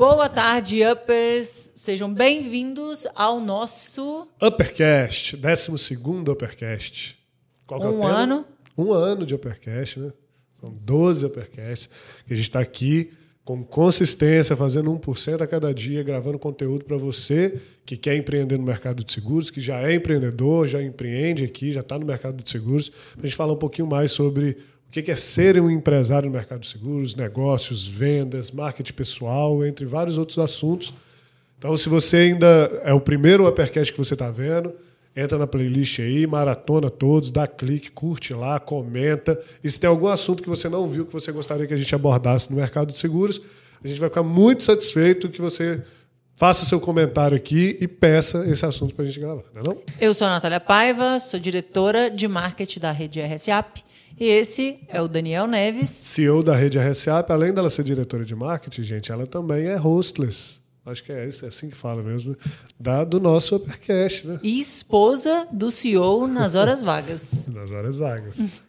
Boa 0.00 0.30
tarde, 0.30 0.82
uppers. 0.82 1.72
Sejam 1.76 2.10
bem-vindos 2.10 3.06
ao 3.14 3.38
nosso 3.38 4.26
Uppercast, 4.42 5.36
12 5.36 5.94
Uppercast. 6.26 7.18
Qual 7.66 7.78
que 7.78 7.86
é 7.86 7.90
o 7.90 7.98
um 7.98 8.00
tema? 8.00 8.10
ano. 8.10 8.46
Um 8.78 8.92
ano 8.94 9.26
de 9.26 9.34
Uppercast, 9.34 10.00
né? 10.00 10.10
São 10.58 10.72
12 10.72 11.26
Uppercasts 11.26 11.90
que 12.26 12.32
a 12.32 12.34
gente 12.34 12.46
está 12.46 12.60
aqui 12.60 13.12
com 13.44 13.62
consistência, 13.62 14.56
fazendo 14.56 14.90
1% 14.90 15.42
a 15.42 15.46
cada 15.46 15.74
dia, 15.74 16.02
gravando 16.02 16.38
conteúdo 16.38 16.86
para 16.86 16.96
você 16.96 17.60
que 17.84 17.94
quer 17.94 18.16
empreender 18.16 18.56
no 18.56 18.64
mercado 18.64 19.04
de 19.04 19.12
seguros, 19.12 19.50
que 19.50 19.60
já 19.60 19.82
é 19.82 19.92
empreendedor, 19.92 20.66
já 20.66 20.82
empreende 20.82 21.44
aqui, 21.44 21.74
já 21.74 21.80
está 21.80 21.98
no 21.98 22.06
mercado 22.06 22.42
de 22.42 22.48
seguros, 22.48 22.88
para 22.88 23.24
a 23.24 23.26
gente 23.26 23.36
falar 23.36 23.52
um 23.52 23.58
pouquinho 23.58 23.86
mais 23.86 24.12
sobre 24.12 24.56
o 24.90 24.92
que 24.92 25.10
é 25.10 25.14
ser 25.16 25.60
um 25.60 25.70
empresário 25.70 26.28
no 26.28 26.34
mercado 26.34 26.62
de 26.62 26.66
seguros, 26.66 27.14
negócios, 27.14 27.86
vendas, 27.86 28.50
marketing 28.50 28.92
pessoal, 28.92 29.64
entre 29.64 29.86
vários 29.86 30.18
outros 30.18 30.36
assuntos. 30.38 30.92
Então, 31.56 31.76
se 31.76 31.88
você 31.88 32.16
ainda 32.16 32.46
é 32.84 32.92
o 32.92 33.00
primeiro 33.00 33.46
Uppercast 33.46 33.92
que 33.92 33.98
você 33.98 34.14
está 34.14 34.32
vendo, 34.32 34.74
entra 35.14 35.38
na 35.38 35.46
playlist 35.46 36.00
aí, 36.00 36.26
maratona 36.26 36.90
todos, 36.90 37.30
dá 37.30 37.46
clique, 37.46 37.92
curte 37.92 38.34
lá, 38.34 38.58
comenta. 38.58 39.40
E 39.62 39.70
se 39.70 39.78
tem 39.78 39.88
algum 39.88 40.08
assunto 40.08 40.42
que 40.42 40.48
você 40.48 40.68
não 40.68 40.90
viu, 40.90 41.06
que 41.06 41.12
você 41.12 41.30
gostaria 41.30 41.68
que 41.68 41.74
a 41.74 41.76
gente 41.76 41.94
abordasse 41.94 42.50
no 42.50 42.56
mercado 42.56 42.90
de 42.90 42.98
seguros, 42.98 43.40
a 43.84 43.86
gente 43.86 44.00
vai 44.00 44.08
ficar 44.08 44.24
muito 44.24 44.64
satisfeito 44.64 45.28
que 45.28 45.40
você 45.40 45.82
faça 46.34 46.64
seu 46.64 46.80
comentário 46.80 47.36
aqui 47.36 47.78
e 47.80 47.86
peça 47.86 48.44
esse 48.50 48.66
assunto 48.66 48.94
para 48.94 49.04
a 49.04 49.06
gente 49.06 49.20
gravar, 49.20 49.44
não 49.54 49.60
é 49.60 49.64
não? 49.64 49.82
Eu 50.00 50.12
sou 50.12 50.26
a 50.26 50.30
Natália 50.30 50.58
Paiva, 50.58 51.20
sou 51.20 51.38
diretora 51.38 52.10
de 52.10 52.26
marketing 52.26 52.80
da 52.80 52.90
rede 52.90 53.20
RSAP. 53.20 53.84
E 54.18 54.24
esse 54.24 54.80
é 54.88 55.00
o 55.00 55.08
Daniel 55.08 55.46
Neves. 55.46 55.90
CEO 55.90 56.42
da 56.42 56.54
rede 56.54 56.78
RSAP, 56.78 57.30
além 57.30 57.52
dela 57.52 57.70
ser 57.70 57.84
diretora 57.84 58.24
de 58.24 58.34
marketing, 58.34 58.82
gente, 58.82 59.12
ela 59.12 59.26
também 59.26 59.66
é 59.66 59.80
hostless. 59.80 60.60
Acho 60.84 61.04
que 61.04 61.12
é, 61.12 61.28
isso, 61.28 61.44
é 61.44 61.48
assim 61.48 61.68
que 61.68 61.76
fala 61.76 62.02
mesmo. 62.02 62.34
Da, 62.78 63.04
do 63.04 63.20
nosso 63.20 63.56
Uppercast, 63.56 64.26
né? 64.26 64.40
E 64.42 64.58
esposa 64.58 65.46
do 65.52 65.70
CEO 65.70 66.26
nas 66.26 66.54
horas 66.54 66.82
vagas. 66.82 67.48
Nas 67.52 67.70
horas 67.70 67.98
vagas. 67.98 68.62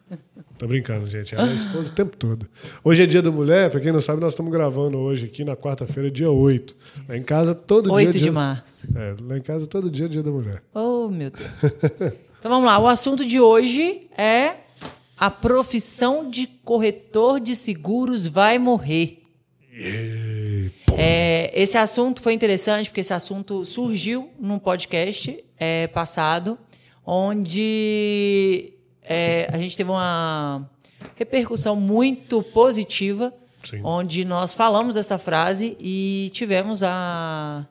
Tô 0.57 0.67
brincando, 0.67 1.09
gente. 1.09 1.33
Ela 1.33 1.49
é 1.49 1.55
esposa 1.55 1.89
o 1.89 1.95
tempo 1.95 2.15
todo. 2.17 2.47
Hoje 2.83 3.01
é 3.01 3.05
dia 3.05 3.21
da 3.21 3.31
mulher, 3.31 3.71
para 3.71 3.79
quem 3.79 3.91
não 3.91 4.01
sabe, 4.01 4.21
nós 4.21 4.33
estamos 4.33 4.51
gravando 4.51 4.97
hoje 4.97 5.25
aqui 5.25 5.43
na 5.43 5.55
quarta-feira, 5.55 6.11
dia 6.11 6.29
8. 6.29 6.75
Lá 7.09 7.17
em 7.17 7.23
casa 7.23 7.55
todo 7.55 7.91
8 7.91 8.11
dia. 8.11 8.13
de 8.13 8.19
dia... 8.19 8.31
março. 8.31 8.87
É, 8.95 9.15
lá 9.21 9.37
em 9.37 9.41
casa 9.41 9.65
todo 9.65 9.89
dia 9.89 10.05
é 10.05 10.09
dia 10.09 10.21
da 10.21 10.31
mulher. 10.31 10.61
Oh, 10.73 11.07
meu 11.09 11.31
Deus. 11.31 11.63
Então 12.41 12.49
vamos 12.51 12.65
lá. 12.65 12.79
O 12.79 12.87
assunto 12.87 13.23
de 13.25 13.39
hoje 13.39 14.01
é 14.17 14.60
a 15.21 15.29
profissão 15.29 16.27
de 16.27 16.47
corretor 16.47 17.39
de 17.39 17.55
seguros 17.55 18.25
vai 18.25 18.57
morrer. 18.57 19.21
É, 20.97 21.51
esse 21.53 21.77
assunto 21.77 22.23
foi 22.23 22.33
interessante 22.33 22.89
porque 22.89 23.01
esse 23.01 23.13
assunto 23.13 23.63
surgiu 23.63 24.31
num 24.39 24.57
podcast 24.57 25.43
é, 25.59 25.85
passado, 25.85 26.57
onde 27.05 28.73
é, 29.03 29.47
a 29.53 29.59
gente 29.59 29.77
teve 29.77 29.91
uma 29.91 30.67
repercussão 31.15 31.75
muito 31.75 32.41
positiva, 32.41 33.31
Sim. 33.63 33.79
onde 33.83 34.25
nós 34.25 34.55
falamos 34.55 34.97
essa 34.97 35.19
frase 35.19 35.77
e 35.79 36.31
tivemos 36.33 36.81
a, 36.81 37.67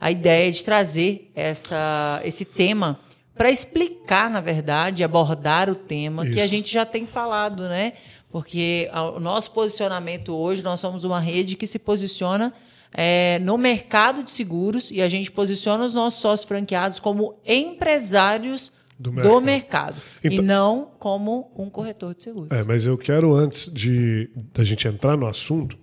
a 0.00 0.10
ideia 0.10 0.50
de 0.50 0.64
trazer 0.64 1.30
essa, 1.34 2.22
esse 2.24 2.46
tema 2.46 2.98
para 3.36 3.50
explicar, 3.50 4.30
na 4.30 4.40
verdade, 4.40 5.04
abordar 5.04 5.68
o 5.70 5.74
tema 5.74 6.24
que 6.24 6.40
a 6.40 6.44
Isso. 6.44 6.54
gente 6.54 6.72
já 6.72 6.84
tem 6.86 7.04
falado, 7.06 7.68
né? 7.68 7.92
Porque 8.30 8.88
o 9.14 9.20
nosso 9.20 9.52
posicionamento 9.52 10.34
hoje, 10.34 10.62
nós 10.62 10.80
somos 10.80 11.04
uma 11.04 11.20
rede 11.20 11.56
que 11.56 11.66
se 11.66 11.78
posiciona 11.78 12.52
é, 12.92 13.38
no 13.40 13.56
mercado 13.58 14.22
de 14.22 14.30
seguros 14.30 14.90
e 14.90 15.00
a 15.02 15.08
gente 15.08 15.30
posiciona 15.30 15.84
os 15.84 15.94
nossos 15.94 16.20
sócios 16.20 16.46
franqueados 16.48 16.98
como 16.98 17.38
empresários 17.46 18.72
Do 18.98 19.10
do 19.10 19.16
mercado. 19.16 19.42
mercado, 19.44 19.96
e 20.24 20.28
Então- 20.28 20.44
não 20.44 20.90
como 20.98 21.52
um 21.56 21.68
corretor 21.68 22.14
de 22.14 22.24
seguros. 22.24 22.50
É, 22.50 22.62
mas 22.62 22.86
eu 22.86 22.96
quero, 22.96 23.34
antes 23.34 23.70
de 23.72 24.30
da 24.54 24.64
gente 24.64 24.88
entrar 24.88 25.16
no 25.16 25.26
assunto, 25.26 25.76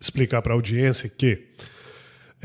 explicar 0.00 0.40
para 0.42 0.52
a 0.52 0.56
audiência 0.56 1.08
que 1.08 1.46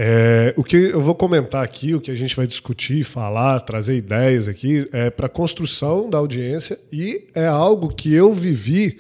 é, 0.02 0.54
o 0.56 0.64
que 0.64 0.78
eu 0.78 1.02
vou 1.02 1.14
comentar 1.14 1.62
aqui, 1.62 1.94
o 1.94 2.00
que 2.00 2.10
a 2.10 2.16
gente 2.16 2.34
vai 2.34 2.48
discutir, 2.48 3.04
falar, 3.04 3.60
trazer 3.60 3.98
ideias 3.98 4.48
aqui, 4.48 4.88
é 4.94 5.10
para 5.10 5.28
construção 5.28 6.10
da 6.10 6.18
audiência 6.18 6.80
e 6.90 7.28
é 7.36 7.46
algo 7.46 7.94
que 7.94 8.14
eu 8.14 8.34
vivi 8.34 8.98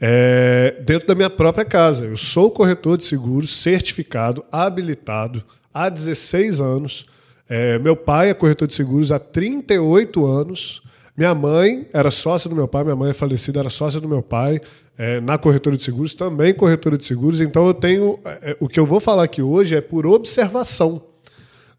é, 0.00 0.74
dentro 0.84 1.06
da 1.06 1.14
minha 1.14 1.30
própria 1.30 1.64
casa. 1.64 2.06
Eu 2.06 2.16
sou 2.16 2.50
corretor 2.50 2.98
de 2.98 3.04
seguros 3.04 3.50
certificado, 3.50 4.44
habilitado 4.50 5.44
há 5.72 5.88
16 5.88 6.60
anos. 6.60 7.06
É, 7.48 7.78
meu 7.78 7.94
pai 7.94 8.30
é 8.30 8.34
corretor 8.34 8.66
de 8.66 8.74
seguros 8.74 9.12
há 9.12 9.18
38 9.20 10.26
anos. 10.26 10.82
Minha 11.16 11.36
mãe 11.36 11.86
era 11.92 12.10
sócia 12.10 12.50
do 12.50 12.56
meu 12.56 12.66
pai, 12.66 12.82
minha 12.82 12.96
mãe 12.96 13.10
é 13.10 13.14
falecida, 13.14 13.60
era 13.60 13.70
sócia 13.70 14.00
do 14.00 14.08
meu 14.08 14.24
pai 14.24 14.60
é, 15.00 15.18
na 15.18 15.38
corretora 15.38 15.78
de 15.78 15.82
seguros, 15.82 16.14
também 16.14 16.52
corretora 16.52 16.98
de 16.98 17.06
seguros. 17.06 17.40
Então 17.40 17.66
eu 17.66 17.72
tenho. 17.72 18.18
é, 18.42 18.54
o 18.60 18.68
que 18.68 18.78
eu 18.78 18.84
vou 18.84 19.00
falar 19.00 19.22
aqui 19.22 19.40
hoje 19.40 19.74
é 19.74 19.80
por 19.80 20.06
observação. 20.06 21.02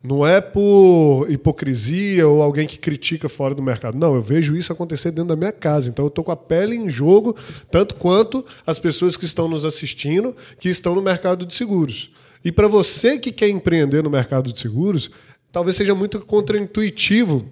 Não 0.04 0.26
é 0.26 0.42
por 0.42 1.28
hipocrisia 1.30 2.28
ou 2.28 2.42
alguém 2.42 2.66
que 2.66 2.80
critica 2.80 3.30
fora 3.30 3.54
do 3.54 3.62
mercado. 3.62 3.96
Não, 3.96 4.16
eu 4.16 4.24
vejo 4.24 4.56
isso 4.56 4.74
acontecer 4.74 5.12
dentro 5.12 5.28
da 5.28 5.36
minha 5.36 5.52
casa. 5.52 5.88
Então 5.88 6.06
eu 6.06 6.08
estou 6.08 6.24
com 6.24 6.32
a 6.32 6.36
pele 6.36 6.76
em 6.76 6.90
jogo, 6.90 7.36
tanto 7.70 7.94
quanto 7.94 8.44
as 8.66 8.80
pessoas 8.80 9.16
que 9.16 9.26
estão 9.26 9.48
nos 9.48 9.66
assistindo, 9.66 10.36
que 10.60 10.70
estão 10.70 10.96
no 10.96 11.02
mercado 11.04 11.46
de 11.46 11.54
seguros. 11.54 12.10
E 12.44 12.52
para 12.52 12.68
você 12.68 13.20
que 13.20 13.32
quer 13.32 13.50
empreender 13.50 14.02
no 14.02 14.10
mercado 14.10 14.52
de 14.52 14.60
seguros, 14.60 15.12
talvez 15.52 15.76
seja 15.76 15.94
muito 15.94 16.20
contraintuitivo 16.22 17.46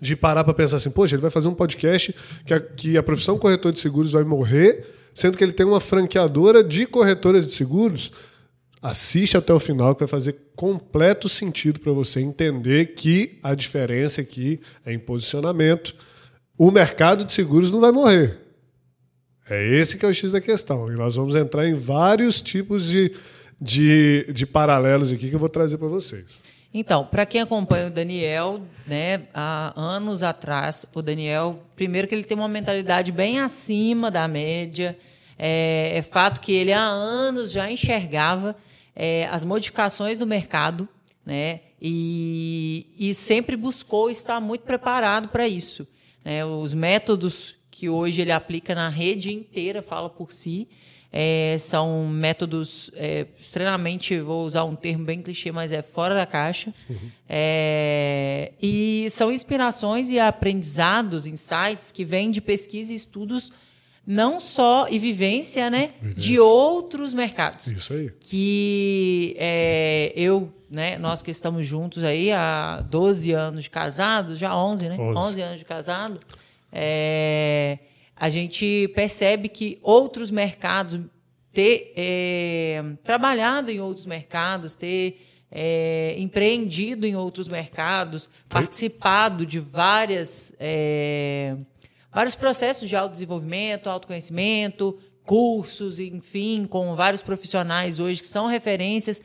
de 0.00 0.14
parar 0.14 0.44
para 0.44 0.54
pensar 0.54 0.76
assim, 0.76 0.90
poxa, 0.90 1.14
ele 1.14 1.22
vai 1.22 1.30
fazer 1.30 1.48
um 1.48 1.54
podcast 1.54 2.14
que 2.44 2.54
a, 2.54 2.60
que 2.60 2.96
a 2.96 3.02
profissão 3.02 3.38
corretor 3.38 3.72
de 3.72 3.80
seguros 3.80 4.12
vai 4.12 4.24
morrer, 4.24 4.84
sendo 5.12 5.36
que 5.36 5.42
ele 5.42 5.52
tem 5.52 5.66
uma 5.66 5.80
franqueadora 5.80 6.62
de 6.62 6.86
corretoras 6.86 7.46
de 7.46 7.52
seguros. 7.52 8.12
Assiste 8.80 9.36
até 9.36 9.52
o 9.52 9.58
final 9.58 9.94
que 9.94 10.00
vai 10.00 10.08
fazer 10.08 10.36
completo 10.54 11.28
sentido 11.28 11.80
para 11.80 11.92
você 11.92 12.20
entender 12.20 12.94
que 12.94 13.38
a 13.42 13.54
diferença 13.54 14.20
aqui 14.20 14.60
é 14.86 14.92
em 14.92 14.98
posicionamento. 14.98 15.96
O 16.56 16.70
mercado 16.70 17.24
de 17.24 17.32
seguros 17.32 17.72
não 17.72 17.80
vai 17.80 17.90
morrer. 17.90 18.38
É 19.50 19.66
esse 19.66 19.96
que 19.96 20.04
é 20.04 20.08
o 20.08 20.14
X 20.14 20.30
da 20.30 20.40
questão. 20.40 20.92
E 20.92 20.96
nós 20.96 21.16
vamos 21.16 21.34
entrar 21.34 21.66
em 21.66 21.74
vários 21.74 22.40
tipos 22.40 22.84
de, 22.86 23.10
de, 23.60 24.26
de 24.32 24.46
paralelos 24.46 25.10
aqui 25.10 25.28
que 25.28 25.34
eu 25.34 25.40
vou 25.40 25.48
trazer 25.48 25.78
para 25.78 25.88
vocês. 25.88 26.40
Então, 26.72 27.06
para 27.06 27.24
quem 27.24 27.40
acompanha 27.40 27.86
o 27.86 27.90
Daniel, 27.90 28.60
né, 28.86 29.22
há 29.32 29.72
anos 29.74 30.22
atrás, 30.22 30.86
o 30.94 31.00
Daniel, 31.00 31.64
primeiro 31.74 32.06
que 32.06 32.14
ele 32.14 32.24
tem 32.24 32.36
uma 32.36 32.48
mentalidade 32.48 33.10
bem 33.10 33.40
acima 33.40 34.10
da 34.10 34.28
média. 34.28 34.96
É, 35.38 35.92
é 35.96 36.02
fato 36.02 36.40
que 36.40 36.52
ele 36.52 36.72
há 36.72 36.80
anos 36.80 37.52
já 37.52 37.70
enxergava 37.70 38.54
é, 38.94 39.26
as 39.30 39.44
modificações 39.44 40.18
do 40.18 40.26
mercado, 40.26 40.88
né, 41.24 41.60
e, 41.80 42.86
e 42.98 43.14
sempre 43.14 43.56
buscou 43.56 44.10
estar 44.10 44.40
muito 44.40 44.62
preparado 44.62 45.28
para 45.28 45.46
isso. 45.46 45.86
né. 46.24 46.44
os 46.44 46.74
métodos 46.74 47.54
que 47.70 47.88
hoje 47.88 48.20
ele 48.20 48.32
aplica 48.32 48.74
na 48.74 48.88
rede 48.88 49.32
inteira 49.32 49.80
fala 49.80 50.10
por 50.10 50.32
si. 50.32 50.68
É, 51.10 51.56
são 51.58 52.06
métodos 52.06 52.90
é, 52.94 53.26
extremamente, 53.40 54.20
vou 54.20 54.44
usar 54.44 54.64
um 54.64 54.74
termo 54.76 55.04
bem 55.06 55.22
clichê, 55.22 55.50
mas 55.50 55.72
é 55.72 55.80
fora 55.80 56.14
da 56.14 56.26
caixa. 56.26 56.72
É, 57.26 58.52
e 58.60 59.06
são 59.10 59.32
inspirações 59.32 60.10
e 60.10 60.18
aprendizados, 60.18 61.26
insights 61.26 61.90
que 61.92 62.04
vêm 62.04 62.30
de 62.30 62.40
pesquisa 62.42 62.92
e 62.92 62.96
estudos, 62.96 63.52
não 64.06 64.38
só 64.40 64.86
e 64.90 64.98
vivência, 64.98 65.68
né, 65.70 65.90
de 66.02 66.08
Vivência. 66.08 66.42
outros 66.42 67.12
mercados 67.12 67.66
Isso 67.66 67.92
aí. 67.92 68.10
que 68.20 69.34
é, 69.38 70.12
eu, 70.16 70.50
né, 70.70 70.96
nós 70.98 71.20
que 71.20 71.30
estamos 71.30 71.66
juntos 71.66 72.02
aí 72.04 72.32
há 72.32 72.82
12 72.88 73.32
anos 73.32 73.64
de 73.64 73.70
casado, 73.70 74.34
já 74.36 74.56
11, 74.56 74.88
né? 74.88 74.96
11. 74.98 75.18
11, 75.18 75.42
anos 75.42 75.58
de 75.58 75.64
casado, 75.66 76.20
é, 76.72 77.78
a 78.18 78.28
gente 78.30 78.88
percebe 78.94 79.48
que 79.48 79.78
outros 79.82 80.30
mercados, 80.30 81.00
ter 81.52 81.92
é, 81.96 82.82
trabalhado 83.04 83.70
em 83.70 83.80
outros 83.80 84.06
mercados, 84.06 84.74
ter 84.74 85.20
é, 85.50 86.14
empreendido 86.18 87.06
em 87.06 87.14
outros 87.16 87.48
mercados, 87.48 88.28
participado 88.48 89.46
de 89.46 89.58
várias, 89.58 90.54
é, 90.60 91.56
vários 92.12 92.34
processos 92.34 92.88
de 92.88 92.96
autodesenvolvimento, 92.96 93.88
autoconhecimento, 93.88 94.98
cursos, 95.24 95.98
enfim, 96.00 96.66
com 96.66 96.94
vários 96.96 97.22
profissionais 97.22 98.00
hoje 98.00 98.20
que 98.20 98.26
são 98.26 98.46
referências, 98.46 99.22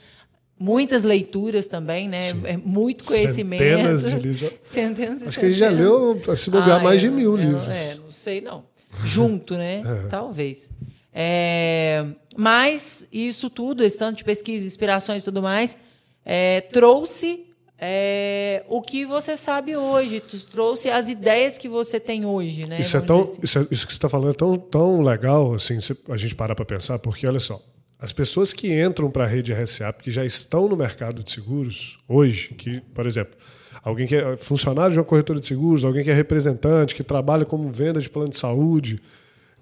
muitas 0.60 1.04
leituras 1.04 1.66
também, 1.68 2.08
né? 2.08 2.30
É 2.46 2.56
muito 2.58 3.04
conhecimento. 3.06 3.62
Centenas 3.64 4.04
de 4.04 4.16
livros. 4.20 4.52
Centenas 4.64 5.28
Acho 5.28 5.40
que 5.40 5.46
a 5.46 5.50
gente 5.50 5.58
já 5.60 5.70
centenas. 5.72 5.90
leu, 6.26 6.36
se 6.36 6.50
bobear, 6.50 6.80
Ah, 6.80 6.84
mais 6.84 7.02
de 7.02 7.08
eu- 7.08 7.14
mil 7.14 7.38
eu- 7.38 7.44
livros. 7.44 7.68
É, 7.68 7.96
não 7.96 8.12
sei 8.12 8.40
não. 8.42 8.64
Junto, 9.06 9.56
né? 9.56 9.82
É. 10.06 10.08
Talvez. 10.08 10.72
É, 11.14 12.06
mas 12.36 13.08
isso 13.12 13.50
tudo, 13.50 13.84
esse 13.84 13.98
tanto 13.98 14.18
de 14.18 14.24
pesquisa, 14.24 14.66
inspirações 14.66 15.22
e 15.22 15.26
tudo 15.26 15.42
mais, 15.42 15.78
é, 16.26 16.62
trouxe 16.62 17.46
é, 17.78 18.64
o 18.70 18.82
que 18.82 19.06
você 19.06 19.36
sabe 19.36 19.76
hoje, 19.76 20.22
trouxe 20.50 20.90
as 20.90 21.10
ideias 21.10 21.58
que 21.58 21.68
você 21.68 22.00
tem 22.00 22.26
hoje, 22.26 22.66
né? 22.66 22.80
Isso, 22.80 22.96
é 22.96 23.02
tão, 23.02 23.22
assim. 23.22 23.42
isso, 23.44 23.60
é, 23.60 23.68
isso, 23.70 23.86
que 23.86 23.94
você 23.94 23.98
está 23.98 24.10
falando 24.10 24.32
é 24.32 24.34
tão, 24.34 24.56
tão 24.56 25.02
legal, 25.02 25.54
assim, 25.54 25.78
a 26.10 26.18
gente 26.18 26.34
parar 26.34 26.56
para 26.56 26.66
pensar, 26.66 26.98
porque 27.00 27.28
olha 27.28 27.40
só, 27.40 27.62
as 28.00 28.12
pessoas 28.12 28.54
que 28.54 28.74
entram 28.82 29.12
para 29.12 29.26
a 29.26 29.28
rede 29.28 29.54
RSA, 29.54 29.94
que 29.94 30.10
já 30.10 30.26
estão 30.26 30.68
no 30.68 30.76
mercado 30.76 31.24
de 31.24 31.32
seguros 31.32 32.00
hoje, 32.08 32.54
que, 32.54 32.80
por 32.94 33.06
exemplo, 33.06 33.38
alguém 33.84 34.08
que 34.08 34.16
é 34.16 34.38
funcionário 34.38 34.94
de 34.94 35.00
uma 35.00 35.06
corretora 35.06 35.40
de 35.40 35.46
seguros, 35.46 35.84
alguém 35.84 36.04
que 36.04 36.10
é 36.10 36.14
representante, 36.14 36.96
que 36.96 37.04
trabalha 37.04 37.46
como 37.46 37.70
venda 37.70 38.00
de 38.00 38.10
plano 38.10 38.30
de 38.30 38.38
saúde, 38.38 39.00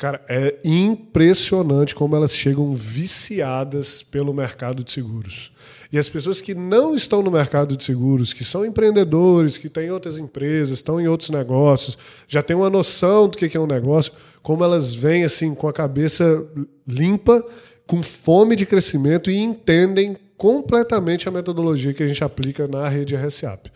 Cara, 0.02 0.20
é 0.28 0.56
impressionante 0.64 1.94
como 1.94 2.16
elas 2.16 2.36
chegam 2.36 2.74
viciadas 2.74 4.02
pelo 4.02 4.34
mercado 4.34 4.84
de 4.84 4.92
seguros. 4.92 5.52
E 5.94 5.98
as 6.00 6.10
pessoas 6.10 6.42
que 6.42 6.56
não 6.56 6.96
estão 6.96 7.22
no 7.22 7.30
mercado 7.30 7.78
de 7.78 7.84
seguros, 7.84 8.34
que 8.34 8.44
são 8.44 8.66
empreendedores, 8.66 9.60
que 9.60 9.70
têm 9.70 9.92
outras 9.92 10.18
empresas, 10.18 10.72
estão 10.72 11.00
em 11.00 11.08
outros 11.08 11.30
negócios, 11.30 12.00
já 12.28 12.42
têm 12.42 12.56
uma 12.56 12.68
noção 12.68 13.30
do 13.30 13.38
que 13.38 13.56
é 13.56 13.60
um 13.60 13.68
negócio, 13.68 14.14
como 14.42 14.64
elas 14.64 14.96
vêm 14.96 15.24
assim 15.24 15.54
com 15.54 15.68
a 15.68 15.74
cabeça 15.74 16.48
limpa, 16.88 17.46
com 17.86 18.02
fome 18.02 18.56
de 18.56 18.66
crescimento 18.66 19.30
e 19.30 19.38
entendem 19.38 20.18
completamente 20.36 21.30
a 21.30 21.32
metodologia 21.32 21.94
que 21.94 22.02
a 22.02 22.08
gente 22.08 22.24
aplica 22.24 22.68
na 22.68 22.90
rede 22.90 23.16
RSAP. 23.16 23.72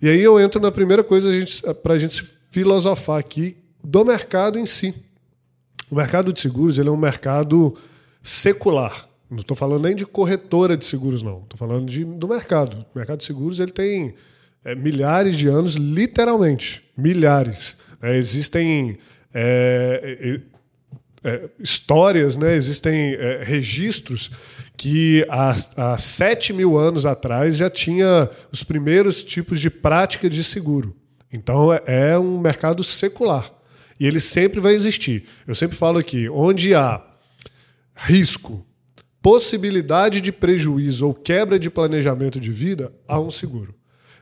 E 0.00 0.08
aí 0.08 0.20
eu 0.20 0.38
entro 0.38 0.60
na 0.60 0.70
primeira 0.70 1.02
coisa 1.02 1.28
para 1.82 1.94
a 1.94 1.98
gente 1.98 2.22
filosofar 2.50 3.18
aqui 3.18 3.56
do 3.82 4.04
mercado 4.04 4.58
em 4.58 4.66
si. 4.66 4.94
O 5.90 5.94
mercado 5.96 6.32
de 6.32 6.40
seguros 6.40 6.78
ele 6.78 6.88
é 6.88 6.92
um 6.92 6.96
mercado 6.96 7.76
secular. 8.22 9.08
Não 9.30 9.38
estou 9.38 9.56
falando 9.56 9.84
nem 9.84 9.94
de 9.94 10.06
corretora 10.06 10.76
de 10.76 10.84
seguros, 10.84 11.22
não. 11.22 11.42
Estou 11.42 11.58
falando 11.58 11.86
de, 11.86 12.04
do 12.04 12.28
mercado. 12.28 12.84
O 12.94 12.98
mercado 12.98 13.18
de 13.18 13.24
seguros 13.24 13.60
ele 13.60 13.72
tem 13.72 14.14
é, 14.64 14.74
milhares 14.74 15.36
de 15.36 15.48
anos, 15.48 15.74
literalmente. 15.74 16.82
Milhares. 16.96 17.78
É, 18.00 18.16
existem 18.16 18.98
é, 19.34 20.40
é, 21.28 21.34
é 21.34 21.50
histórias, 21.58 22.36
né? 22.36 22.54
existem 22.54 23.14
é, 23.14 23.42
registros 23.42 24.30
que 24.76 25.26
há, 25.28 25.56
há 25.76 25.98
7 25.98 26.52
mil 26.52 26.78
anos 26.78 27.04
atrás 27.04 27.56
já 27.56 27.68
tinha 27.68 28.30
os 28.52 28.62
primeiros 28.62 29.24
tipos 29.24 29.60
de 29.60 29.68
prática 29.68 30.30
de 30.30 30.42
seguro. 30.44 30.96
Então 31.32 31.72
é 31.86 32.18
um 32.18 32.38
mercado 32.40 32.82
secular. 32.82 33.50
E 34.00 34.06
ele 34.06 34.20
sempre 34.20 34.60
vai 34.60 34.74
existir. 34.74 35.24
Eu 35.46 35.54
sempre 35.54 35.76
falo 35.76 35.98
aqui: 35.98 36.28
onde 36.28 36.74
há 36.74 37.04
risco, 37.94 38.64
possibilidade 39.20 40.20
de 40.20 40.30
prejuízo 40.30 41.06
ou 41.06 41.14
quebra 41.14 41.58
de 41.58 41.68
planejamento 41.68 42.38
de 42.38 42.52
vida, 42.52 42.92
há 43.06 43.18
um 43.18 43.30
seguro. 43.30 43.74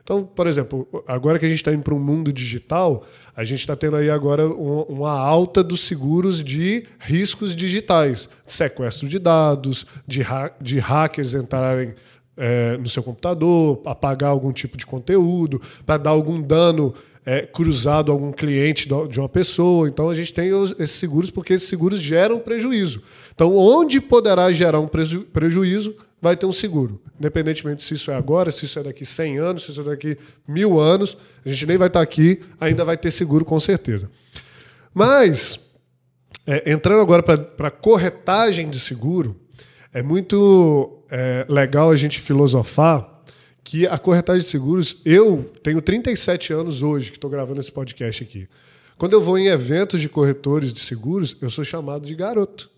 Então, 0.07 0.23
por 0.23 0.47
exemplo, 0.47 0.87
agora 1.05 1.37
que 1.37 1.45
a 1.45 1.49
gente 1.49 1.57
está 1.57 1.73
indo 1.73 1.83
para 1.83 1.93
um 1.93 1.99
mundo 1.99 2.31
digital, 2.31 3.05
a 3.35 3.43
gente 3.43 3.59
está 3.59 3.75
tendo 3.75 3.97
aí 3.97 4.09
agora 4.09 4.47
uma 4.47 5.11
alta 5.11 5.61
dos 5.61 5.81
seguros 5.81 6.41
de 6.41 6.85
riscos 6.97 7.53
digitais, 7.53 8.29
de 8.45 8.53
sequestro 8.53 9.09
de 9.09 9.19
dados, 9.19 9.85
de, 10.07 10.21
ha 10.21 10.49
de 10.61 10.79
hackers 10.79 11.33
entrarem 11.33 11.93
é, 12.37 12.77
no 12.77 12.87
seu 12.87 13.03
computador, 13.03 13.81
apagar 13.83 14.29
algum 14.29 14.53
tipo 14.53 14.77
de 14.77 14.85
conteúdo, 14.85 15.61
para 15.85 15.97
dar 15.97 16.11
algum 16.11 16.41
dano 16.41 16.93
é, 17.25 17.41
cruzado 17.41 18.09
a 18.09 18.15
algum 18.15 18.31
cliente 18.31 18.87
de 19.09 19.19
uma 19.19 19.27
pessoa. 19.27 19.89
Então 19.89 20.09
a 20.09 20.15
gente 20.15 20.33
tem 20.33 20.51
esses 20.79 20.91
seguros 20.91 21.29
porque 21.29 21.51
esses 21.51 21.67
seguros 21.67 21.99
geram 21.99 22.39
prejuízo. 22.39 23.03
Então, 23.35 23.53
onde 23.57 23.99
poderá 23.99 24.53
gerar 24.53 24.79
um 24.79 24.87
preju 24.87 25.23
prejuízo, 25.33 25.97
vai 26.21 26.35
ter 26.35 26.45
um 26.45 26.51
seguro. 26.51 27.01
Independentemente 27.19 27.83
se 27.83 27.93
isso 27.93 28.11
é 28.11 28.15
agora, 28.15 28.51
se 28.51 28.65
isso 28.65 28.79
é 28.79 28.83
daqui 28.83 29.05
100 29.05 29.37
anos, 29.37 29.63
se 29.63 29.71
isso 29.71 29.81
é 29.81 29.83
daqui 29.83 30.17
mil 30.47 30.79
anos, 30.79 31.17
a 31.45 31.49
gente 31.49 31.65
nem 31.65 31.77
vai 31.77 31.87
estar 31.87 32.01
aqui, 32.01 32.41
ainda 32.59 32.83
vai 32.83 32.97
ter 32.97 33.11
seguro 33.11 33.45
com 33.45 33.59
certeza. 33.59 34.09
Mas, 34.93 35.71
é, 36.45 36.71
entrando 36.71 37.01
agora 37.01 37.21
para 37.21 37.71
corretagem 37.71 38.69
de 38.69 38.79
seguro, 38.79 39.39
é 39.93 40.01
muito 40.01 41.03
é, 41.09 41.45
legal 41.47 41.91
a 41.91 41.95
gente 41.95 42.19
filosofar 42.19 43.17
que 43.63 43.85
a 43.85 43.97
corretagem 43.97 44.41
de 44.41 44.47
seguros, 44.47 45.01
eu 45.03 45.51
tenho 45.61 45.81
37 45.81 46.53
anos 46.53 46.81
hoje 46.81 47.11
que 47.11 47.17
estou 47.17 47.29
gravando 47.29 47.59
esse 47.59 47.71
podcast 47.71 48.23
aqui. 48.23 48.47
Quando 48.97 49.13
eu 49.13 49.21
vou 49.21 49.37
em 49.37 49.47
eventos 49.47 50.01
de 50.01 50.07
corretores 50.07 50.73
de 50.73 50.79
seguros, 50.79 51.35
eu 51.41 51.49
sou 51.49 51.65
chamado 51.65 52.05
de 52.05 52.15
garoto. 52.15 52.71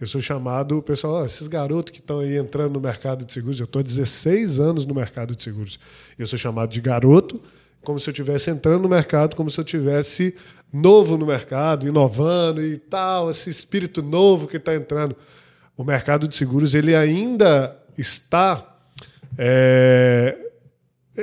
Eu 0.00 0.08
sou 0.08 0.20
chamado, 0.20 0.82
pessoal, 0.82 1.22
oh, 1.22 1.24
esses 1.24 1.46
garotos 1.46 1.92
que 1.92 2.00
estão 2.00 2.18
aí 2.18 2.36
entrando 2.36 2.72
no 2.72 2.80
mercado 2.80 3.24
de 3.24 3.32
seguros, 3.32 3.60
eu 3.60 3.64
estou 3.64 3.78
há 3.78 3.82
16 3.82 4.58
anos 4.58 4.84
no 4.84 4.94
mercado 4.94 5.36
de 5.36 5.42
seguros. 5.42 5.78
Eu 6.18 6.26
sou 6.26 6.36
chamado 6.36 6.68
de 6.70 6.80
garoto, 6.80 7.40
como 7.82 8.00
se 8.00 8.10
eu 8.10 8.12
estivesse 8.12 8.50
entrando 8.50 8.82
no 8.82 8.88
mercado, 8.88 9.36
como 9.36 9.48
se 9.48 9.60
eu 9.60 9.64
tivesse 9.64 10.36
novo 10.72 11.16
no 11.16 11.24
mercado, 11.24 11.86
inovando 11.86 12.60
e 12.60 12.76
tal, 12.76 13.30
esse 13.30 13.48
espírito 13.48 14.02
novo 14.02 14.48
que 14.48 14.56
está 14.56 14.74
entrando. 14.74 15.14
O 15.76 15.84
mercado 15.84 16.26
de 16.26 16.34
seguros 16.34 16.74
ele 16.74 16.96
ainda 16.96 17.80
está 17.96 18.76
é, 19.38 20.43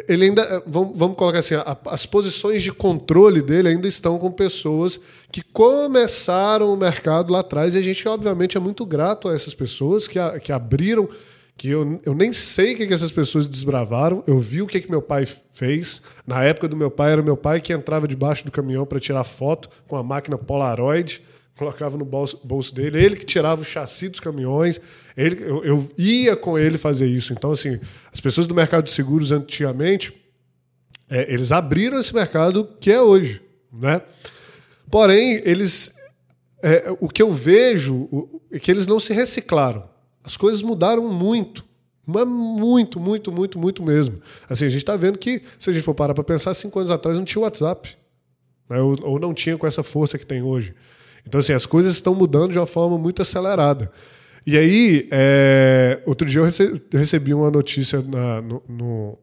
ele 0.07 0.25
ainda, 0.25 0.63
vamos, 0.65 0.93
vamos 0.95 1.17
colocar 1.17 1.39
assim, 1.39 1.55
as 1.85 2.05
posições 2.05 2.63
de 2.63 2.71
controle 2.71 3.41
dele 3.41 3.69
ainda 3.69 3.87
estão 3.87 4.17
com 4.17 4.31
pessoas 4.31 5.01
que 5.29 5.41
começaram 5.41 6.73
o 6.73 6.77
mercado 6.77 7.33
lá 7.33 7.41
atrás 7.41 7.75
e 7.75 7.77
a 7.77 7.81
gente, 7.81 8.07
obviamente, 8.07 8.55
é 8.55 8.59
muito 8.59 8.85
grato 8.85 9.27
a 9.27 9.33
essas 9.33 9.53
pessoas 9.53 10.07
que, 10.07 10.17
que 10.39 10.51
abriram, 10.53 11.09
que 11.57 11.69
eu, 11.69 11.99
eu 12.05 12.13
nem 12.13 12.31
sei 12.31 12.73
o 12.73 12.77
que, 12.77 12.87
que 12.87 12.93
essas 12.93 13.11
pessoas 13.11 13.47
desbravaram, 13.47 14.23
eu 14.25 14.39
vi 14.39 14.61
o 14.61 14.67
que, 14.67 14.79
que 14.79 14.89
meu 14.89 15.01
pai 15.01 15.27
fez. 15.51 16.03
Na 16.25 16.41
época 16.41 16.69
do 16.69 16.77
meu 16.77 16.89
pai, 16.89 17.11
era 17.11 17.21
meu 17.21 17.35
pai 17.35 17.59
que 17.59 17.73
entrava 17.73 18.07
debaixo 18.07 18.45
do 18.45 18.51
caminhão 18.51 18.85
para 18.85 18.99
tirar 18.99 19.25
foto 19.25 19.69
com 19.87 19.97
a 19.97 20.03
máquina 20.03 20.37
Polaroid 20.37 21.21
colocava 21.61 21.95
no 21.95 22.03
bolso, 22.03 22.41
bolso 22.43 22.73
dele, 22.73 22.97
ele 22.97 23.15
que 23.15 23.23
tirava 23.23 23.61
o 23.61 23.63
chassi 23.63 24.09
dos 24.09 24.19
caminhões, 24.19 24.81
ele, 25.15 25.43
eu, 25.43 25.63
eu, 25.63 25.91
ia 25.95 26.35
com 26.35 26.57
ele 26.57 26.75
fazer 26.75 27.05
isso. 27.05 27.33
Então, 27.33 27.51
assim, 27.51 27.79
as 28.11 28.19
pessoas 28.19 28.47
do 28.47 28.55
mercado 28.55 28.85
de 28.85 28.91
seguros 28.91 29.31
antigamente, 29.31 30.11
é, 31.07 31.31
eles 31.31 31.51
abriram 31.51 31.99
esse 31.99 32.15
mercado 32.15 32.67
que 32.79 32.91
é 32.91 32.99
hoje. 32.99 33.43
Né? 33.71 34.01
Porém, 34.89 35.39
eles. 35.45 35.97
É, 36.63 36.95
o 36.99 37.07
que 37.07 37.21
eu 37.21 37.31
vejo 37.31 38.09
é 38.51 38.57
que 38.57 38.71
eles 38.71 38.87
não 38.87 38.99
se 38.99 39.13
reciclaram. 39.13 39.87
As 40.23 40.35
coisas 40.35 40.63
mudaram 40.63 41.07
muito. 41.09 41.63
Mas 42.03 42.25
muito, 42.25 42.99
muito, 42.99 43.31
muito, 43.31 43.59
muito 43.59 43.83
mesmo. 43.83 44.19
Assim, 44.49 44.65
a 44.65 44.69
gente 44.69 44.79
está 44.79 44.95
vendo 44.95 45.19
que, 45.19 45.43
se 45.59 45.69
a 45.69 45.73
gente 45.73 45.83
for 45.83 45.93
parar 45.93 46.15
para 46.15 46.23
pensar, 46.23 46.55
cinco 46.55 46.79
anos 46.79 46.89
atrás 46.89 47.19
não 47.19 47.25
tinha 47.25 47.43
WhatsApp. 47.43 47.95
Né? 48.67 48.81
Ou, 48.81 48.97
ou 49.03 49.19
não 49.19 49.31
tinha 49.31 49.55
com 49.59 49.67
essa 49.67 49.83
força 49.83 50.17
que 50.17 50.25
tem 50.25 50.41
hoje. 50.41 50.73
Então, 51.27 51.39
assim, 51.39 51.53
as 51.53 51.65
coisas 51.65 51.93
estão 51.93 52.15
mudando 52.15 52.51
de 52.51 52.59
uma 52.59 52.67
forma 52.67 52.97
muito 52.97 53.21
acelerada. 53.21 53.91
E 54.45 54.57
aí, 54.57 55.07
é, 55.11 56.01
outro 56.05 56.27
dia 56.27 56.41
eu 56.41 56.97
recebi 56.97 57.33
uma 57.33 57.51
notícia 57.51 58.01
na, 58.01 58.41
no, 58.41 58.63
no, 58.67 59.17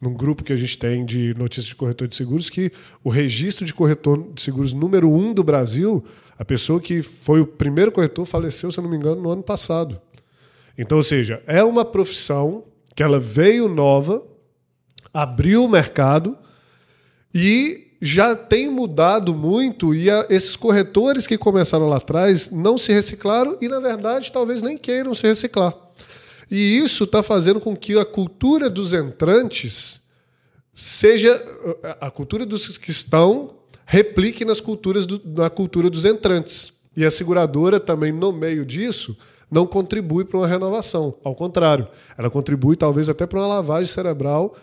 num 0.00 0.12
grupo 0.12 0.44
que 0.44 0.52
a 0.52 0.56
gente 0.56 0.76
tem 0.76 1.04
de 1.04 1.34
notícias 1.34 1.66
de 1.66 1.74
corretor 1.74 2.06
de 2.06 2.14
seguros 2.14 2.50
que 2.50 2.70
o 3.02 3.08
registro 3.08 3.64
de 3.64 3.72
corretor 3.72 4.32
de 4.34 4.42
seguros 4.42 4.74
número 4.74 5.10
um 5.10 5.32
do 5.32 5.42
Brasil, 5.42 6.04
a 6.38 6.44
pessoa 6.44 6.80
que 6.80 7.02
foi 7.02 7.40
o 7.40 7.46
primeiro 7.46 7.90
corretor 7.90 8.26
faleceu, 8.26 8.70
se 8.70 8.78
eu 8.78 8.82
não 8.82 8.90
me 8.90 8.96
engano, 8.96 9.22
no 9.22 9.30
ano 9.30 9.42
passado. 9.42 9.98
Então, 10.76 10.98
ou 10.98 11.04
seja, 11.04 11.42
é 11.46 11.64
uma 11.64 11.84
profissão 11.84 12.64
que 12.94 13.02
ela 13.02 13.18
veio 13.18 13.68
nova, 13.68 14.22
abriu 15.12 15.64
o 15.64 15.68
mercado 15.68 16.36
e 17.34 17.87
já 18.00 18.36
tem 18.36 18.70
mudado 18.70 19.34
muito 19.34 19.94
e 19.94 20.10
a, 20.10 20.26
esses 20.30 20.54
corretores 20.54 21.26
que 21.26 21.36
começaram 21.36 21.88
lá 21.88 21.96
atrás 21.96 22.50
não 22.52 22.78
se 22.78 22.92
reciclaram 22.92 23.56
e, 23.60 23.68
na 23.68 23.80
verdade, 23.80 24.32
talvez 24.32 24.62
nem 24.62 24.78
queiram 24.78 25.14
se 25.14 25.26
reciclar. 25.26 25.74
E 26.50 26.78
isso 26.78 27.04
está 27.04 27.22
fazendo 27.22 27.60
com 27.60 27.76
que 27.76 27.98
a 27.98 28.04
cultura 28.04 28.70
dos 28.70 28.92
entrantes 28.92 30.08
seja. 30.72 31.30
A 32.00 32.10
cultura 32.10 32.46
dos 32.46 32.78
que 32.78 32.90
estão 32.90 33.56
replique 33.84 34.44
nas 34.44 34.60
culturas 34.60 35.04
do, 35.04 35.20
na 35.24 35.50
cultura 35.50 35.90
dos 35.90 36.04
entrantes. 36.04 36.80
E 36.96 37.04
a 37.04 37.10
seguradora 37.10 37.78
também, 37.78 38.12
no 38.12 38.32
meio 38.32 38.64
disso, 38.64 39.16
não 39.50 39.66
contribui 39.66 40.24
para 40.24 40.38
uma 40.38 40.46
renovação. 40.46 41.14
Ao 41.22 41.34
contrário, 41.34 41.86
ela 42.16 42.30
contribui 42.30 42.76
talvez 42.76 43.08
até 43.08 43.26
para 43.26 43.38
uma 43.38 43.46
lavagem 43.46 43.86
cerebral. 43.86 44.56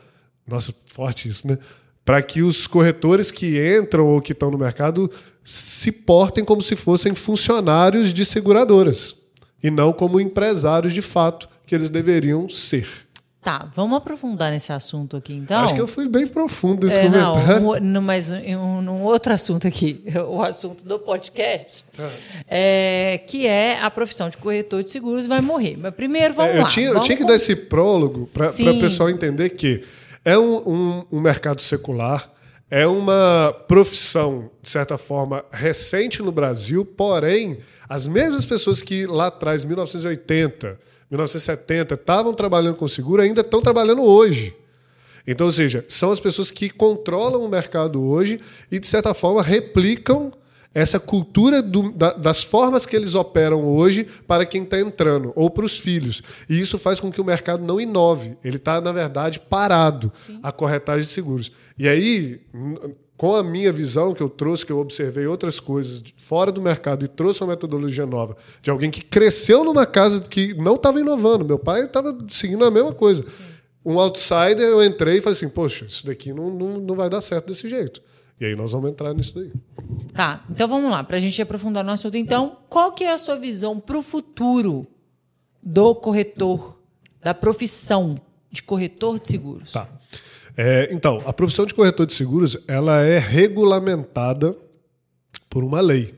Nossa, 0.48 0.74
forte 0.86 1.28
isso, 1.28 1.48
né? 1.48 1.58
Para 2.06 2.22
que 2.22 2.42
os 2.44 2.68
corretores 2.68 3.32
que 3.32 3.58
entram 3.78 4.06
ou 4.06 4.22
que 4.22 4.32
estão 4.32 4.52
no 4.52 4.58
mercado 4.58 5.10
se 5.44 5.92
portem 5.92 6.46
como 6.46 6.62
se 6.62 6.76
fossem 6.76 7.14
funcionários 7.16 8.14
de 8.14 8.24
seguradoras 8.24 9.16
e 9.62 9.72
não 9.72 9.92
como 9.92 10.22
empresários 10.22 10.94
de 10.94 11.02
fato 11.02 11.50
que 11.66 11.74
eles 11.74 11.90
deveriam 11.90 12.48
ser. 12.48 12.88
Tá, 13.46 13.70
vamos 13.76 13.96
aprofundar 13.98 14.52
nesse 14.52 14.72
assunto 14.74 15.16
aqui, 15.16 15.34
então. 15.34 15.62
Acho 15.62 15.76
que 15.76 15.80
eu 15.80 15.88
fui 15.88 16.08
bem 16.10 16.26
profundo 16.26 16.84
nesse 16.84 16.98
é, 16.98 17.04
comentário. 17.04 17.80
Não, 17.80 18.02
um, 18.02 18.04
mas 18.04 18.32
um, 18.32 18.36
um, 18.58 19.04
outro 19.04 19.32
assunto 19.34 19.68
aqui, 19.68 20.04
o 20.28 20.42
assunto 20.42 20.84
do 20.84 20.98
podcast, 20.98 21.86
Tá. 21.96 22.10
é, 22.48 23.20
que 23.28 23.46
é 23.46 23.80
a 23.80 23.92
profissão 23.92 24.32
de 24.32 24.38
corretor 24.38 24.82
de 24.84 24.90
seguros 24.90 25.28
vai 25.28 25.42
morrer. 25.42 25.78
Mas 25.78 25.94
primeiro, 25.94 26.34
vamos 26.34 26.54
É, 26.54 26.58
eu 26.58 26.62
lá. 26.64 26.68
tinha, 26.68 26.88
eu 26.88 26.94
vamos 26.94 27.06
tinha 27.06 27.18
que 27.18 27.22
com- 27.22 27.30
dar 27.30 27.36
esse 27.36 27.56
prólogo 27.56 28.28
para 28.34 28.50
o 28.50 28.80
pessoal 28.80 29.12
entender 29.12 29.50
que 29.50 29.84
é 30.26 30.38
um, 30.38 30.58
um- 30.68 31.06
um 31.14 31.22
mercado 31.22 31.62
secular, 31.62 32.30
é 32.70 32.86
uma 32.88 33.56
profissão, 33.68 34.50
de 34.62 34.70
certa 34.72 34.98
forma, 34.98 35.46
recente 35.52 36.22
no 36.24 36.32
Brasil, 36.32 36.84
porém, 36.84 37.60
as 37.88 38.08
mesmas 38.08 38.44
pessoas 38.44 38.82
que 38.82 39.06
lá 39.06 39.28
atrás, 39.28 39.64
1980, 39.64 40.80
1970, 41.12 41.94
estavam 41.94 42.34
trabalhando 42.34 42.76
com 42.76 42.88
seguro 42.88 43.22
ainda 43.22 43.42
estão 43.42 43.62
trabalhando 43.62 44.02
hoje. 44.04 44.56
Então, 45.28 45.46
ou 45.48 45.52
seja, 45.52 45.86
são 45.88 46.12
as 46.12 46.20
pessoas 46.20 46.50
que 46.52 46.70
controlam 46.70 47.44
o 47.44 47.50
mercado 47.50 48.04
hoje 48.04 48.40
e, 48.72 48.80
de 48.80 48.88
certa 48.88 49.14
forma, 49.14 49.42
replicam 49.42 50.32
essa 50.76 51.00
cultura 51.00 51.62
do- 51.62 51.92
da- 51.94 52.14
das 52.14 52.44
formas 52.44 52.86
que 52.86 52.96
eles 52.96 53.16
operam 53.16 53.64
hoje 53.66 54.04
para 54.28 54.46
quem 54.46 54.62
está 54.64 54.80
entrando, 54.80 55.32
ou 55.36 55.50
para 55.50 55.66
os 55.66 55.80
filhos. 55.80 56.22
E 56.50 56.60
isso 56.60 56.78
faz 56.78 57.00
com 57.00 57.10
que 57.12 57.22
o 57.22 57.26
mercado 57.26 57.64
não 57.64 57.80
inove. 57.82 58.38
Ele 58.44 58.58
está, 58.58 58.80
na 58.82 58.92
verdade, 58.92 59.40
parado 59.40 60.12
a 60.44 60.52
corretagem 60.52 61.02
de 61.04 61.08
seguros. 61.08 61.50
E 61.80 61.88
aí, 61.88 62.42
com 63.18 63.34
a 63.38 63.42
minha 63.44 63.72
visão 63.72 64.14
que 64.14 64.22
eu 64.22 64.28
trouxe, 64.30 64.66
que 64.66 64.72
eu 64.74 64.80
observei 64.80 65.26
outras 65.26 65.60
coisas 65.62 66.04
fora 66.18 66.52
do 66.52 66.62
mercado 66.62 67.06
e 67.06 67.08
trouxe 67.08 67.42
uma 67.42 67.52
metodologia 67.52 68.06
nova 68.06 68.36
de 68.62 68.70
alguém 68.70 68.92
que 68.92 69.02
cresceu 69.02 69.64
numa 69.64 69.86
casa 69.86 70.20
que 70.20 70.54
não 70.56 70.76
estava 70.76 71.00
inovando. 71.00 71.46
Meu 71.46 71.58
pai 71.58 71.86
estava 71.86 72.16
seguindo 72.30 72.66
a 72.66 72.70
mesma 72.70 72.92
coisa 72.94 73.24
um 73.86 74.00
outsider, 74.00 74.62
eu 74.68 74.84
entrei 74.84 75.20
e 75.20 75.22
falei 75.22 75.38
assim, 75.38 75.48
poxa, 75.48 75.86
isso 75.88 76.06
daqui 76.08 76.34
não, 76.34 76.50
não, 76.50 76.80
não 76.80 76.96
vai 76.96 77.08
dar 77.10 77.22
certo 77.22 77.46
desse 77.48 77.70
jeito. 77.70 78.02
E 78.40 78.46
aí 78.46 78.56
nós 78.56 78.72
vamos 78.72 78.92
entrar 78.92 79.14
nisso 79.14 79.36
daí. 79.36 79.52
Tá, 80.14 80.44
então 80.50 80.68
vamos 80.68 80.92
lá, 80.92 81.04
para 81.04 81.18
a 81.18 81.20
gente 81.20 81.42
aprofundar 81.42 81.84
no 81.84 81.92
assunto. 81.92 82.16
Então, 82.18 82.58
qual 82.70 82.92
que 82.92 83.04
é 83.04 83.12
a 83.12 83.18
sua 83.18 83.36
visão 83.36 83.80
para 83.80 83.98
o 83.98 84.02
futuro 84.02 84.88
do 85.62 85.96
corretor, 85.96 86.78
da 87.22 87.34
profissão 87.34 88.20
de 88.52 88.62
corretor 88.64 89.20
de 89.20 89.30
seguros? 89.30 89.72
Tá. 89.72 89.88
É, 90.58 90.90
então, 90.92 91.22
a 91.26 91.34
profissão 91.34 91.66
de 91.66 91.74
corretor 91.74 92.06
de 92.06 92.14
seguros, 92.14 92.64
ela 92.68 93.02
é 93.02 93.20
regulamentada 93.20 94.56
por 95.50 95.64
uma 95.64 95.82
lei. 95.82 96.14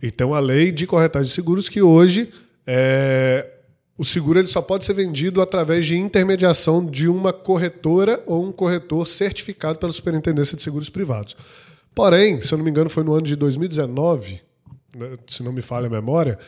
Então, 0.00 0.32
a 0.32 0.38
lei 0.38 0.70
de 0.70 0.86
corretagem 0.86 1.26
de 1.26 1.34
seguros 1.34 1.68
que 1.68 1.82
hoje 1.82 2.32
é, 2.66 3.57
o 3.98 4.04
seguro 4.04 4.38
ele 4.38 4.46
só 4.46 4.62
pode 4.62 4.84
ser 4.84 4.94
vendido 4.94 5.42
através 5.42 5.84
de 5.84 5.96
intermediação 5.98 6.86
de 6.86 7.08
uma 7.08 7.32
corretora 7.32 8.22
ou 8.26 8.46
um 8.46 8.52
corretor 8.52 9.06
certificado 9.08 9.76
pela 9.76 9.92
Superintendência 9.92 10.56
de 10.56 10.62
Seguros 10.62 10.88
Privados. 10.88 11.36
Porém, 11.96 12.40
se 12.40 12.54
eu 12.54 12.58
não 12.58 12.64
me 12.64 12.70
engano, 12.70 12.88
foi 12.88 13.02
no 13.02 13.12
ano 13.12 13.22
de 13.22 13.34
2019, 13.34 14.40
né, 14.96 15.16
se 15.26 15.42
não 15.42 15.52
me 15.52 15.60
falha 15.60 15.88
a 15.88 15.90
memória, 15.90 16.38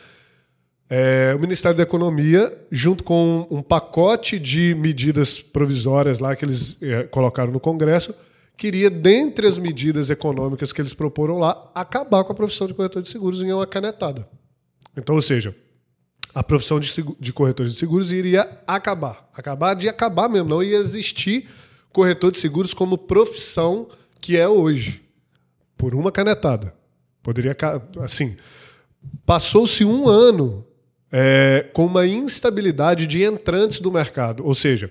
é, 0.89 1.33
o 1.35 1.39
Ministério 1.39 1.75
da 1.75 1.83
Economia, 1.83 2.57
junto 2.71 3.03
com 3.03 3.45
um 3.51 3.61
pacote 3.61 4.39
de 4.39 4.73
medidas 4.75 5.41
provisórias 5.41 6.19
lá 6.19 6.35
que 6.37 6.45
eles 6.45 6.81
é, 6.81 7.03
colocaram 7.03 7.51
no 7.51 7.59
Congresso, 7.59 8.15
queria, 8.55 8.89
dentre 8.89 9.45
as 9.45 9.57
medidas 9.57 10.09
econômicas 10.09 10.71
que 10.71 10.81
eles 10.81 10.93
proporam 10.93 11.37
lá, 11.37 11.69
acabar 11.75 12.23
com 12.23 12.31
a 12.31 12.35
profissão 12.35 12.65
de 12.65 12.73
corretor 12.73 13.01
de 13.01 13.09
seguros 13.09 13.41
em 13.41 13.51
uma 13.51 13.67
canetada. 13.67 14.27
Então, 14.95 15.15
ou 15.15 15.21
seja, 15.21 15.55
a 16.33 16.41
profissão 16.43 16.79
de, 16.79 16.91
de 17.19 17.33
corretor 17.33 17.65
de 17.65 17.73
seguros 17.73 18.11
iria 18.11 18.47
acabar. 18.65 19.29
Acabar 19.35 19.73
de 19.73 19.89
acabar 19.89 20.29
mesmo. 20.29 20.49
Não 20.49 20.63
ia 20.63 20.77
existir 20.77 21.47
corretor 21.91 22.31
de 22.31 22.39
seguros 22.39 22.73
como 22.73 22.97
profissão 22.97 23.87
que 24.19 24.37
é 24.37 24.47
hoje. 24.47 25.01
Por 25.77 25.95
uma 25.95 26.11
canetada. 26.11 26.73
Poderia. 27.21 27.55
Assim. 27.99 28.37
Passou-se 29.25 29.83
um 29.83 30.07
ano 30.07 30.65
é, 31.11 31.67
com 31.73 31.85
uma 31.85 32.05
instabilidade 32.05 33.05
de 33.07 33.23
entrantes 33.23 33.79
do 33.79 33.91
mercado. 33.91 34.45
Ou 34.45 34.55
seja, 34.55 34.89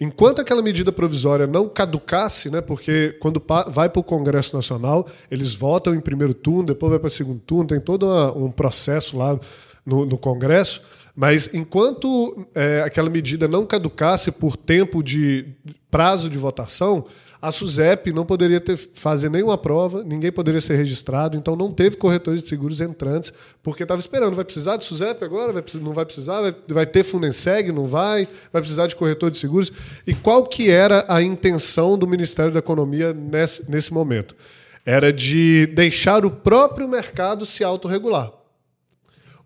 enquanto 0.00 0.40
aquela 0.40 0.62
medida 0.62 0.90
provisória 0.90 1.46
não 1.46 1.68
caducasse, 1.68 2.48
né, 2.50 2.60
porque 2.60 3.16
quando 3.20 3.42
vai 3.68 3.88
para 3.88 4.00
o 4.00 4.04
Congresso 4.04 4.54
Nacional, 4.56 5.06
eles 5.30 5.52
votam 5.52 5.94
em 5.94 6.00
primeiro 6.00 6.32
turno, 6.32 6.64
depois 6.64 6.90
vai 6.90 6.98
para 6.98 7.10
segundo 7.10 7.40
turno, 7.40 7.68
tem 7.68 7.80
todo 7.80 8.06
uma- 8.06 8.32
um 8.32 8.50
processo 8.50 9.18
lá 9.18 9.38
no, 9.84 10.04
no 10.04 10.18
Congresso. 10.18 10.82
Mas 11.14 11.54
enquanto 11.54 12.46
é, 12.54 12.82
aquela 12.82 13.10
medida 13.10 13.48
não 13.48 13.66
caducasse 13.66 14.32
por 14.32 14.56
tempo 14.56 15.02
de 15.02 15.46
prazo 15.90 16.30
de 16.30 16.38
votação, 16.38 17.04
a 17.42 17.50
SUSEP 17.50 18.12
não 18.12 18.26
poderia 18.26 18.60
ter, 18.60 18.76
fazer 18.76 19.30
nenhuma 19.30 19.56
prova, 19.56 20.04
ninguém 20.04 20.30
poderia 20.30 20.60
ser 20.60 20.76
registrado, 20.76 21.38
então 21.38 21.56
não 21.56 21.70
teve 21.70 21.96
corretores 21.96 22.42
de 22.42 22.48
seguros 22.48 22.82
entrantes, 22.82 23.32
porque 23.62 23.82
estava 23.82 23.98
esperando. 23.98 24.36
Vai 24.36 24.44
precisar 24.44 24.76
de 24.76 24.84
SUSEP 24.84 25.24
agora? 25.24 25.50
Vai, 25.52 25.64
não 25.80 25.94
vai 25.94 26.04
precisar? 26.04 26.42
Vai, 26.42 26.54
vai 26.68 26.86
ter 26.86 27.02
Funenseg? 27.02 27.72
Não 27.72 27.86
vai? 27.86 28.28
Vai 28.52 28.60
precisar 28.60 28.86
de 28.86 28.94
corretor 28.94 29.30
de 29.30 29.38
seguros? 29.38 29.72
E 30.06 30.14
qual 30.14 30.46
que 30.46 30.68
era 30.70 31.06
a 31.08 31.22
intenção 31.22 31.96
do 31.96 32.06
Ministério 32.06 32.52
da 32.52 32.58
Economia 32.58 33.14
nesse, 33.14 33.70
nesse 33.70 33.92
momento? 33.92 34.36
Era 34.84 35.10
de 35.10 35.66
deixar 35.66 36.26
o 36.26 36.30
próprio 36.30 36.86
mercado 36.88 37.46
se 37.46 37.64
autorregular. 37.64 38.39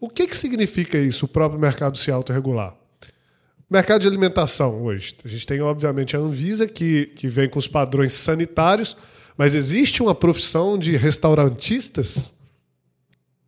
O 0.00 0.08
que, 0.08 0.26
que 0.26 0.36
significa 0.36 0.98
isso, 0.98 1.24
o 1.24 1.28
próprio 1.28 1.60
mercado 1.60 1.96
se 1.96 2.10
autorregular? 2.10 2.74
Mercado 3.70 4.02
de 4.02 4.08
alimentação 4.08 4.82
hoje. 4.82 5.16
A 5.24 5.28
gente 5.28 5.46
tem, 5.46 5.60
obviamente, 5.60 6.16
a 6.16 6.18
Anvisa, 6.20 6.66
que, 6.66 7.06
que 7.06 7.26
vem 7.28 7.48
com 7.48 7.58
os 7.58 7.66
padrões 7.66 8.12
sanitários, 8.12 8.96
mas 9.36 9.54
existe 9.54 10.02
uma 10.02 10.14
profissão 10.14 10.78
de 10.78 10.96
restaurantistas? 10.96 12.34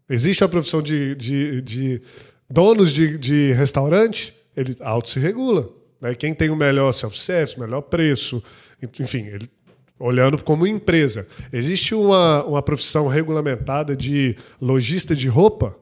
Existe 0.08 0.42
a 0.42 0.48
profissão 0.48 0.80
de, 0.80 1.14
de, 1.14 1.60
de 1.60 2.02
donos 2.48 2.92
de, 2.92 3.18
de 3.18 3.52
restaurante? 3.52 4.34
Ele 4.56 4.76
auto 4.80 5.08
se 5.08 5.20
regula. 5.20 5.68
Né? 6.00 6.14
Quem 6.14 6.34
tem 6.34 6.50
o 6.50 6.56
melhor 6.56 6.92
self-service, 6.92 7.58
melhor 7.58 7.82
preço, 7.82 8.42
enfim, 8.98 9.26
ele, 9.26 9.50
olhando 9.98 10.42
como 10.42 10.66
empresa. 10.66 11.26
Existe 11.52 11.94
uma, 11.94 12.44
uma 12.44 12.62
profissão 12.62 13.06
regulamentada 13.08 13.96
de 13.96 14.36
lojista 14.60 15.14
de 15.14 15.28
roupa? 15.28 15.76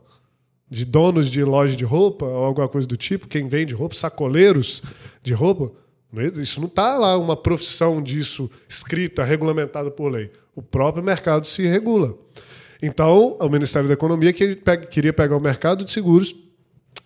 De 0.74 0.84
donos 0.84 1.30
de 1.30 1.42
loja 1.44 1.76
de 1.76 1.84
roupa 1.84 2.24
ou 2.26 2.44
alguma 2.44 2.68
coisa 2.68 2.86
do 2.86 2.96
tipo, 2.96 3.28
quem 3.28 3.46
vende 3.48 3.74
roupa, 3.74 3.94
sacoleiros 3.94 4.82
de 5.22 5.32
roupa. 5.32 5.70
Não 6.12 6.20
é- 6.22 6.26
Isso 6.26 6.60
não 6.60 6.66
está 6.68 6.96
lá 6.98 7.16
uma 7.16 7.36
profissão 7.36 8.02
disso 8.02 8.50
escrita, 8.68 9.24
regulamentada 9.24 9.90
por 9.90 10.10
lei. 10.10 10.30
O 10.54 10.62
próprio 10.62 11.02
mercado 11.02 11.46
se 11.46 11.62
regula. 11.66 12.14
Então, 12.82 13.36
o 13.40 13.48
Ministério 13.48 13.88
da 13.88 13.94
Economia 13.94 14.32
que 14.32 14.56
queria 14.90 15.12
pegar 15.12 15.36
o 15.36 15.40
mercado 15.40 15.84
de 15.84 15.90
seguros 15.92 16.34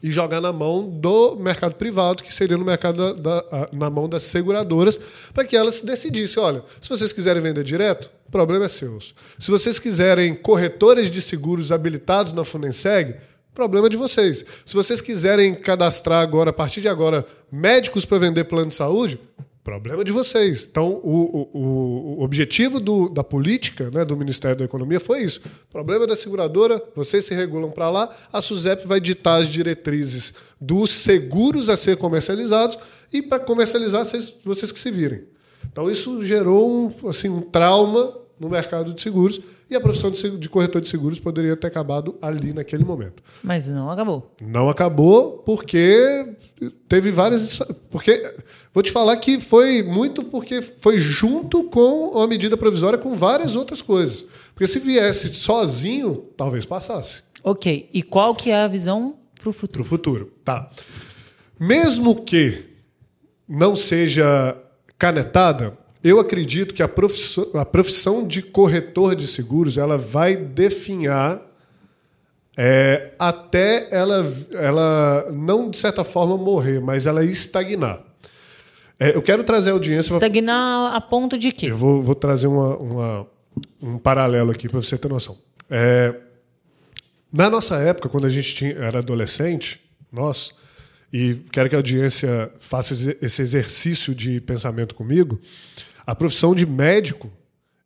e 0.03 0.11
jogar 0.11 0.41
na 0.41 0.53
mão 0.53 0.89
do 0.89 1.37
mercado 1.37 1.75
privado, 1.75 2.23
que 2.23 2.33
seria 2.33 2.57
no 2.57 2.65
mercado 2.65 3.15
da, 3.15 3.41
da- 3.41 3.69
na 3.73 3.91
mão 3.91 4.09
das 4.09 4.23
seguradoras, 4.25 4.99
para 5.35 5.45
que 5.45 5.57
elas 5.57 5.81
decidissem, 5.81 6.43
olha, 6.43 6.63
se 6.81 6.89
vocês 6.89 7.13
quiserem 7.13 7.43
vender 7.43 7.65
direto, 7.65 8.11
o 8.29 8.31
problema 8.31 8.67
é 8.67 8.69
seu. 8.69 8.99
Se 9.39 9.51
vocês 9.51 9.79
quiserem 9.79 10.35
corretores 10.35 11.11
de 11.11 11.21
seguros 11.23 11.73
habilitados 11.73 12.33
na 12.33 12.45
Funenseg, 12.45 13.17
problema 13.59 13.89
de 13.89 13.97
vocês. 13.97 14.45
Se 14.65 14.73
vocês 14.73 15.01
quiserem 15.01 15.53
cadastrar 15.53 16.23
agora, 16.23 16.51
a 16.51 16.53
partir 16.53 16.81
de 16.81 16.87
agora, 16.89 17.27
médicos 17.51 18.05
para 18.05 18.17
vender 18.17 18.45
plano 18.45 18.69
de 18.69 18.77
saúde, 18.77 19.19
problema 19.65 20.05
de 20.05 20.13
vocês. 20.13 20.65
Então, 20.71 21.01
o, 21.03 21.49
o- 21.53 22.19
o- 22.21 22.23
objetivo 22.23 22.79
do- 22.79 23.09
da 23.09 23.25
política 23.25 23.91
né, 23.91 24.05
do 24.05 24.17
Ministério 24.17 24.57
da 24.57 24.65
Economia 24.65 25.01
foi 25.01 25.23
isso. 25.25 25.41
Problema 25.73 26.07
da 26.07 26.15
seguradora, 26.15 26.81
vocês 26.95 27.25
se 27.25 27.35
regulam 27.35 27.69
para 27.73 27.91
lá, 27.91 28.09
a 28.33 28.41
SUSEP 28.41 28.87
vai 28.87 29.01
ditar 29.01 29.41
as 29.41 29.49
diretrizes 29.49 30.35
dos 30.61 30.91
seguros 30.91 31.69
a 31.69 31.77
ser 31.77 31.97
comercializados 31.97 32.79
e 33.13 33.21
para 33.21 33.41
comercializar, 33.41 34.05
vocês, 34.05 34.33
vocês 34.45 34.71
que 34.71 34.79
se 34.79 34.91
virem. 34.93 35.23
Então, 35.71 35.91
isso 35.91 36.25
gerou 36.25 36.71
um, 37.03 37.09
assim, 37.09 37.29
um 37.29 37.41
trauma 37.41 38.17
no 38.39 38.49
mercado 38.49 38.95
de 38.95 39.01
seguros 39.01 39.41
e 39.71 39.77
a 39.77 39.81
profissão 39.81 40.11
de, 40.11 40.49
corretor 40.49 40.81
de 40.81 40.89
seguros 40.89 41.21
poderia 41.21 41.57
ter 41.57 41.67
acabado 41.67 42.17
ali 42.23 42.53
naquele 42.53 42.85
momento. 42.85 43.23
Mas 43.43 43.69
não 43.69 43.91
acabou. 43.91 44.35
Não 44.41 44.69
acabou 44.69 45.43
porque 45.45 46.35
teve 46.89 47.11
várias. 47.11 47.59
Porque 47.91 48.35
vou 48.73 48.83
te 48.83 48.91
falar 48.91 49.17
que 49.19 49.39
foi 49.39 49.83
muito 49.83 50.25
porque 50.25 50.63
foi 50.63 50.99
junto 50.99 51.65
com 51.65 52.19
a 52.21 52.27
medida 52.27 52.57
provisória 52.57 52.99
com 52.99 53.15
várias 53.15 53.57
outras 53.57 53.83
coisas. 53.83 54.25
Porque 54.55 54.67
se 54.67 54.79
viesse 54.79 55.33
sozinho, 55.35 56.25
talvez 56.37 56.65
passasse 56.65 57.29
Ok, 57.43 57.89
e 57.93 58.03
qual 58.03 58.35
que 58.35 58.51
é 58.51 58.57
a 58.63 58.69
visão 58.69 59.17
para 59.41 59.51
o 59.51 59.53
para 59.53 59.61
futuro? 59.61 59.83
o 59.83 59.87
futuro. 59.87 60.33
Tá. 60.45 60.71
Mesmo 61.59 62.23
que 62.23 62.65
não 63.49 63.75
seja 63.75 64.57
canetada, 64.99 65.77
eu 66.03 66.21
acredito 66.21 66.75
que 66.75 66.83
a 66.83 66.89
profissão, 66.89 67.47
a 67.55 67.65
profissão 67.65 68.27
de 68.27 68.43
corretor 68.43 69.15
de 69.15 69.27
seguros 69.27 69.79
ela 69.79 69.99
vai 69.99 70.37
definhar 70.37 71.41
é, 72.57 73.13
até 73.19 73.87
ela, 73.91 74.27
ela 74.53 75.31
não, 75.33 75.71
de 75.71 75.79
certa 75.79 76.03
forma, 76.03 76.37
morrer, 76.37 76.81
mas 76.81 77.07
ela 77.07 77.25
estagnar. 77.25 78.03
É, 78.99 79.15
eu 79.15 79.23
quero 79.23 79.45
trazer 79.45 79.71
a 79.71 79.75
audiência. 79.75 80.13
Estagnar 80.13 80.93
a 80.93 81.01
ponto 81.01 81.39
de 81.39 81.53
quê? 81.53 81.67
Eu 81.67 81.77
vou, 81.77 82.03
vou 82.03 82.17
trazer 82.17 82.49
uma, 82.49 82.77
uma, 82.77 83.27
um 83.81 83.97
paralelo 83.97 84.51
aqui 84.51 84.69
para 84.69 84.81
você 84.81 84.99
ter 84.99 85.09
noção. 85.09 85.39
É, 85.71 86.17
na 87.33 87.49
nossa 87.49 87.77
época, 87.77 88.09
quando 88.09 88.27
a 88.27 88.31
gente 88.31 88.55
tinha, 88.55 88.73
era 88.73 88.99
adolescente, 88.99 89.81
nós, 90.11 90.57
e 91.13 91.35
quero 91.53 91.69
que 91.69 91.77
a 91.77 91.79
audiência 91.79 92.51
faça 92.59 92.93
esse 93.23 93.41
exercício 93.41 94.15
de 94.15 94.41
pensamento 94.41 94.97
comigo, 94.97 95.41
a 96.09 96.15
profissão 96.15 96.55
de 96.55 96.65
médico 96.65 97.31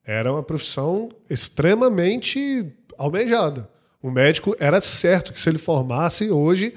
era 0.07 0.33
uma 0.33 0.45
profissão 0.45 1.09
extremamente 1.29 2.73
almejada. 2.97 3.69
O 4.00 4.12
médico 4.12 4.55
era 4.61 4.81
certo 4.81 5.33
que 5.33 5.41
se 5.41 5.49
ele 5.49 5.59
formasse 5.59 6.31
hoje, 6.31 6.73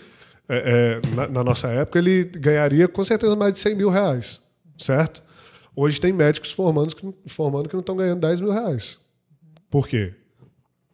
é, 0.50 1.02
é, 1.06 1.16
na, 1.16 1.28
na, 1.28 1.44
nossa 1.44 1.68
época, 1.68 2.00
ele 2.00 2.24
ganharia 2.24 2.88
com 2.88 3.06
certeza 3.06 3.36
mais 3.36 3.54
de 3.54 3.60
100 3.60 3.76
mil 3.76 3.92
reais, 3.92 4.42
certo? 4.76 5.22
Hoje 5.76 6.02
tem 6.02 6.12
médicos 6.12 6.52
formando, 6.52 6.96
formando 7.28 7.70
que 7.70 7.76
não 7.76 7.82
estão 7.82 7.96
ganhando 7.96 8.22
10 8.22 8.40
mil 8.40 8.52
reais. 8.52 8.98
Por 9.70 9.88
quê? 9.88 10.16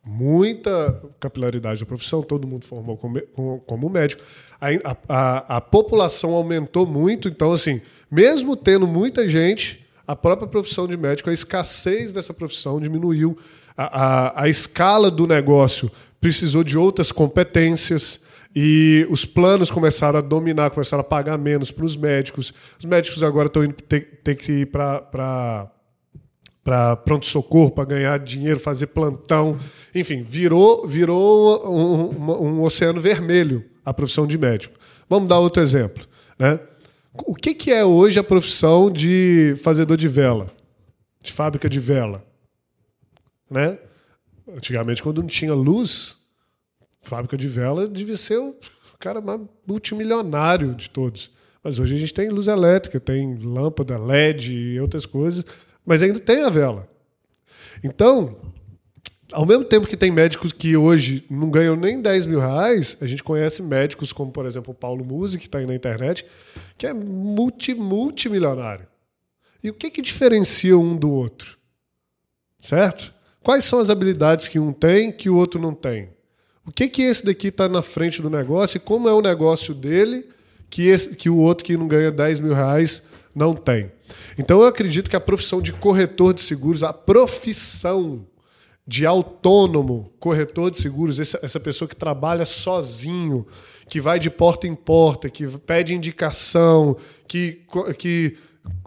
Muita 0.03 1.01
capilaridade 1.17 1.79
da 1.79 1.85
profissão, 1.85 2.21
todo 2.21 2.45
mundo 2.45 2.65
formou 2.65 2.97
como, 2.97 3.61
como 3.61 3.89
médico. 3.89 4.21
A, 4.59 4.67
a, 5.07 5.57
a 5.57 5.61
população 5.61 6.33
aumentou 6.33 6.85
muito, 6.85 7.29
então, 7.29 7.53
assim, 7.53 7.79
mesmo 8.11 8.57
tendo 8.57 8.85
muita 8.85 9.29
gente, 9.29 9.81
a 10.07 10.15
própria 10.15 10.47
profissão 10.47 10.87
de 10.87 10.97
médico, 10.97 11.29
a 11.29 11.33
escassez 11.33 12.11
dessa 12.11 12.33
profissão 12.33 12.79
diminuiu. 12.79 13.37
A, 13.77 13.83
a, 13.83 14.43
a 14.43 14.49
escala 14.49 15.09
do 15.09 15.27
negócio 15.27 15.91
precisou 16.19 16.63
de 16.63 16.77
outras 16.77 17.11
competências. 17.11 18.25
E 18.53 19.07
os 19.09 19.23
planos 19.23 19.71
começaram 19.71 20.19
a 20.19 20.21
dominar, 20.21 20.71
começaram 20.71 21.01
a 21.01 21.05
pagar 21.05 21.37
menos 21.37 21.71
para 21.71 21.85
os 21.85 21.95
médicos. 21.95 22.53
Os 22.77 22.85
médicos 22.85 23.23
agora 23.23 23.47
estão 23.47 23.63
indo 23.63 23.73
ter, 23.75 24.19
ter 24.23 24.35
que 24.35 24.51
ir 24.51 24.65
para 24.65 25.71
pronto-socorro, 27.05 27.71
para 27.71 27.85
ganhar 27.85 28.19
dinheiro, 28.19 28.59
fazer 28.59 28.87
plantão. 28.87 29.57
Enfim, 29.95 30.21
virou, 30.21 30.85
virou 30.85 31.65
um, 31.65 32.09
um, 32.09 32.47
um, 32.47 32.63
oceano 32.63 32.99
vermelho 32.99 33.63
a 33.85 33.93
profissão 33.93 34.27
de 34.27 34.37
médico. 34.37 34.77
Vamos 35.09 35.29
dar 35.29 35.39
outro 35.39 35.61
exemplo. 35.61 36.05
Né? 36.37 36.59
O 37.13 37.35
que, 37.35 37.53
que 37.53 37.71
é 37.71 37.83
hoje 37.83 38.19
a 38.19 38.23
profissão 38.23 38.89
de 38.89 39.55
fazedor 39.61 39.97
de 39.97 40.07
vela, 40.07 40.49
de 41.21 41.31
fábrica 41.31 41.69
de 41.69 41.79
vela? 41.79 42.25
Né? 43.49 43.77
Antigamente, 44.47 45.03
quando 45.03 45.21
não 45.21 45.27
tinha 45.27 45.53
luz, 45.53 46.21
fábrica 47.01 47.37
de 47.37 47.47
vela 47.47 47.87
devia 47.87 48.15
ser 48.15 48.37
o 48.37 48.55
cara 48.97 49.19
mais 49.19 49.41
multimilionário 49.67 50.73
de 50.73 50.89
todos. 50.89 51.31
Mas 51.63 51.79
hoje 51.79 51.95
a 51.95 51.97
gente 51.97 52.13
tem 52.13 52.29
luz 52.29 52.47
elétrica, 52.47 52.99
tem 52.99 53.35
lâmpada 53.37 53.97
LED 53.97 54.53
e 54.53 54.79
outras 54.79 55.05
coisas, 55.05 55.45
mas 55.85 56.01
ainda 56.01 56.19
tem 56.19 56.43
a 56.43 56.49
vela. 56.49 56.87
Então, 57.83 58.37
ao 59.31 59.45
mesmo 59.45 59.63
tempo 59.63 59.87
que 59.87 59.97
tem 59.97 60.11
médicos 60.11 60.51
que 60.51 60.75
hoje 60.75 61.25
não 61.29 61.49
ganham 61.49 61.75
nem 61.75 62.01
10 62.01 62.25
mil 62.25 62.39
reais, 62.39 62.97
a 63.01 63.07
gente 63.07 63.23
conhece 63.23 63.63
médicos 63.63 64.11
como, 64.11 64.31
por 64.31 64.45
exemplo, 64.45 64.71
o 64.71 64.75
Paulo 64.75 65.05
Musi, 65.05 65.39
que 65.39 65.45
está 65.45 65.59
aí 65.59 65.65
na 65.65 65.75
internet, 65.75 66.25
que 66.77 66.85
é 66.85 66.93
multi, 66.93 67.73
multimilionário. 67.73 68.87
E 69.63 69.69
o 69.69 69.73
que, 69.73 69.89
que 69.89 70.01
diferencia 70.01 70.77
um 70.77 70.95
do 70.95 71.09
outro? 71.11 71.57
Certo? 72.59 73.13
Quais 73.41 73.63
são 73.63 73.79
as 73.79 73.89
habilidades 73.89 74.47
que 74.47 74.59
um 74.59 74.73
tem 74.73 75.11
que 75.11 75.29
o 75.29 75.35
outro 75.35 75.59
não 75.59 75.73
tem? 75.73 76.09
O 76.65 76.71
que 76.71 76.87
que 76.87 77.01
esse 77.01 77.25
daqui 77.25 77.47
está 77.47 77.67
na 77.67 77.81
frente 77.81 78.21
do 78.21 78.29
negócio 78.29 78.77
e 78.77 78.79
como 78.79 79.09
é 79.09 79.13
o 79.13 79.21
negócio 79.21 79.73
dele 79.73 80.27
que, 80.69 80.87
esse, 80.87 81.15
que 81.15 81.29
o 81.29 81.37
outro 81.37 81.65
que 81.65 81.75
não 81.75 81.87
ganha 81.87 82.11
10 82.11 82.39
mil 82.39 82.53
reais 82.53 83.07
não 83.35 83.55
tem? 83.55 83.91
Então 84.37 84.61
eu 84.61 84.67
acredito 84.67 85.09
que 85.09 85.15
a 85.15 85.19
profissão 85.19 85.61
de 85.61 85.73
corretor 85.73 86.33
de 86.33 86.41
seguros, 86.41 86.83
a 86.83 86.93
profissão 86.93 88.27
de 88.85 89.05
autônomo 89.05 90.11
corretor 90.19 90.71
de 90.71 90.79
seguros, 90.79 91.19
essa, 91.19 91.59
pessoa 91.59 91.87
que 91.87 91.95
trabalha 91.95 92.45
sozinho, 92.45 93.45
que 93.87 94.01
vai 94.01 94.19
de 94.19 94.29
porta 94.29 94.67
em 94.67 94.75
porta, 94.75 95.29
que 95.29 95.47
pede 95.59 95.93
indicação, 95.93 96.97
que, 97.27 97.61
que 97.97 98.37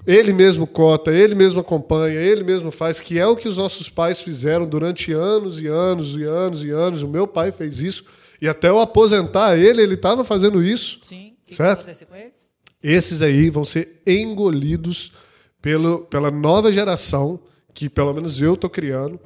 ele 0.07 0.33
mesmo 0.33 0.67
cota, 0.67 1.13
ele 1.13 1.35
mesmo 1.35 1.61
acompanha, 1.61 2.21
ele 2.21 2.45
mesmo 2.45 2.71
faz, 2.71 3.01
que 3.01 3.19
é 3.19 3.27
o 3.27 3.37
que 3.37 3.49
os 3.49 3.57
nossos 3.57 3.89
pais 3.89 4.21
fizeram 4.21 4.67
durante 4.67 5.13
anos 5.13 5.61
e 5.61 5.67
anos 5.67 6.15
e 6.15 6.25
anos 6.25 6.63
e 6.63 6.71
anos. 6.71 7.03
O 7.03 7.09
meu 7.09 7.27
pai 7.27 7.51
fez 7.51 7.81
isso. 7.81 8.05
E 8.41 8.49
até 8.49 8.69
eu 8.69 8.81
aposentar 8.81 9.57
ele, 9.57 9.83
ele 9.83 9.95
estava 9.95 10.23
fazendo 10.23 10.63
isso. 10.63 10.99
Sim. 11.03 11.35
O 11.51 11.55
certo? 11.55 11.87
que 11.87 12.05
com 12.05 12.15
eles? 12.15 12.53
Esses 12.83 13.23
aí 13.23 13.49
vão 13.49 13.65
ser 13.65 14.03
engolidos 14.07 15.13
pelo, 15.63 16.01
pela 16.01 16.31
nova 16.31 16.71
geração, 16.71 17.41
que 17.73 17.89
pelo 17.89 18.13
menos 18.13 18.43
eu 18.43 18.53
estou 18.53 18.69
criando, 18.69 19.19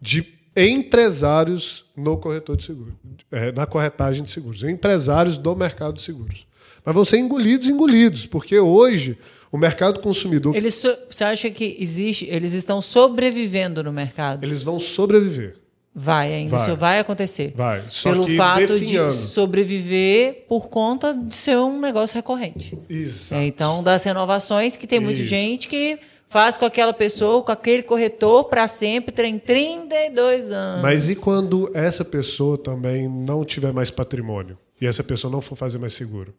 de 0.00 0.26
empresários 0.56 1.86
no 1.96 2.16
corretor 2.16 2.56
de 2.56 2.64
seguros, 2.64 2.94
é, 3.30 3.52
na 3.52 3.66
corretagem 3.66 4.22
de 4.22 4.30
seguros, 4.30 4.62
empresários 4.62 5.38
do 5.38 5.54
mercado 5.54 5.94
de 5.94 6.02
seguros. 6.02 6.46
Mas 6.84 6.94
vão 6.94 7.04
ser 7.04 7.18
engolidos, 7.18 7.68
engolidos, 7.68 8.26
porque 8.26 8.58
hoje 8.58 9.18
o 9.52 9.58
mercado 9.58 10.00
consumidor. 10.00 10.56
Eles 10.56 10.74
so... 10.74 10.88
Você 11.10 11.24
acha 11.24 11.50
que 11.50 11.76
existe. 11.78 12.26
Eles 12.26 12.52
estão 12.52 12.80
sobrevivendo 12.80 13.82
no 13.82 13.92
mercado? 13.92 14.44
Eles 14.44 14.62
vão 14.62 14.78
sobreviver. 14.78 15.56
Vai 15.94 16.32
ainda, 16.32 16.56
vai. 16.56 16.66
isso 16.66 16.76
vai 16.76 16.98
acontecer. 17.00 17.52
Vai. 17.56 17.82
Só 17.88 18.10
Pelo 18.10 18.28
fato 18.36 18.60
definhando. 18.60 19.08
de 19.08 19.14
sobreviver 19.14 20.44
por 20.48 20.68
conta 20.68 21.12
de 21.12 21.34
ser 21.34 21.56
um 21.56 21.80
negócio 21.80 22.14
recorrente. 22.14 22.78
Exato. 22.88 23.42
É, 23.42 23.46
então, 23.46 23.82
das 23.82 24.04
renovações, 24.04 24.76
que 24.76 24.86
tem 24.86 25.00
muita 25.00 25.22
gente 25.24 25.66
que 25.66 25.98
faz 26.28 26.56
com 26.56 26.64
aquela 26.64 26.92
pessoa, 26.92 27.42
com 27.42 27.52
aquele 27.52 27.82
corretor, 27.82 28.44
para 28.44 28.68
sempre, 28.68 29.12
tem 29.12 29.38
32 29.38 30.50
anos. 30.50 30.82
Mas 30.82 31.08
e 31.08 31.16
quando 31.16 31.70
essa 31.74 32.04
pessoa 32.04 32.58
também 32.58 33.08
não 33.08 33.44
tiver 33.44 33.72
mais 33.72 33.90
patrimônio? 33.90 34.58
E 34.80 34.86
essa 34.86 35.02
pessoa 35.02 35.30
não 35.30 35.40
for 35.40 35.56
fazer 35.56 35.78
mais 35.78 35.94
seguro? 35.94 36.32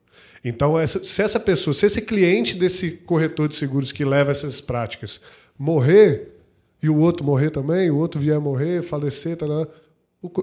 Então, 0.45 0.80
essa, 0.80 1.04
se 1.04 1.21
essa 1.21 1.39
pessoa, 1.39 1.73
se 1.73 1.86
esse 1.86 2.04
cliente 2.04 2.56
desse 2.56 2.91
corretor 3.06 3.49
de 3.49 3.56
seguros 3.56 3.91
que 3.91 4.06
leva 4.06 4.32
essas 4.32 4.62
práticas 4.62 5.19
morrer, 5.58 6.36
e 6.82 6.88
o 6.88 6.97
outro 6.97 7.25
morrer 7.25 7.49
também, 7.49 7.91
o 7.91 7.97
outro 7.97 8.21
vier 8.21 8.39
morrer, 8.39 8.82
falecer, 8.82 9.36
tá 9.36 9.45
lá, 9.45 9.67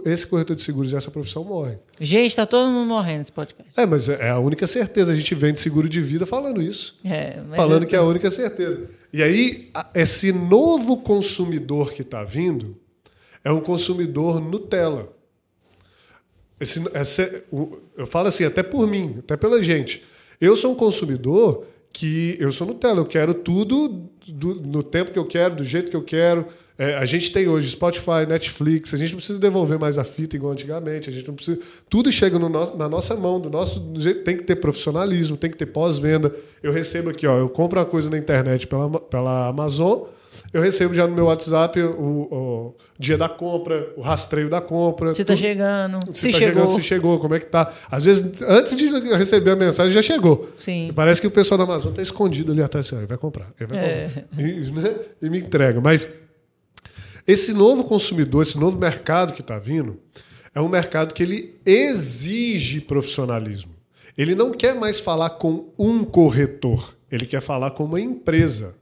esse 0.05 0.27
corretor 0.27 0.57
de 0.57 0.63
seguros 0.63 0.93
e 0.93 0.97
essa 0.97 1.11
profissão 1.11 1.45
morre. 1.45 1.77
Gente, 2.01 2.29
está 2.29 2.47
todo 2.47 2.71
mundo 2.71 2.89
morrendo 2.89 3.19
nesse 3.19 3.33
podcast. 3.33 3.73
É, 3.77 3.85
mas 3.85 4.09
é 4.09 4.31
a 4.31 4.39
única 4.39 4.67
certeza. 4.67 5.13
A 5.13 5.17
gente 5.17 5.35
vende 5.35 5.61
seguro 5.61 5.89
de 5.89 6.01
vida 6.01 6.25
falando 6.25 6.63
isso. 6.63 6.99
É, 7.05 7.43
falando 7.55 7.87
que 7.87 7.95
é 7.95 7.99
a 7.99 8.03
única 8.03 8.31
certeza. 8.31 8.89
E 9.17 9.23
aí, 9.23 9.71
esse 9.95 10.31
novo 10.31 10.99
consumidor 10.99 11.91
que 11.91 12.03
está 12.03 12.23
vindo 12.23 12.77
é 13.43 13.51
um 13.51 13.63
consumidor 13.63 14.39
Nutella. 14.39 15.11
Esse, 16.61 16.87
esse, 16.95 17.45
eu 17.97 18.07
falo 18.07 18.29
assim, 18.29 18.45
até 18.45 18.63
por 18.63 18.87
mim, 18.87 19.15
até 19.21 19.35
pela 19.35 19.63
gente. 19.63 20.05
Eu 20.39 20.55
sou 20.55 20.73
um 20.73 20.77
consumidor 20.77 21.67
que 21.97 22.37
eu 22.39 22.53
sou 22.53 22.67
Nutella, 22.67 23.01
eu 23.01 23.07
quero 23.07 23.33
tudo 23.33 24.11
do, 24.29 24.55
no 24.55 24.83
tempo 24.83 25.11
que 25.11 25.19
eu 25.19 25.25
quero, 25.25 25.57
do 25.57 25.65
jeito 25.65 25.91
que 25.91 25.97
eu 25.97 26.03
quero. 26.03 26.45
É, 26.77 26.95
a 26.97 27.07
gente 27.07 27.33
tem 27.33 27.49
hoje 27.49 27.71
Spotify, 27.71 28.27
Netflix, 28.29 28.93
a 28.93 28.99
gente 28.99 29.13
não 29.13 29.17
precisa 29.17 29.39
devolver 29.39 29.79
mais 29.79 29.97
a 29.97 30.05
fita 30.05 30.37
igual 30.37 30.53
antigamente, 30.53 31.09
a 31.09 31.13
gente 31.13 31.27
não 31.27 31.35
precisa. 31.35 31.59
Tudo 31.89 32.13
chega 32.13 32.39
no 32.39 32.51
no, 32.51 32.77
na 32.77 32.87
nossa 32.87 33.17
mão, 33.17 33.41
do 33.41 33.49
nosso 33.49 33.81
do 33.81 33.99
jeito, 33.99 34.25
tem 34.25 34.37
que 34.37 34.45
ter 34.45 34.57
profissionalismo, 34.57 35.39
tem 35.39 35.51
que 35.51 35.57
ter 35.57 35.65
pós-venda. 35.65 36.31
Eu 36.63 36.71
recebo 36.71 37.09
aqui, 37.09 37.27
ó, 37.27 37.39
eu 37.39 37.49
compro 37.49 37.79
uma 37.79 37.87
coisa 37.87 38.11
na 38.11 38.19
internet 38.19 38.67
pela, 38.67 39.01
pela 39.01 39.49
Amazon, 39.49 40.03
eu 40.53 40.63
recebo 40.63 40.95
já 40.95 41.07
no 41.07 41.15
meu 41.15 41.27
WhatsApp 41.27 41.81
o, 41.81 41.93
o 42.31 42.75
dia 42.99 43.17
da 43.17 43.29
compra, 43.29 43.93
o 43.97 44.01
rastreio 44.01 44.49
da 44.49 44.61
compra. 44.61 45.15
Se 45.15 45.23
está 45.23 45.37
chegando, 45.37 45.99
se, 46.15 46.23
se 46.23 46.33
tá 46.33 46.39
chegou. 46.39 46.55
chegando, 46.55 46.71
se 46.71 46.83
chegou, 46.83 47.19
como 47.19 47.35
é 47.35 47.41
que 47.41 47.47
tá. 47.47 47.73
Às 47.91 48.05
vezes, 48.05 48.43
antes 48.43 48.77
de 48.77 48.87
receber 49.17 49.51
a 49.51 49.57
mensagem, 49.57 49.93
já 49.93 50.03
chegou. 50.03 50.49
Sim. 50.59 50.91
Parece 50.95 51.21
que 51.21 51.27
o 51.27 51.31
pessoal 51.31 51.59
da 51.59 51.65
Amazon 51.65 51.91
está 51.91 52.03
escondido 52.03 52.53
ali 52.53 52.63
atrás, 52.63 52.93
assim, 52.93 53.05
vai 53.07 53.19
comprar, 53.19 53.53
ele 53.59 53.69
vai 53.69 53.79
é. 53.79 54.09
comprar. 54.09 54.43
E, 54.43 54.71
né? 54.71 54.95
e 55.23 55.31
me 55.31 55.39
entrega. 55.39 55.81
Mas 55.81 56.21
esse 57.27 57.53
novo 57.53 57.85
consumidor, 57.85 58.43
esse 58.43 58.59
novo 58.59 58.79
mercado 58.79 59.33
que 59.33 59.41
está 59.41 59.59
vindo, 59.59 59.99
é 60.55 60.61
um 60.61 60.69
mercado 60.69 61.13
que 61.13 61.23
ele 61.23 61.55
exige 61.67 62.81
profissionalismo. 62.81 63.75
Ele 64.17 64.35
não 64.35 64.53
quer 64.53 64.75
mais 64.75 65.01
falar 65.01 65.31
com 65.31 65.69
um 65.79 66.03
corretor, 66.03 66.97
ele 67.11 67.27
quer 67.27 67.43
falar 67.43 67.73
com 67.73 67.85
uma 67.85 68.01
empresa. 68.01 68.75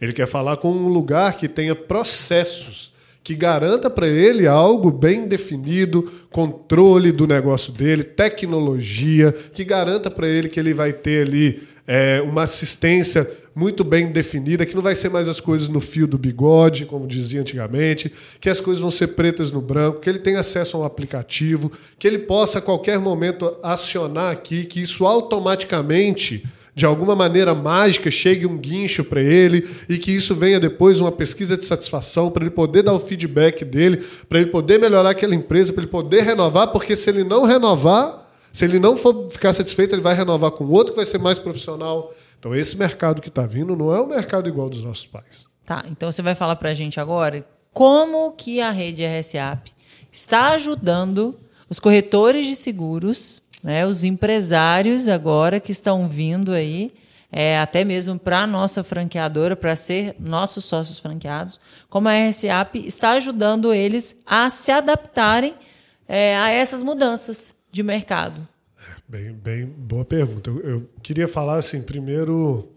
Ele 0.00 0.12
quer 0.12 0.26
falar 0.26 0.56
com 0.56 0.70
um 0.72 0.88
lugar 0.88 1.36
que 1.36 1.46
tenha 1.46 1.74
processos, 1.74 2.92
que 3.22 3.34
garanta 3.34 3.90
para 3.90 4.08
ele 4.08 4.46
algo 4.46 4.90
bem 4.90 5.28
definido, 5.28 6.10
controle 6.30 7.12
do 7.12 7.26
negócio 7.26 7.72
dele, 7.72 8.02
tecnologia, 8.02 9.32
que 9.32 9.62
garanta 9.62 10.10
para 10.10 10.26
ele 10.26 10.48
que 10.48 10.58
ele 10.58 10.72
vai 10.72 10.92
ter 10.92 11.26
ali 11.26 11.62
é, 11.86 12.22
uma 12.22 12.44
assistência 12.44 13.30
muito 13.54 13.84
bem 13.84 14.06
definida, 14.10 14.64
que 14.64 14.74
não 14.74 14.82
vai 14.82 14.94
ser 14.94 15.10
mais 15.10 15.28
as 15.28 15.40
coisas 15.40 15.68
no 15.68 15.80
fio 15.80 16.06
do 16.06 16.16
bigode, 16.16 16.86
como 16.86 17.06
dizia 17.06 17.40
antigamente, 17.40 18.10
que 18.40 18.48
as 18.48 18.60
coisas 18.60 18.80
vão 18.80 18.90
ser 18.90 19.08
pretas 19.08 19.52
no 19.52 19.60
branco, 19.60 20.00
que 20.00 20.08
ele 20.08 20.20
tenha 20.20 20.40
acesso 20.40 20.76
a 20.76 20.80
um 20.80 20.84
aplicativo, 20.84 21.70
que 21.98 22.06
ele 22.06 22.20
possa 22.20 22.58
a 22.58 22.62
qualquer 22.62 22.98
momento 22.98 23.56
acionar 23.62 24.32
aqui, 24.32 24.64
que 24.64 24.80
isso 24.80 25.04
automaticamente 25.04 26.44
de 26.74 26.86
alguma 26.86 27.16
maneira 27.16 27.54
mágica 27.54 28.10
chegue 28.10 28.46
um 28.46 28.56
guincho 28.56 29.04
para 29.04 29.22
ele 29.22 29.68
e 29.88 29.98
que 29.98 30.10
isso 30.10 30.34
venha 30.34 30.60
depois 30.60 31.00
uma 31.00 31.12
pesquisa 31.12 31.56
de 31.56 31.64
satisfação 31.64 32.30
para 32.30 32.44
ele 32.44 32.50
poder 32.50 32.82
dar 32.82 32.92
o 32.92 33.00
feedback 33.00 33.64
dele, 33.64 34.04
para 34.28 34.40
ele 34.40 34.50
poder 34.50 34.78
melhorar 34.78 35.10
aquela 35.10 35.34
empresa, 35.34 35.72
para 35.72 35.82
ele 35.82 35.90
poder 35.90 36.22
renovar, 36.22 36.68
porque 36.68 36.94
se 36.94 37.10
ele 37.10 37.24
não 37.24 37.44
renovar, 37.44 38.28
se 38.52 38.64
ele 38.64 38.78
não 38.78 38.96
for 38.96 39.28
ficar 39.30 39.52
satisfeito, 39.52 39.94
ele 39.94 40.02
vai 40.02 40.14
renovar 40.14 40.50
com 40.52 40.64
outro 40.66 40.92
que 40.92 40.96
vai 40.96 41.06
ser 41.06 41.18
mais 41.18 41.38
profissional. 41.38 42.12
Então 42.38 42.54
esse 42.54 42.78
mercado 42.78 43.20
que 43.20 43.28
está 43.28 43.46
vindo 43.46 43.76
não 43.76 43.94
é 43.94 44.00
o 44.00 44.06
mercado 44.06 44.48
igual 44.48 44.68
dos 44.68 44.82
nossos 44.82 45.06
pais. 45.06 45.46
Tá, 45.64 45.84
então 45.88 46.10
você 46.10 46.22
vai 46.22 46.34
falar 46.34 46.56
para 46.56 46.70
a 46.70 46.74
gente 46.74 46.98
agora 46.98 47.46
como 47.72 48.32
que 48.32 48.60
a 48.60 48.70
rede 48.70 49.04
RSAP 49.04 49.72
está 50.10 50.50
ajudando 50.50 51.38
os 51.68 51.78
corretores 51.78 52.46
de 52.46 52.56
seguros, 52.56 53.44
né, 53.62 53.86
os 53.86 54.04
empresários 54.04 55.08
agora 55.08 55.60
que 55.60 55.72
estão 55.72 56.08
vindo 56.08 56.52
aí, 56.52 56.92
é, 57.32 57.58
até 57.58 57.84
mesmo 57.84 58.18
para 58.18 58.40
a 58.40 58.46
nossa 58.46 58.82
franqueadora, 58.82 59.54
para 59.54 59.76
ser 59.76 60.16
nossos 60.18 60.64
sócios 60.64 60.98
franqueados, 60.98 61.60
como 61.88 62.08
a 62.08 62.14
RSAP 62.14 62.76
está 62.76 63.12
ajudando 63.12 63.72
eles 63.72 64.22
a 64.26 64.50
se 64.50 64.72
adaptarem 64.72 65.54
é, 66.08 66.36
a 66.36 66.50
essas 66.50 66.82
mudanças 66.82 67.60
de 67.70 67.82
mercado. 67.82 68.48
Bem, 69.08 69.32
bem 69.32 69.66
boa 69.66 70.04
pergunta. 70.04 70.50
Eu, 70.50 70.60
eu 70.60 70.90
queria 71.02 71.28
falar 71.28 71.56
assim, 71.56 71.82
primeiro 71.82 72.68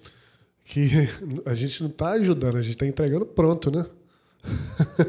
que 0.64 0.90
a 1.46 1.54
gente 1.54 1.82
não 1.82 1.90
está 1.90 2.10
ajudando, 2.12 2.58
a 2.58 2.62
gente 2.62 2.74
está 2.74 2.86
entregando 2.86 3.26
pronto, 3.26 3.72
né? 3.72 3.86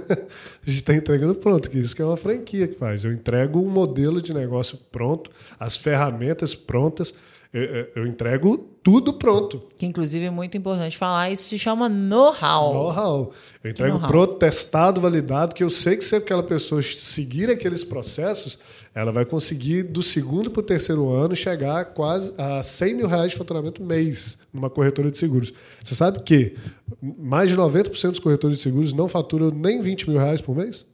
a 0.65 0.67
gente 0.67 0.77
está 0.77 0.95
entregando 0.95 1.35
pronto, 1.35 1.69
que 1.69 1.79
isso 1.79 1.95
que 1.95 2.03
é 2.03 2.05
uma 2.05 2.17
franquia 2.17 2.69
que 2.69 2.75
faz. 2.75 3.05
Eu 3.05 3.13
entrego 3.13 3.61
um 3.61 3.69
modelo 3.69 4.23
de 4.23 4.33
negócio 4.33 4.79
pronto, 4.93 5.31
as 5.59 5.77
ferramentas 5.77 6.55
prontas, 6.55 7.13
eu, 7.55 8.05
entrego 8.05 8.59
tudo 8.83 9.13
pronto. 9.13 9.63
Que 9.77 9.87
inclusive 9.87 10.25
é 10.25 10.31
muito 10.31 10.59
importante 10.59 10.99
falar, 10.99 11.31
isso 11.31 11.45
se 11.45 11.57
chama 11.57 11.89
know-how. 11.89 12.75
Know-how. 12.75 13.33
Eu 13.63 13.71
entrego 13.71 13.99
know 13.99 14.09
pronto, 14.09 14.37
testado, 14.37 15.01
validado, 15.01 15.55
que 15.55 15.63
eu 15.63 15.71
sei 15.71 15.97
que 15.97 16.05
se 16.05 16.17
aquela 16.17 16.43
pessoa 16.43 16.83
seguir 16.83 17.49
aqueles 17.49 17.85
processos, 17.85 18.59
ela 18.93 19.13
vai 19.13 19.25
conseguir, 19.25 19.85
do 19.85 20.03
segundo 20.03 20.51
para 20.51 20.61
o 20.61 20.65
terceiro 20.65 21.09
ano, 21.11 21.37
chegar 21.37 21.81
a 21.81 21.85
quase 21.85 22.35
a 22.37 22.61
100 22.61 22.95
mil 22.95 23.07
reais 23.07 23.31
de 23.31 23.39
faturamento 23.39 23.83
mês 23.85 24.41
numa 24.53 24.69
corretora 24.69 25.09
de 25.09 25.17
seguros. 25.17 25.53
Você 25.83 25.95
sabe 25.95 26.25
que 26.25 26.57
mais 27.01 27.49
de 27.49 27.57
90% 27.57 28.11
dos 28.11 28.19
corretores 28.19 28.57
de 28.57 28.63
seguros 28.65 28.93
não 28.93 29.07
faturam 29.07 29.51
nem 29.51 29.81
20 29.81 30.11
mil 30.11 30.19
reais 30.19 30.41
por 30.41 30.57
mês? 30.57 30.85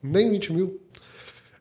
Nem 0.00 0.30
20 0.30 0.52
mil. 0.52 0.80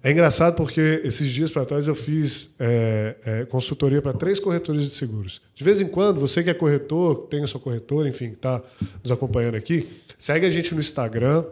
É 0.03 0.12
engraçado 0.12 0.55
porque 0.55 1.01
esses 1.03 1.29
dias 1.29 1.49
para 1.49 1.65
trás 1.65 1.88
eu 1.88 1.95
fiz 1.95 2.55
é, 2.60 3.15
é, 3.25 3.45
consultoria 3.45 4.01
para 4.01 4.13
três 4.13 4.39
corretores 4.39 4.83
de 4.83 4.89
seguros. 4.89 5.41
De 5.55 5.63
vez 5.63 5.81
em 5.81 5.88
quando, 5.88 6.19
você 6.19 6.43
que 6.43 6.49
é 6.49 6.53
corretor, 6.53 7.27
tem 7.29 7.43
a 7.43 7.47
sua 7.47 7.60
corretora, 7.60 8.07
enfim, 8.07 8.27
está 8.27 8.62
nos 9.01 9.12
acompanhando 9.12 9.55
aqui, 9.55 9.88
segue 10.17 10.45
a 10.45 10.49
gente 10.49 10.73
no 10.73 10.79
Instagram, 10.79 11.43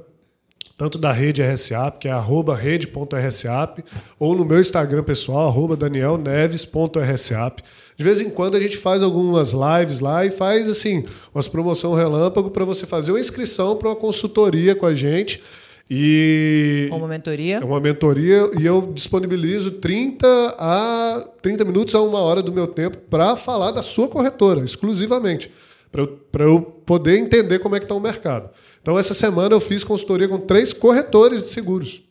tanto 0.78 0.98
da 0.98 1.12
rede 1.12 1.42
RSAP, 1.42 2.00
que 2.00 2.08
é 2.08 2.14
rede.rsap, 2.58 3.84
ou 4.20 4.36
no 4.36 4.44
meu 4.44 4.60
Instagram 4.60 5.04
pessoal, 5.04 5.48
arroba 5.48 5.76
danielneves.rsap. 5.76 7.64
De 7.96 8.04
vez 8.04 8.20
em 8.20 8.30
quando 8.30 8.56
a 8.56 8.60
gente 8.60 8.76
faz 8.76 9.02
algumas 9.02 9.54
lives 9.54 10.02
lá 10.02 10.26
e 10.26 10.32
faz 10.32 10.68
assim, 10.68 11.06
umas 11.34 11.48
promoção 11.48 11.94
relâmpago 11.94 12.52
para 12.52 12.66
você 12.66 12.86
fazer 12.86 13.12
uma 13.12 13.20
inscrição 13.20 13.78
para 13.78 13.90
uma 13.90 13.96
consultoria 13.96 14.76
com 14.76 14.86
a 14.86 14.94
gente. 14.94 15.42
E 15.90 16.88
uma 16.92 17.08
mentoria? 17.08 17.58
É 17.58 17.64
uma 17.64 17.80
mentoria 17.80 18.50
e 18.60 18.66
eu 18.66 18.92
disponibilizo 18.94 19.74
30 19.74 20.28
a 20.58 21.28
30 21.42 21.64
minutos 21.64 21.94
a 21.94 22.02
uma 22.02 22.20
hora 22.20 22.42
do 22.42 22.52
meu 22.52 22.66
tempo 22.66 22.98
para 22.98 23.36
falar 23.36 23.72
da 23.72 23.84
sua 23.84 24.08
corretora, 24.08 24.66
exclusivamente, 24.66 25.52
para 25.92 26.02
eu, 26.02 26.20
eu 26.40 26.62
poder 26.62 27.18
entender 27.18 27.60
como 27.60 27.76
é 27.76 27.80
que 27.80 27.86
está 27.86 27.94
o 27.94 28.00
mercado. 28.00 28.50
Então, 28.82 28.98
essa 28.98 29.14
semana 29.14 29.54
eu 29.54 29.62
fiz 29.62 29.84
consultoria 29.84 30.28
com 30.28 30.40
três 30.40 30.74
corretores 30.74 31.44
de 31.44 31.50
seguros. 31.50 32.04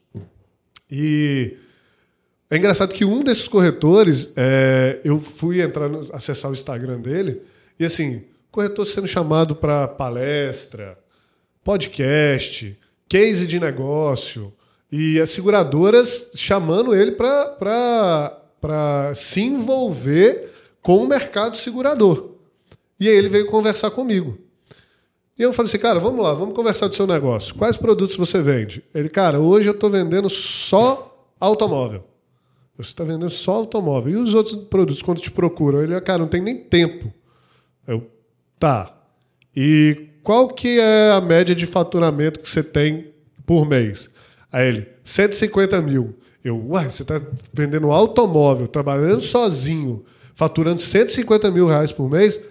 E 0.90 1.56
é 2.48 2.56
engraçado 2.56 2.94
que 2.94 3.04
um 3.04 3.24
desses 3.24 3.48
corretores, 3.48 4.32
é, 4.36 5.00
eu 5.04 5.18
fui 5.18 5.60
entrar, 5.60 5.88
no, 5.88 6.08
acessar 6.12 6.50
o 6.50 6.54
Instagram 6.54 7.00
dele, 7.00 7.42
e 7.78 7.84
assim, 7.84 8.22
corretor 8.52 8.86
sendo 8.86 9.08
chamado 9.08 9.56
para 9.56 9.88
palestra, 9.88 10.96
podcast, 11.64 12.78
case 13.08 13.46
de 13.46 13.60
negócio, 13.60 14.52
e 14.90 15.20
as 15.20 15.30
seguradoras 15.30 16.32
chamando 16.34 16.94
ele 16.94 17.12
para 17.12 18.40
se 19.14 19.42
envolver 19.42 20.50
com 20.80 20.98
o 20.98 21.08
mercado 21.08 21.56
segurador. 21.56 22.32
E 23.00 23.08
aí 23.08 23.16
ele 23.16 23.28
veio 23.28 23.46
conversar 23.46 23.90
comigo. 23.90 24.38
E 25.36 25.42
eu 25.42 25.52
falei 25.52 25.68
assim, 25.68 25.78
cara, 25.78 25.98
vamos 25.98 26.20
lá, 26.20 26.32
vamos 26.32 26.54
conversar 26.54 26.86
do 26.86 26.94
seu 26.94 27.08
negócio. 27.08 27.56
Quais 27.56 27.76
produtos 27.76 28.14
você 28.16 28.40
vende? 28.40 28.84
Ele, 28.94 29.08
cara, 29.08 29.40
hoje 29.40 29.68
eu 29.68 29.74
estou 29.74 29.90
vendendo 29.90 30.28
só 30.28 31.28
automóvel. 31.40 32.04
Você 32.76 32.90
está 32.90 33.02
vendendo 33.02 33.30
só 33.30 33.54
automóvel. 33.56 34.12
E 34.12 34.16
os 34.16 34.32
outros 34.32 34.54
produtos, 34.66 35.02
quando 35.02 35.20
te 35.20 35.30
procuram? 35.30 35.82
Ele, 35.82 36.00
cara, 36.00 36.18
não 36.18 36.28
tem 36.28 36.40
nem 36.40 36.56
tempo. 36.56 37.12
Eu, 37.86 38.08
tá. 38.60 38.96
E 39.56 40.08
qual 40.24 40.48
que 40.48 40.80
é 40.80 41.12
a 41.12 41.20
média 41.20 41.54
de 41.54 41.66
faturamento 41.66 42.40
que 42.40 42.50
você 42.50 42.62
tem 42.62 43.12
por 43.44 43.68
mês? 43.68 44.14
Aí 44.50 44.68
ele, 44.68 44.88
150 45.04 45.82
mil. 45.82 46.14
Eu, 46.42 46.56
uai, 46.70 46.90
você 46.90 47.02
está 47.02 47.20
vendendo 47.52 47.92
automóvel, 47.92 48.66
trabalhando 48.66 49.20
sozinho, 49.20 50.02
faturando 50.34 50.80
150 50.80 51.50
mil 51.50 51.66
reais 51.66 51.92
por 51.92 52.10
mês? 52.10 52.42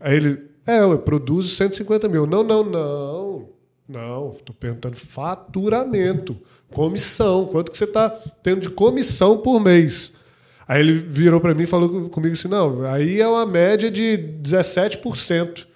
Aí 0.00 0.16
ele, 0.16 0.42
é, 0.66 0.80
eu 0.80 0.98
produzo 0.98 1.50
150 1.50 2.08
mil. 2.08 2.26
Não, 2.26 2.42
não, 2.42 2.64
não. 2.64 3.48
Não, 3.88 4.30
estou 4.30 4.54
perguntando 4.54 4.96
faturamento, 4.96 6.36
comissão. 6.72 7.46
Quanto 7.46 7.70
que 7.70 7.78
você 7.78 7.84
está 7.84 8.08
tendo 8.42 8.60
de 8.60 8.70
comissão 8.70 9.38
por 9.38 9.60
mês? 9.60 10.16
Aí 10.66 10.80
ele 10.80 10.92
virou 10.92 11.40
para 11.40 11.54
mim 11.54 11.64
e 11.64 11.66
falou 11.66 12.08
comigo 12.08 12.32
assim: 12.34 12.48
não, 12.48 12.84
aí 12.86 13.20
é 13.20 13.26
uma 13.26 13.46
média 13.46 13.90
de 13.90 14.16
17%. 14.42 15.69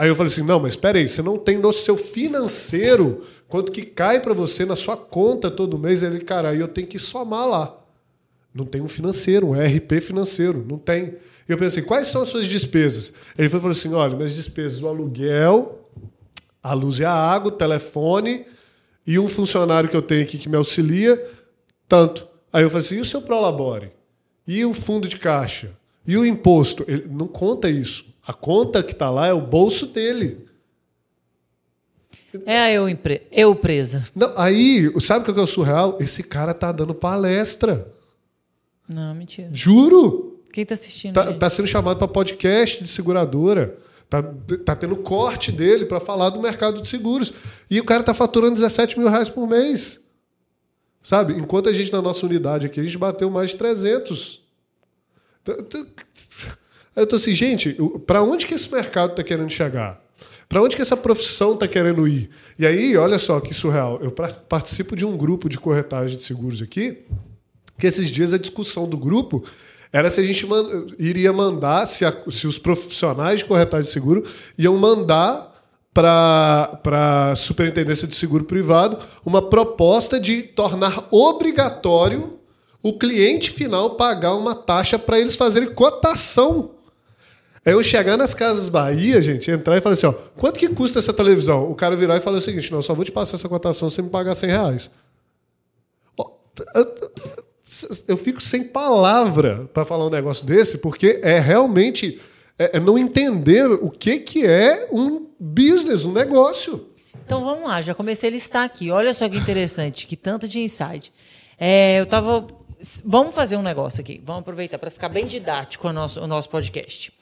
Aí 0.00 0.08
eu 0.08 0.16
falei 0.16 0.32
assim: 0.32 0.42
não, 0.42 0.58
mas 0.58 0.72
espera 0.72 0.98
aí, 0.98 1.06
você 1.06 1.20
não 1.20 1.36
tem 1.36 1.58
no 1.58 1.70
seu 1.74 1.94
financeiro 1.94 3.22
quanto 3.46 3.70
que 3.70 3.82
cai 3.82 4.18
para 4.18 4.32
você 4.32 4.64
na 4.64 4.74
sua 4.74 4.96
conta 4.96 5.50
todo 5.50 5.78
mês? 5.78 6.02
Ele, 6.02 6.20
cara, 6.20 6.48
aí 6.48 6.58
eu 6.58 6.68
tenho 6.68 6.86
que 6.86 6.98
somar 6.98 7.46
lá. 7.46 7.78
Não 8.54 8.64
tem 8.64 8.80
um 8.80 8.88
financeiro, 8.88 9.48
um 9.48 9.52
RP 9.52 10.00
financeiro, 10.00 10.64
não 10.66 10.78
tem. 10.78 11.16
Eu 11.46 11.58
pensei, 11.58 11.82
quais 11.82 12.06
são 12.06 12.22
as 12.22 12.30
suas 12.30 12.46
despesas? 12.46 13.12
Ele 13.36 13.50
falou 13.50 13.68
assim: 13.68 13.92
olha, 13.92 14.16
minhas 14.16 14.34
despesas, 14.34 14.82
o 14.82 14.88
aluguel, 14.88 15.86
a 16.62 16.72
luz 16.72 16.98
e 16.98 17.04
a 17.04 17.12
água, 17.12 17.52
o 17.52 17.54
telefone 17.54 18.46
e 19.06 19.18
um 19.18 19.28
funcionário 19.28 19.90
que 19.90 19.96
eu 19.98 20.02
tenho 20.02 20.22
aqui 20.22 20.38
que 20.38 20.48
me 20.48 20.56
auxilia, 20.56 21.22
tanto. 21.86 22.26
Aí 22.50 22.62
eu 22.62 22.70
falei 22.70 22.86
assim: 22.86 22.96
e 22.96 23.00
o 23.00 23.04
seu 23.04 23.20
Prolabore? 23.20 23.92
E 24.46 24.64
o 24.64 24.72
fundo 24.72 25.06
de 25.06 25.18
caixa? 25.18 25.76
E 26.06 26.16
o 26.16 26.24
imposto? 26.24 26.86
Ele 26.88 27.06
não 27.06 27.28
conta 27.28 27.68
isso. 27.68 28.09
A 28.26 28.32
conta 28.32 28.82
que 28.82 28.92
está 28.92 29.10
lá 29.10 29.26
é 29.26 29.32
o 29.32 29.40
bolso 29.40 29.86
dele. 29.86 30.46
É 32.46 32.58
a 32.60 32.72
eu, 32.72 32.86
eu 33.32 33.54
presa. 33.56 34.06
Não, 34.14 34.32
aí, 34.36 34.90
sabe 35.00 35.28
o 35.28 35.34
que 35.34 35.40
é 35.40 35.42
o 35.42 35.46
surreal? 35.46 35.96
Esse 36.00 36.22
cara 36.22 36.54
tá 36.54 36.70
dando 36.70 36.94
palestra. 36.94 37.90
Não, 38.88 39.14
mentira. 39.14 39.48
Juro! 39.52 40.40
Quem 40.52 40.62
está 40.62 40.74
assistindo? 40.74 41.18
Está 41.18 41.32
tá 41.32 41.50
sendo 41.50 41.66
chamado 41.66 41.98
para 41.98 42.08
podcast 42.08 42.82
de 42.82 42.88
seguradora. 42.88 43.76
Tá, 44.08 44.22
tá 44.64 44.74
tendo 44.74 44.96
corte 44.96 45.52
dele 45.52 45.86
para 45.86 46.00
falar 46.00 46.30
do 46.30 46.40
mercado 46.40 46.80
de 46.80 46.88
seguros. 46.88 47.32
E 47.70 47.80
o 47.80 47.84
cara 47.84 48.02
tá 48.02 48.12
faturando 48.12 48.54
17 48.54 48.98
mil 48.98 49.08
reais 49.08 49.28
por 49.28 49.48
mês. 49.48 50.10
Sabe? 51.02 51.34
Enquanto 51.34 51.68
a 51.68 51.72
gente, 51.72 51.92
na 51.92 52.02
nossa 52.02 52.26
unidade 52.26 52.66
aqui, 52.66 52.80
a 52.80 52.82
gente 52.82 52.98
bateu 52.98 53.30
mais 53.30 53.50
de 53.50 53.56
300. 53.56 54.42
Eu 57.00 57.06
tô 57.06 57.16
assim, 57.16 57.32
gente, 57.32 57.76
para 58.06 58.22
onde 58.22 58.46
que 58.46 58.54
esse 58.54 58.70
mercado 58.72 59.12
está 59.12 59.22
querendo 59.22 59.50
chegar? 59.50 60.00
Para 60.46 60.60
onde 60.60 60.76
que 60.76 60.82
essa 60.82 60.96
profissão 60.96 61.54
está 61.54 61.66
querendo 61.66 62.06
ir? 62.06 62.28
E 62.58 62.66
aí, 62.66 62.96
olha 62.96 63.18
só 63.18 63.40
que 63.40 63.54
surreal. 63.54 63.98
Eu 64.02 64.10
participo 64.10 64.94
de 64.94 65.06
um 65.06 65.16
grupo 65.16 65.48
de 65.48 65.58
corretagem 65.58 66.16
de 66.16 66.22
seguros 66.22 66.60
aqui, 66.60 66.98
que 67.78 67.86
esses 67.86 68.10
dias 68.10 68.34
a 68.34 68.38
discussão 68.38 68.86
do 68.86 68.98
grupo 68.98 69.42
era 69.92 70.10
se 70.10 70.20
a 70.20 70.24
gente 70.24 70.46
iria 70.98 71.32
mandar, 71.32 71.86
se, 71.86 72.04
a, 72.04 72.14
se 72.30 72.46
os 72.46 72.58
profissionais 72.58 73.40
de 73.40 73.46
corretagem 73.46 73.86
de 73.86 73.92
seguro 73.92 74.22
iam 74.58 74.76
mandar 74.76 75.50
para 75.94 77.30
a 77.32 77.34
Superintendência 77.34 78.06
de 78.06 78.14
Seguro 78.14 78.44
Privado 78.44 78.98
uma 79.24 79.40
proposta 79.40 80.20
de 80.20 80.42
tornar 80.42 81.08
obrigatório 81.10 82.38
o 82.82 82.98
cliente 82.98 83.50
final 83.50 83.96
pagar 83.96 84.34
uma 84.34 84.54
taxa 84.54 84.98
para 84.98 85.18
eles 85.18 85.36
fazerem 85.36 85.72
cotação. 85.74 86.70
É 87.64 87.72
eu 87.74 87.82
chegar 87.82 88.16
nas 88.16 88.32
Casas 88.32 88.68
Bahia, 88.68 89.20
gente, 89.20 89.50
entrar 89.50 89.76
e 89.76 89.80
falar 89.80 89.92
assim: 89.92 90.06
ó, 90.06 90.12
quanto 90.36 90.58
que 90.58 90.68
custa 90.68 90.98
essa 90.98 91.12
televisão? 91.12 91.70
O 91.70 91.74
cara 91.74 91.94
virar 91.94 92.16
e 92.16 92.20
falar 92.20 92.38
o 92.38 92.40
seguinte: 92.40 92.72
não, 92.72 92.80
só 92.80 92.94
vou 92.94 93.04
te 93.04 93.12
passar 93.12 93.36
essa 93.36 93.48
cotação 93.48 93.90
se 93.90 93.96
você 93.96 94.02
me 94.02 94.08
pagar 94.08 94.34
100 94.34 94.50
reais. 94.50 94.90
eu 98.08 98.16
fico 98.16 98.40
sem 98.40 98.64
palavra 98.64 99.68
para 99.74 99.84
falar 99.84 100.06
um 100.06 100.10
negócio 100.10 100.46
desse, 100.46 100.78
porque 100.78 101.20
é 101.22 101.38
realmente 101.38 102.18
é, 102.58 102.78
é 102.78 102.80
não 102.80 102.98
entender 102.98 103.70
o 103.70 103.90
que, 103.90 104.18
que 104.18 104.46
é 104.46 104.88
um 104.90 105.26
business, 105.38 106.04
um 106.04 106.12
negócio. 106.12 106.88
Então 107.24 107.44
vamos 107.44 107.68
lá, 107.68 107.80
já 107.80 107.94
comecei 107.94 108.28
a 108.28 108.32
listar 108.32 108.64
aqui. 108.64 108.90
Olha 108.90 109.12
só 109.14 109.28
que 109.28 109.36
interessante, 109.36 110.06
que 110.06 110.16
tanto 110.16 110.48
de 110.48 110.60
insight. 110.60 111.12
É, 111.58 112.00
eu 112.00 112.06
tava. 112.06 112.46
Vamos 113.04 113.34
fazer 113.34 113.56
um 113.56 113.62
negócio 113.62 114.00
aqui. 114.00 114.22
Vamos 114.24 114.40
aproveitar 114.40 114.78
para 114.78 114.90
ficar 114.90 115.10
bem 115.10 115.26
didático 115.26 115.86
o 115.86 115.92
nosso, 115.92 116.20
o 116.20 116.26
nosso 116.26 116.48
podcast. 116.48 117.12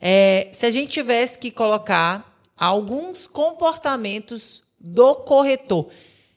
É, 0.00 0.48
se 0.52 0.66
a 0.66 0.70
gente 0.70 0.90
tivesse 0.90 1.38
que 1.38 1.50
colocar 1.50 2.28
alguns 2.56 3.26
comportamentos 3.26 4.62
do 4.78 5.14
corretor. 5.14 5.88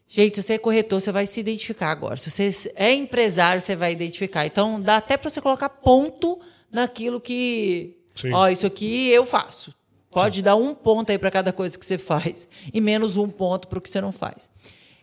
Gente, 0.08 0.36
se 0.36 0.43
você 0.43 0.54
é 0.54 0.58
corretor, 0.58 1.00
você 1.00 1.12
vai 1.12 1.26
se 1.26 1.39
identificar 1.39 1.89
agora. 1.89 2.17
Se 2.17 2.30
você 2.30 2.74
é 2.76 2.93
empresário, 2.93 3.62
você 3.62 3.76
vai 3.76 3.91
identificar. 3.91 4.45
Então, 4.45 4.82
dá 4.82 4.97
até 4.97 5.15
para 5.15 5.30
você 5.30 5.41
colocar 5.41 5.69
ponto 5.69 6.39
naquilo 6.71 7.19
que. 7.19 7.97
Sim. 8.15 8.34
Ó, 8.34 8.47
isso 8.50 8.67
aqui 8.67 9.10
eu 9.10 9.26
faço. 9.26 9.74
Pode 10.12 10.38
Sim. 10.38 10.43
dar 10.43 10.56
um 10.58 10.76
ponto 10.76 11.10
aí 11.12 11.17
para 11.17 11.32
cada 11.32 11.54
coisa 11.54 11.80
que 11.80 11.86
você 11.86 11.97
faz 11.97 12.47
e 12.74 12.82
menos 12.82 13.15
um 13.15 13.30
ponto 13.30 13.67
para 13.67 13.80
o 13.80 13.82
que 13.82 13.89
você 13.89 14.02
não 14.02 14.12
faz. 14.12 14.50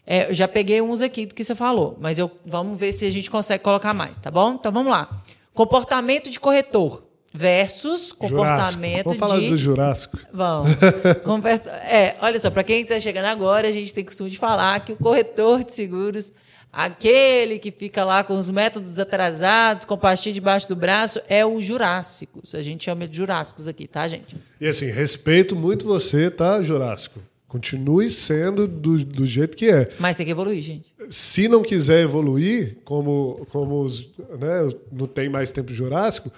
É, 0.06 0.30
eu 0.30 0.34
já 0.34 0.46
peguei 0.46 0.80
uns 0.82 1.00
aqui 1.00 1.24
do 1.24 1.34
que 1.34 1.42
você 1.42 1.54
falou, 1.54 1.96
mas 2.00 2.18
eu, 2.18 2.30
vamos 2.44 2.78
ver 2.78 2.92
se 2.92 3.06
a 3.06 3.10
gente 3.10 3.30
consegue 3.30 3.62
colocar 3.62 3.92
mais, 3.94 4.16
tá 4.16 4.30
bom? 4.30 4.54
Então 4.54 4.70
vamos 4.70 4.90
lá. 4.90 5.22
Comportamento 5.54 6.30
de 6.30 6.38
corretor 6.38 7.07
versus 7.38 8.12
comportamento 8.12 9.04
Vamos 9.04 9.18
falar 9.20 9.38
de... 9.38 9.48
do 9.50 9.56
Jurássico. 9.56 10.18
Vamos. 10.32 10.72
é, 11.88 12.16
olha 12.20 12.36
só, 12.40 12.50
para 12.50 12.64
quem 12.64 12.82
está 12.82 12.98
chegando 12.98 13.26
agora, 13.26 13.68
a 13.68 13.70
gente 13.70 13.94
tem 13.94 14.04
costume 14.04 14.28
de 14.28 14.36
falar 14.36 14.80
que 14.80 14.92
o 14.92 14.96
corretor 14.96 15.62
de 15.62 15.72
seguros, 15.72 16.32
aquele 16.72 17.60
que 17.60 17.70
fica 17.70 18.04
lá 18.04 18.24
com 18.24 18.36
os 18.36 18.50
métodos 18.50 18.98
atrasados, 18.98 19.84
com 19.84 19.96
pastilha 19.96 20.34
debaixo 20.34 20.68
do 20.68 20.74
braço, 20.74 21.20
é 21.28 21.46
o 21.46 21.60
Jurássico. 21.60 22.42
A 22.52 22.60
gente 22.60 22.86
chama 22.86 23.06
de 23.06 23.16
Jurássicos 23.16 23.68
aqui, 23.68 23.86
tá, 23.86 24.08
gente? 24.08 24.34
E 24.60 24.66
assim, 24.66 24.90
respeito 24.90 25.54
muito 25.54 25.86
você, 25.86 26.28
tá, 26.28 26.60
Jurássico? 26.60 27.20
Continue 27.46 28.10
sendo 28.10 28.66
do, 28.66 28.98
do 29.04 29.24
jeito 29.24 29.56
que 29.56 29.70
é. 29.70 29.88
Mas 30.00 30.16
tem 30.16 30.26
que 30.26 30.32
evoluir, 30.32 30.60
gente. 30.60 30.92
Se 31.08 31.46
não 31.46 31.62
quiser 31.62 32.02
evoluir, 32.02 32.78
como, 32.84 33.46
como 33.50 33.80
os, 33.80 34.10
né, 34.40 34.68
não 34.90 35.06
tem 35.06 35.28
mais 35.28 35.52
tempo 35.52 35.72
Jurássico, 35.72 36.32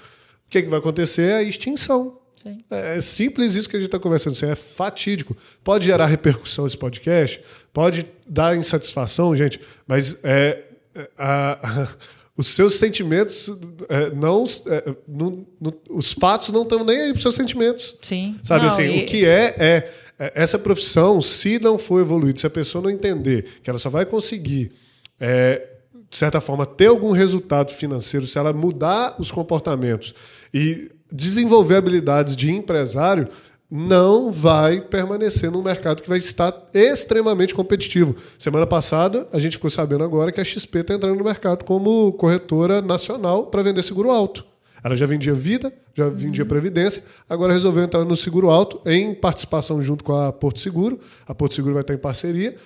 o 0.50 0.52
que, 0.52 0.62
que 0.62 0.68
vai 0.68 0.80
acontecer 0.80 1.30
é 1.30 1.36
a 1.36 1.42
extinção. 1.44 2.18
Sim. 2.34 2.64
É, 2.68 2.96
é 2.96 3.00
simples 3.00 3.54
isso 3.54 3.68
que 3.68 3.76
a 3.76 3.78
gente 3.78 3.86
está 3.86 4.00
conversando. 4.00 4.32
Assim, 4.32 4.46
é 4.46 4.56
fatídico. 4.56 5.36
Pode 5.62 5.84
gerar 5.84 6.06
repercussão 6.06 6.66
esse 6.66 6.76
podcast, 6.76 7.40
pode 7.72 8.04
dar 8.28 8.56
insatisfação, 8.56 9.36
gente, 9.36 9.60
mas 9.86 10.24
é, 10.24 10.64
é 10.92 11.08
a, 11.16 11.82
a, 11.82 11.88
os 12.36 12.48
seus 12.48 12.74
sentimentos 12.74 13.48
é, 13.88 14.10
não, 14.10 14.44
é, 14.66 14.94
não, 15.06 15.46
não, 15.60 15.72
Os 15.88 16.12
fatos 16.14 16.48
não 16.48 16.64
estão 16.64 16.82
nem 16.84 16.98
aí 16.98 17.10
para 17.10 17.18
os 17.18 17.22
seus 17.22 17.36
sentimentos. 17.36 17.96
Sim. 18.02 18.36
Sabe 18.42 18.62
não, 18.62 18.72
assim, 18.72 18.82
e... 18.82 19.04
o 19.04 19.06
que 19.06 19.24
é, 19.24 19.54
é, 19.56 19.92
é 20.18 20.32
essa 20.34 20.58
profissão, 20.58 21.20
se 21.20 21.60
não 21.60 21.78
for 21.78 22.00
evoluída, 22.00 22.40
se 22.40 22.46
a 22.48 22.50
pessoa 22.50 22.82
não 22.82 22.90
entender 22.90 23.60
que 23.62 23.70
ela 23.70 23.78
só 23.78 23.88
vai 23.88 24.04
conseguir 24.04 24.72
é, 25.20 25.64
de 26.10 26.16
certa 26.16 26.40
forma, 26.40 26.66
ter 26.66 26.86
algum 26.86 27.12
resultado 27.12 27.70
financeiro, 27.70 28.26
se 28.26 28.36
ela 28.36 28.52
mudar 28.52 29.14
os 29.20 29.30
comportamentos 29.30 30.12
e 30.52 30.90
desenvolver 31.12 31.76
habilidades 31.76 32.36
de 32.36 32.50
empresário, 32.50 33.28
não 33.70 34.32
vai 34.32 34.80
permanecer 34.80 35.50
num 35.50 35.62
mercado 35.62 36.02
que 36.02 36.08
vai 36.08 36.18
estar 36.18 36.52
extremamente 36.74 37.54
competitivo. 37.54 38.16
Semana 38.36 38.66
passada, 38.66 39.28
a 39.32 39.38
gente 39.38 39.56
ficou 39.56 39.70
sabendo 39.70 40.02
agora 40.02 40.32
que 40.32 40.40
a 40.40 40.44
XP 40.44 40.80
está 40.80 40.94
entrando 40.94 41.16
no 41.16 41.24
mercado 41.24 41.64
como 41.64 42.12
corretora 42.14 42.82
nacional 42.82 43.46
para 43.46 43.62
vender 43.62 43.82
seguro 43.82 44.10
alto. 44.10 44.44
Ela 44.82 44.96
já 44.96 45.06
vendia 45.06 45.34
vida, 45.34 45.72
já 45.94 46.08
vendia 46.08 46.44
previdência, 46.44 47.04
agora 47.28 47.52
resolveu 47.52 47.84
entrar 47.84 48.04
no 48.04 48.16
seguro 48.16 48.50
alto 48.50 48.80
em 48.88 49.14
participação 49.14 49.82
junto 49.82 50.02
com 50.02 50.14
a 50.14 50.32
Porto 50.32 50.58
Seguro. 50.58 50.98
A 51.26 51.34
Porto 51.34 51.54
Seguro 51.54 51.74
vai 51.74 51.82
estar 51.82 51.94
em 51.94 51.98
parceria. 51.98 52.56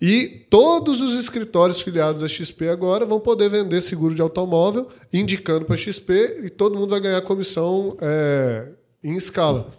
E 0.00 0.46
todos 0.50 1.00
os 1.00 1.14
escritórios 1.14 1.80
filiados 1.80 2.22
à 2.22 2.28
XP 2.28 2.68
agora 2.68 3.06
vão 3.06 3.20
poder 3.20 3.48
vender 3.48 3.80
seguro 3.80 4.14
de 4.14 4.22
automóvel, 4.22 4.88
indicando 5.12 5.64
para 5.64 5.74
a 5.74 5.78
XP, 5.78 6.40
e 6.44 6.50
todo 6.50 6.76
mundo 6.76 6.90
vai 6.90 7.00
ganhar 7.00 7.20
comissão 7.22 7.96
é, 8.00 8.68
em 9.02 9.16
escala. 9.16 9.70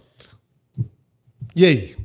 E 1.56 1.66
aí? 1.66 1.96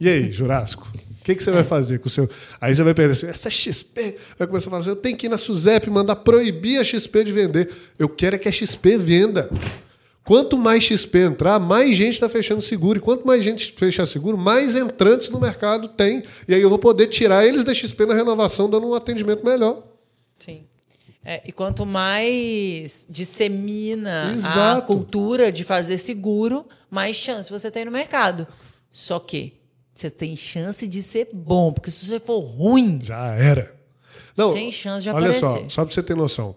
E 0.00 0.08
aí, 0.08 0.30
Jurássico? 0.30 0.90
O 1.20 1.22
que, 1.22 1.34
que 1.34 1.42
você 1.42 1.50
vai 1.50 1.62
fazer 1.62 1.98
com 1.98 2.08
o 2.08 2.10
seu. 2.10 2.28
Aí 2.58 2.74
você 2.74 2.82
vai 2.82 2.94
perder 2.94 3.12
assim, 3.12 3.26
essa 3.26 3.50
XP 3.50 4.16
vai 4.38 4.48
começar 4.48 4.68
a 4.68 4.70
fazer, 4.70 4.90
eu 4.90 4.96
tenho 4.96 5.16
que 5.16 5.26
ir 5.26 5.28
na 5.28 5.36
SUSEP 5.36 5.90
mandar 5.90 6.16
proibir 6.16 6.80
a 6.80 6.84
XP 6.84 7.24
de 7.24 7.32
vender. 7.32 7.70
Eu 7.98 8.08
quero 8.08 8.36
é 8.36 8.38
que 8.38 8.48
a 8.48 8.52
XP 8.52 8.96
venda. 8.96 9.50
Quanto 10.30 10.56
mais 10.56 10.84
XP 10.84 11.18
entrar, 11.22 11.58
mais 11.58 11.96
gente 11.96 12.12
está 12.12 12.28
fechando 12.28 12.62
seguro. 12.62 13.00
E 13.00 13.02
quanto 13.02 13.26
mais 13.26 13.42
gente 13.42 13.72
fechar 13.72 14.06
seguro, 14.06 14.38
mais 14.38 14.76
entrantes 14.76 15.28
no 15.28 15.40
mercado 15.40 15.88
tem. 15.88 16.22
E 16.46 16.54
aí 16.54 16.62
eu 16.62 16.68
vou 16.68 16.78
poder 16.78 17.08
tirar 17.08 17.44
eles 17.44 17.64
da 17.64 17.74
XP 17.74 18.06
na 18.06 18.14
renovação, 18.14 18.70
dando 18.70 18.86
um 18.86 18.94
atendimento 18.94 19.44
melhor. 19.44 19.82
Sim. 20.38 20.66
É, 21.24 21.42
e 21.44 21.50
quanto 21.50 21.84
mais 21.84 23.08
dissemina 23.10 24.30
Exato. 24.32 24.78
a 24.78 24.86
cultura 24.86 25.50
de 25.50 25.64
fazer 25.64 25.98
seguro, 25.98 26.64
mais 26.88 27.16
chance 27.16 27.50
você 27.50 27.68
tem 27.68 27.84
no 27.84 27.90
mercado. 27.90 28.46
Só 28.88 29.18
que 29.18 29.54
você 29.92 30.08
tem 30.08 30.36
chance 30.36 30.86
de 30.86 31.02
ser 31.02 31.28
bom, 31.32 31.72
porque 31.72 31.90
se 31.90 32.06
você 32.06 32.20
for 32.20 32.38
ruim. 32.38 33.00
Já 33.02 33.34
era. 33.34 33.74
Não, 34.36 34.52
sem 34.52 34.70
chance 34.70 35.02
de 35.02 35.10
olha 35.10 35.18
aparecer. 35.18 35.44
Olha 35.44 35.62
só, 35.62 35.68
só 35.68 35.84
para 35.84 35.92
você 35.92 36.04
ter 36.04 36.14
noção 36.14 36.54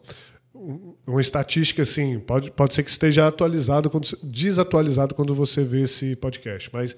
uma 1.05 1.21
estatística 1.21 1.81
assim, 1.81 2.19
pode, 2.19 2.51
pode 2.51 2.73
ser 2.73 2.83
que 2.83 2.89
esteja 2.89 3.27
atualizado, 3.27 3.89
quando, 3.89 4.07
desatualizado 4.23 5.13
quando 5.13 5.35
você 5.35 5.63
vê 5.63 5.81
esse 5.81 6.15
podcast, 6.15 6.69
mas 6.71 6.95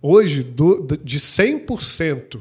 hoje, 0.00 0.42
do, 0.42 0.86
de 1.02 1.18
100% 1.18 2.40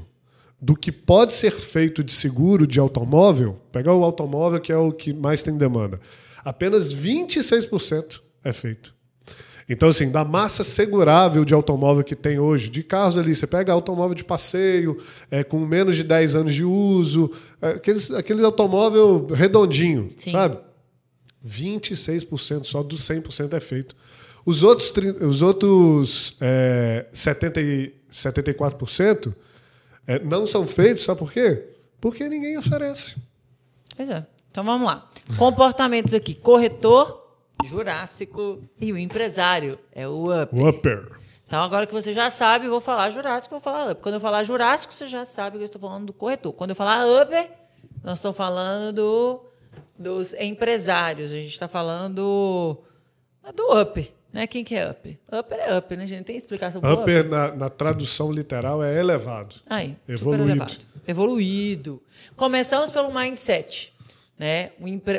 do 0.62 0.76
que 0.76 0.92
pode 0.92 1.34
ser 1.34 1.52
feito 1.52 2.04
de 2.04 2.12
seguro 2.12 2.68
de 2.68 2.80
automóvel, 2.80 3.60
pegar 3.72 3.94
o 3.94 4.04
automóvel 4.04 4.60
que 4.60 4.72
é 4.72 4.78
o 4.78 4.92
que 4.92 5.14
mais 5.14 5.44
tem 5.44 5.58
demanda, 5.58 6.00
apenas 6.44 6.94
26% 6.94 8.22
é 8.44 8.52
feito. 8.52 8.94
Então, 9.68 9.90
assim, 9.90 10.12
da 10.12 10.24
massa 10.24 10.64
segurável 10.64 11.44
de 11.44 11.54
automóvel 11.54 12.04
que 12.04 12.16
tem 12.16 12.38
hoje, 12.38 12.70
de 12.70 12.84
carros 12.84 13.18
ali, 13.18 13.36
você 13.36 13.48
pega 13.48 13.74
automóvel 13.74 14.14
de 14.14 14.24
passeio, 14.24 14.98
é, 15.32 15.44
com 15.44 15.60
menos 15.60 15.96
de 15.96 16.04
10 16.04 16.36
anos 16.36 16.54
de 16.54 16.64
uso, 16.64 17.32
é, 17.60 17.70
aqueles, 17.70 18.12
aqueles 18.12 18.44
automóvel 18.44 19.26
redondinho, 19.34 20.12
Sim. 20.16 20.32
sabe? 20.32 20.58
26% 21.46 22.64
só 22.66 22.82
dos 22.82 23.02
100% 23.02 23.54
é 23.54 23.60
feito. 23.60 23.96
Os 24.46 24.64
outros, 24.64 24.94
os 25.22 25.42
outros 25.42 26.38
é, 26.40 27.08
70 27.12 27.62
e 27.62 27.94
74% 28.12 29.34
é, 30.08 30.20
não 30.20 30.46
são 30.46 30.68
feitos, 30.68 31.04
sabe 31.04 31.20
por 31.20 31.32
quê? 31.32 31.64
Porque 32.00 32.28
ninguém 32.30 32.58
oferece. 32.58 33.16
Pois 33.96 34.10
é. 34.10 34.26
Então 34.52 34.64
vamos 34.64 34.88
lá. 34.88 35.10
Comportamentos 35.38 36.14
aqui: 36.14 36.34
corretor, 36.34 37.26
Jurássico 37.66 38.62
e 38.80 38.94
o 38.94 38.98
empresário 38.98 39.80
é 39.92 40.08
o 40.08 40.28
Upper. 40.44 40.68
Upper. 40.68 41.12
Então, 41.48 41.62
agora 41.62 41.86
que 41.86 41.94
você 41.94 42.12
já 42.12 42.30
sabe, 42.30 42.68
vou 42.68 42.82
falar 42.82 43.10
Jurássico, 43.10 43.54
vou 43.54 43.62
falar 43.62 43.92
Upper. 43.92 44.02
Quando 44.02 44.16
eu 44.16 44.22
falar 44.22 44.44
Jurássico, 44.44 44.94
você 44.94 45.08
já 45.08 45.24
sabe 45.26 45.58
que 45.58 45.64
eu 45.64 45.66
estou 45.66 45.82
falando 45.82 46.06
do 46.06 46.14
corretor. 46.14 46.54
Quando 46.54 46.72
eu 46.72 46.76
falar 46.76 47.06
Upper, 47.06 47.52
nós 48.04 48.20
estamos 48.20 48.36
falando 48.36 48.96
do, 48.96 49.45
dos 49.98 50.34
empresários. 50.34 51.32
A 51.32 51.36
gente 51.36 51.54
está 51.54 51.68
falando 51.68 52.16
do, 53.54 53.82
Upper. 53.82 54.12
Né? 54.32 54.48
Quem 54.48 54.64
que 54.64 54.76
é 54.76 54.90
Upper? 54.90 55.18
Upper 55.32 55.60
é 55.60 55.78
Upper, 55.78 55.98
né, 55.98 56.04
a 56.04 56.08
gente? 56.08 56.18
Não 56.18 56.26
tem 56.26 56.36
explicação 56.36 56.80
Upper, 56.80 57.00
upper. 57.00 57.30
Na, 57.30 57.56
na 57.56 57.70
tradução 57.70 58.32
literal, 58.32 58.84
é 58.84 59.00
elevado. 59.00 59.56
Aí, 59.70 59.96
evoluído. 60.08 60.52
Elevado. 60.52 60.76
Evoluído. 61.08 62.04
Começamos 62.36 62.90
pelo 62.90 63.14
mindset. 63.14 63.94
Né? 64.38 64.72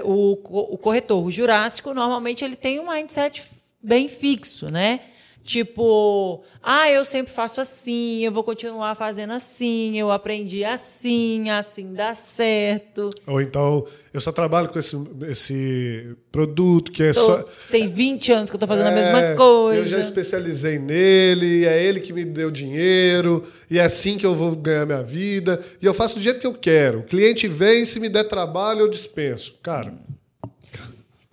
O, 0.05 0.39
o, 0.45 0.75
o 0.75 0.79
corretor, 0.79 1.25
o 1.25 1.31
jurássico, 1.31 1.95
normalmente 1.95 2.45
ele 2.45 2.57
tem 2.57 2.79
um 2.79 2.91
mindset 2.93 3.45
bem 3.83 4.09
fixo, 4.09 4.71
né? 4.71 5.01
Tipo, 5.47 6.43
ah, 6.61 6.91
eu 6.91 7.05
sempre 7.05 7.33
faço 7.33 7.61
assim, 7.61 8.25
eu 8.25 8.33
vou 8.33 8.43
continuar 8.43 8.97
fazendo 8.97 9.33
assim, 9.33 9.97
eu 9.97 10.11
aprendi 10.11 10.65
assim, 10.65 11.49
assim 11.51 11.95
dá 11.95 12.17
certo. 12.17 13.11
Ou 13.25 13.41
então, 13.41 13.87
eu 14.13 14.21
só 14.21 14.33
trabalho 14.33 14.69
com 14.69 14.77
esse, 14.77 14.97
esse 15.29 16.17
produto 16.33 16.91
que 16.91 17.05
é 17.05 17.13
tô, 17.13 17.21
só. 17.21 17.45
Tem 17.71 17.87
20 17.87 18.33
anos 18.33 18.51
que 18.51 18.57
eu 18.57 18.59
estou 18.59 18.67
fazendo 18.67 18.89
é, 18.89 18.91
a 18.91 18.95
mesma 18.97 19.37
coisa. 19.37 19.83
Eu 19.83 19.87
já 19.87 20.01
especializei 20.01 20.81
nele, 20.81 21.65
é 21.65 21.81
ele 21.81 22.01
que 22.01 22.13
me 22.13 22.25
deu 22.25 22.51
dinheiro, 22.51 23.45
e 23.71 23.79
é 23.79 23.85
assim 23.85 24.19
que 24.19 24.27
eu 24.27 24.35
vou 24.35 24.57
ganhar 24.57 24.85
minha 24.85 25.05
vida. 25.05 25.63
E 25.81 25.87
eu 25.87 25.95
faço 25.95 26.17
do 26.17 26.21
jeito 26.21 26.41
que 26.41 26.47
eu 26.49 26.55
quero. 26.55 26.99
O 26.99 27.05
cliente 27.05 27.47
vem, 27.47 27.85
se 27.85 28.01
me 28.01 28.09
der 28.09 28.25
trabalho, 28.25 28.81
eu 28.81 28.91
dispenso. 28.91 29.55
Cara. 29.63 29.95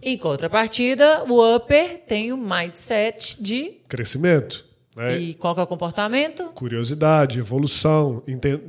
Em 0.06 0.18
contrapartida, 0.18 1.24
o 1.30 1.56
upper 1.56 2.00
tem 2.06 2.34
o 2.34 2.38
mindset 2.38 3.42
de 3.42 3.78
crescimento. 3.88 4.66
Né? 4.96 5.18
E 5.18 5.34
qual 5.34 5.56
que 5.56 5.62
é 5.62 5.64
o 5.64 5.68
comportamento? 5.68 6.44
Curiosidade, 6.50 7.40
evolução, 7.40 8.22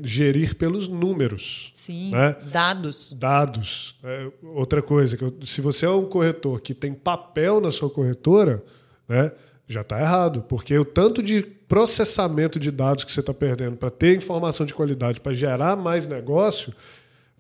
gerir 0.03 0.55
pelos 0.55 0.88
números. 0.88 1.73
Sim, 1.75 2.12
né? 2.12 2.35
dados. 2.44 3.12
Dados. 3.12 3.97
É, 4.03 4.29
outra 4.42 4.81
coisa, 4.81 5.16
que 5.16 5.25
eu, 5.25 5.35
se 5.44 5.61
você 5.61 5.85
é 5.85 5.90
um 5.90 6.07
corretor 6.07 6.61
que 6.61 6.73
tem 6.73 6.94
papel 6.94 7.61
na 7.61 7.70
sua 7.70 7.90
corretora, 7.90 8.62
né, 9.07 9.33
já 9.66 9.83
está 9.83 10.01
errado, 10.01 10.42
porque 10.49 10.79
o 10.79 10.85
tanto 10.85 11.23
de 11.23 11.42
processamento 11.42 12.59
de 12.59 12.70
dados 12.70 13.05
que 13.05 13.12
você 13.12 13.20
está 13.20 13.35
perdendo 13.35 13.77
para 13.77 13.90
ter 13.90 14.16
informação 14.16 14.64
de 14.64 14.73
qualidade, 14.73 15.20
para 15.20 15.35
gerar 15.35 15.77
mais 15.77 16.07
negócio, 16.07 16.73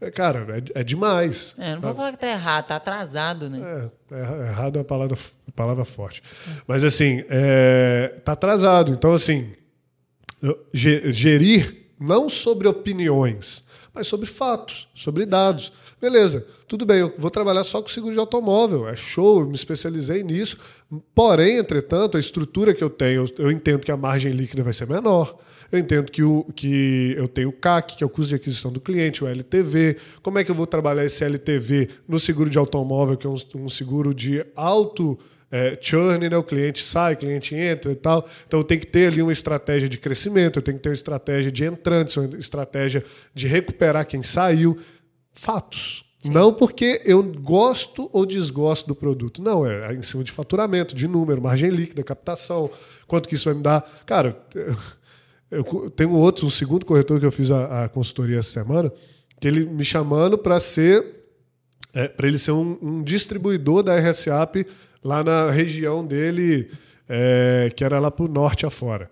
é, 0.00 0.10
cara, 0.10 0.46
é, 0.74 0.80
é 0.80 0.84
demais. 0.84 1.54
É, 1.58 1.74
não 1.74 1.80
vou 1.80 1.94
falar 1.94 2.10
que 2.10 2.16
está 2.16 2.28
errado, 2.28 2.64
está 2.64 2.76
atrasado, 2.76 3.48
né? 3.48 3.90
É, 4.10 4.16
é, 4.16 4.48
errado 4.48 4.76
é 4.76 4.78
uma 4.80 4.84
palavra, 4.84 5.16
palavra 5.54 5.84
forte. 5.84 6.22
Mas 6.66 6.84
assim, 6.84 7.24
é, 7.28 8.20
atrasado. 8.26 8.92
Então, 8.92 9.12
assim, 9.12 9.52
gerir 10.72 11.84
não 11.98 12.28
sobre 12.28 12.68
opiniões, 12.68 13.64
mas 13.94 14.06
sobre 14.06 14.26
fatos, 14.26 14.88
sobre 14.94 15.24
dados. 15.24 15.72
Beleza, 16.00 16.46
tudo 16.66 16.84
bem, 16.84 16.98
eu 16.98 17.14
vou 17.16 17.30
trabalhar 17.30 17.64
só 17.64 17.80
com 17.80 17.88
seguro 17.88 18.12
de 18.12 18.18
automóvel, 18.18 18.88
é 18.88 18.96
show, 18.96 19.40
eu 19.40 19.46
me 19.46 19.54
especializei 19.54 20.22
nisso. 20.22 20.58
Porém, 21.14 21.58
entretanto, 21.58 22.16
a 22.16 22.20
estrutura 22.20 22.74
que 22.74 22.82
eu 22.82 22.90
tenho, 22.90 23.26
eu 23.38 23.50
entendo 23.50 23.80
que 23.80 23.92
a 23.92 23.96
margem 23.96 24.32
líquida 24.32 24.62
vai 24.62 24.72
ser 24.72 24.88
menor. 24.88 25.38
Eu 25.74 25.78
entendo 25.80 26.12
que, 26.12 26.22
o, 26.22 26.44
que 26.54 27.14
eu 27.16 27.26
tenho 27.26 27.48
o 27.48 27.52
CAC, 27.52 27.96
que 27.96 28.04
é 28.04 28.06
o 28.06 28.10
custo 28.10 28.28
de 28.28 28.36
aquisição 28.36 28.70
do 28.70 28.80
cliente, 28.80 29.24
o 29.24 29.26
LTV. 29.26 29.96
Como 30.22 30.38
é 30.38 30.44
que 30.44 30.50
eu 30.50 30.54
vou 30.54 30.68
trabalhar 30.68 31.04
esse 31.04 31.24
LTV 31.24 31.88
no 32.06 32.20
seguro 32.20 32.48
de 32.48 32.56
automóvel, 32.56 33.16
que 33.16 33.26
é 33.26 33.30
um, 33.30 33.36
um 33.56 33.68
seguro 33.68 34.14
de 34.14 34.46
alto 34.54 35.18
é, 35.50 35.76
churn, 35.80 36.28
né? 36.28 36.36
o 36.36 36.44
cliente 36.44 36.80
sai, 36.80 37.14
o 37.14 37.16
cliente 37.16 37.56
entra 37.56 37.90
e 37.90 37.96
tal. 37.96 38.24
Então 38.46 38.60
eu 38.60 38.64
tenho 38.64 38.80
que 38.80 38.86
ter 38.86 39.08
ali 39.08 39.20
uma 39.20 39.32
estratégia 39.32 39.88
de 39.88 39.98
crescimento, 39.98 40.60
eu 40.60 40.62
tenho 40.62 40.76
que 40.76 40.82
ter 40.82 40.90
uma 40.90 40.94
estratégia 40.94 41.50
de 41.50 41.64
entrantes, 41.64 42.16
uma 42.16 42.38
estratégia 42.38 43.04
de 43.34 43.48
recuperar 43.48 44.06
quem 44.06 44.22
saiu. 44.22 44.78
Fatos. 45.32 46.04
Sim. 46.22 46.30
Não 46.30 46.54
porque 46.54 47.02
eu 47.04 47.20
gosto 47.20 48.08
ou 48.12 48.24
desgosto 48.24 48.86
do 48.86 48.94
produto. 48.94 49.42
Não, 49.42 49.66
é 49.66 49.92
em 49.92 50.02
cima 50.02 50.22
de 50.22 50.30
faturamento, 50.30 50.94
de 50.94 51.08
número, 51.08 51.42
margem 51.42 51.70
líquida, 51.70 52.04
captação, 52.04 52.70
quanto 53.08 53.28
que 53.28 53.34
isso 53.34 53.46
vai 53.46 53.54
me 53.54 53.62
dar. 53.62 53.80
Cara, 54.06 54.40
eu 55.54 55.90
tenho 55.90 56.12
outro, 56.12 56.46
um 56.46 56.50
segundo 56.50 56.84
corretor 56.84 57.18
que 57.20 57.26
eu 57.26 57.32
fiz 57.32 57.50
a, 57.50 57.84
a 57.84 57.88
consultoria 57.88 58.38
essa 58.38 58.50
semana, 58.50 58.92
que 59.40 59.48
ele 59.48 59.64
me 59.64 59.84
chamando 59.84 60.36
para 60.36 60.58
ser 60.60 61.24
é, 61.94 62.08
para 62.08 62.26
ele 62.26 62.38
ser 62.38 62.50
um, 62.50 62.76
um, 62.82 63.02
distribuidor 63.02 63.82
da 63.82 63.96
RSAP 63.96 64.66
lá 65.02 65.22
na 65.22 65.50
região 65.50 66.04
dele, 66.04 66.68
é, 67.08 67.70
que 67.74 67.84
era 67.84 68.00
lá 68.00 68.10
para 68.10 68.24
o 68.24 68.28
norte 68.28 68.66
afora. 68.66 69.08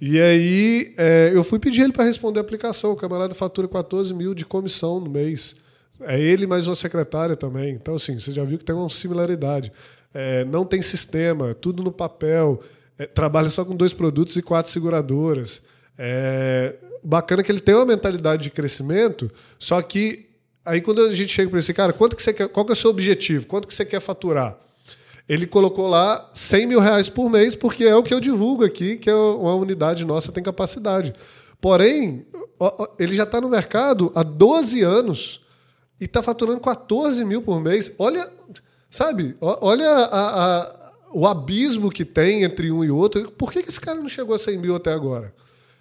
E 0.00 0.20
aí 0.20 0.94
é, 0.98 1.30
eu 1.34 1.42
fui 1.42 1.58
pedir 1.58 1.82
ele 1.82 1.92
para 1.92 2.04
responder 2.04 2.38
a 2.40 2.42
aplicação. 2.42 2.92
O 2.92 2.96
camarada 2.96 3.34
fatura 3.34 3.68
14 3.68 4.12
mil 4.14 4.34
de 4.34 4.44
comissão 4.44 5.00
no 5.00 5.10
mês. 5.10 5.56
É 6.00 6.18
ele 6.18 6.46
mais 6.46 6.66
uma 6.66 6.74
secretária 6.74 7.36
também. 7.36 7.74
Então, 7.74 7.94
assim, 7.94 8.18
você 8.18 8.32
já 8.32 8.42
viu 8.44 8.58
que 8.58 8.64
tem 8.64 8.74
uma 8.74 8.88
similaridade. 8.88 9.70
É, 10.12 10.44
não 10.46 10.64
tem 10.64 10.80
sistema, 10.80 11.54
tudo 11.54 11.82
no 11.82 11.92
papel. 11.92 12.60
É, 13.00 13.06
trabalha 13.06 13.48
só 13.48 13.64
com 13.64 13.74
dois 13.74 13.94
produtos 13.94 14.36
e 14.36 14.42
quatro 14.42 14.70
seguradoras. 14.70 15.66
É, 15.96 16.76
bacana 17.02 17.42
que 17.42 17.50
ele 17.50 17.60
tem 17.60 17.74
uma 17.74 17.86
mentalidade 17.86 18.42
de 18.42 18.50
crescimento, 18.50 19.30
só 19.58 19.80
que 19.80 20.28
aí 20.64 20.82
quando 20.82 21.00
a 21.00 21.12
gente 21.14 21.32
chega 21.32 21.48
para 21.48 21.58
esse 21.58 21.72
cara, 21.72 21.92
quanto 21.94 22.14
que 22.14 22.22
você 22.22 22.34
quer, 22.34 22.48
qual 22.48 22.66
que 22.66 22.72
é 22.72 22.74
o 22.74 22.76
seu 22.76 22.90
objetivo? 22.90 23.46
Quanto 23.46 23.66
que 23.66 23.74
você 23.74 23.86
quer 23.86 24.00
faturar? 24.00 24.58
ele 25.30 25.46
colocou 25.46 25.86
lá 25.86 26.28
100 26.34 26.66
mil 26.66 26.80
reais 26.80 27.08
por 27.08 27.30
mês, 27.30 27.54
porque 27.54 27.84
é 27.84 27.94
o 27.94 28.02
que 28.02 28.12
eu 28.12 28.18
divulgo 28.18 28.64
aqui, 28.64 28.96
que 28.96 29.08
é 29.08 29.14
uma 29.14 29.54
unidade 29.54 30.04
nossa 30.04 30.32
tem 30.32 30.42
capacidade. 30.42 31.14
Porém, 31.60 32.26
ele 32.98 33.14
já 33.14 33.22
está 33.22 33.40
no 33.40 33.48
mercado 33.48 34.10
há 34.16 34.24
12 34.24 34.82
anos 34.82 35.42
e 36.00 36.04
está 36.06 36.20
faturando 36.20 36.58
14 36.58 37.24
mil 37.24 37.42
por 37.42 37.60
mês. 37.60 37.94
Olha, 37.96 38.28
sabe, 38.90 39.36
olha 39.40 39.88
a, 39.88 40.46
a, 40.46 40.79
o 41.12 41.26
abismo 41.26 41.90
que 41.90 42.04
tem 42.04 42.42
entre 42.42 42.70
um 42.70 42.84
e 42.84 42.90
outro. 42.90 43.30
Por 43.32 43.52
que, 43.52 43.60
esse 43.60 43.80
cara 43.80 43.98
não 43.98 44.08
chegou 44.08 44.34
a 44.34 44.38
100 44.38 44.58
mil 44.58 44.76
até 44.76 44.92
agora? 44.92 45.34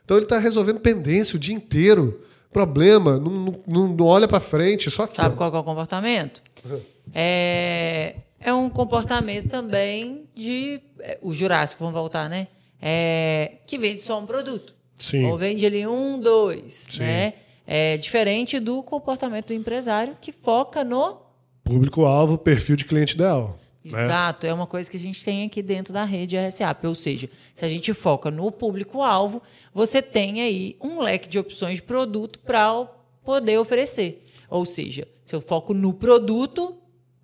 Então 0.03 0.17
ele 0.17 0.25
está 0.25 0.37
resolvendo 0.37 0.79
pendência 0.79 1.35
o 1.35 1.39
dia 1.39 1.53
inteiro. 1.55 2.21
Problema, 2.51 3.19
não, 3.19 3.61
não, 3.67 3.87
não 3.87 4.05
olha 4.05 4.27
para 4.27 4.39
frente, 4.39 4.89
só 4.89 5.05
Sabe 5.05 5.35
qual 5.35 5.53
é 5.53 5.59
o 5.59 5.63
comportamento? 5.63 6.41
Uhum. 6.65 6.79
É 7.13 8.15
é 8.39 8.53
um 8.53 8.69
comportamento 8.69 9.49
também 9.49 10.23
de. 10.33 10.79
É, 10.99 11.19
o 11.21 11.33
Jurássico, 11.33 11.83
vamos 11.83 11.99
voltar, 11.99 12.29
né? 12.29 12.47
É, 12.81 13.53
que 13.67 13.77
vende 13.77 14.01
só 14.01 14.19
um 14.19 14.25
produto. 14.25 14.73
Sim. 14.95 15.25
Ou 15.25 15.37
vende 15.37 15.65
ali 15.65 15.85
um, 15.85 16.19
dois. 16.19 16.87
Sim. 16.89 16.99
Né? 16.99 17.33
É 17.67 17.97
diferente 17.97 18.59
do 18.59 18.81
comportamento 18.81 19.47
do 19.47 19.53
empresário 19.53 20.15
que 20.21 20.31
foca 20.31 20.83
no. 20.83 21.17
Público-alvo, 21.63 22.37
perfil 22.37 22.75
de 22.75 22.85
cliente 22.85 23.15
ideal. 23.15 23.59
Né? 23.83 24.03
Exato, 24.03 24.45
né? 24.45 24.51
é 24.51 24.53
uma 24.53 24.67
coisa 24.67 24.89
que 24.89 24.97
a 24.97 24.99
gente 24.99 25.23
tem 25.23 25.45
aqui 25.45 25.61
dentro 25.61 25.93
da 25.93 26.03
rede 26.03 26.37
RSAP. 26.37 26.85
Ou 26.85 26.95
seja, 26.95 27.29
se 27.55 27.63
a 27.63 27.69
gente 27.69 27.93
foca 27.93 28.29
no 28.29 28.51
público-alvo, 28.51 29.41
você 29.73 30.01
tem 30.01 30.41
aí 30.41 30.75
um 30.81 31.01
leque 31.01 31.29
de 31.29 31.39
opções 31.39 31.75
de 31.75 31.83
produto 31.83 32.39
para 32.39 32.85
poder 33.23 33.57
oferecer. 33.57 34.25
Ou 34.49 34.65
seja, 34.65 35.07
se 35.23 35.35
eu 35.35 35.41
foco 35.41 35.73
no 35.73 35.93
produto, 35.93 36.75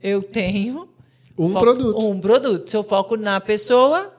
eu 0.01 0.21
tenho 0.21 0.89
um 1.37 1.53
produto. 1.53 1.99
Um 1.99 2.19
produto. 2.19 2.69
Se 2.69 2.77
eu 2.77 2.83
foco 2.83 3.17
na 3.17 3.41
pessoa, 3.41 4.13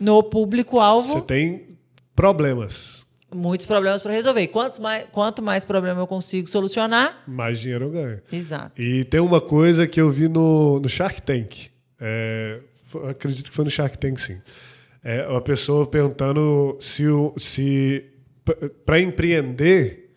no 0.00 0.22
público-alvo. 0.22 1.08
Você 1.08 1.20
tem 1.22 1.68
problemas. 2.14 3.06
Muitos 3.32 3.66
problemas 3.66 4.02
para 4.02 4.12
resolver. 4.12 4.48
Quanto 4.48 4.82
mais, 4.82 5.06
quanto 5.12 5.42
mais 5.42 5.64
problema 5.64 6.00
eu 6.00 6.06
consigo 6.06 6.48
solucionar, 6.48 7.22
mais 7.26 7.60
dinheiro 7.60 7.86
eu 7.86 7.90
ganho. 7.90 8.20
Exato. 8.32 8.80
E 8.80 9.04
tem 9.04 9.20
uma 9.20 9.40
coisa 9.40 9.86
que 9.86 10.00
eu 10.00 10.10
vi 10.10 10.28
no, 10.28 10.80
no 10.80 10.88
Shark 10.88 11.22
Tank. 11.22 11.70
É, 12.00 12.60
acredito 13.10 13.50
que 13.50 13.56
foi 13.56 13.64
no 13.64 13.70
Shark 13.70 13.98
Tank, 13.98 14.18
sim. 14.18 14.40
É, 15.02 15.26
uma 15.26 15.40
pessoa 15.40 15.86
perguntando 15.86 16.76
se, 16.80 17.04
se 17.36 18.06
para 18.84 19.00
empreender, 19.00 20.10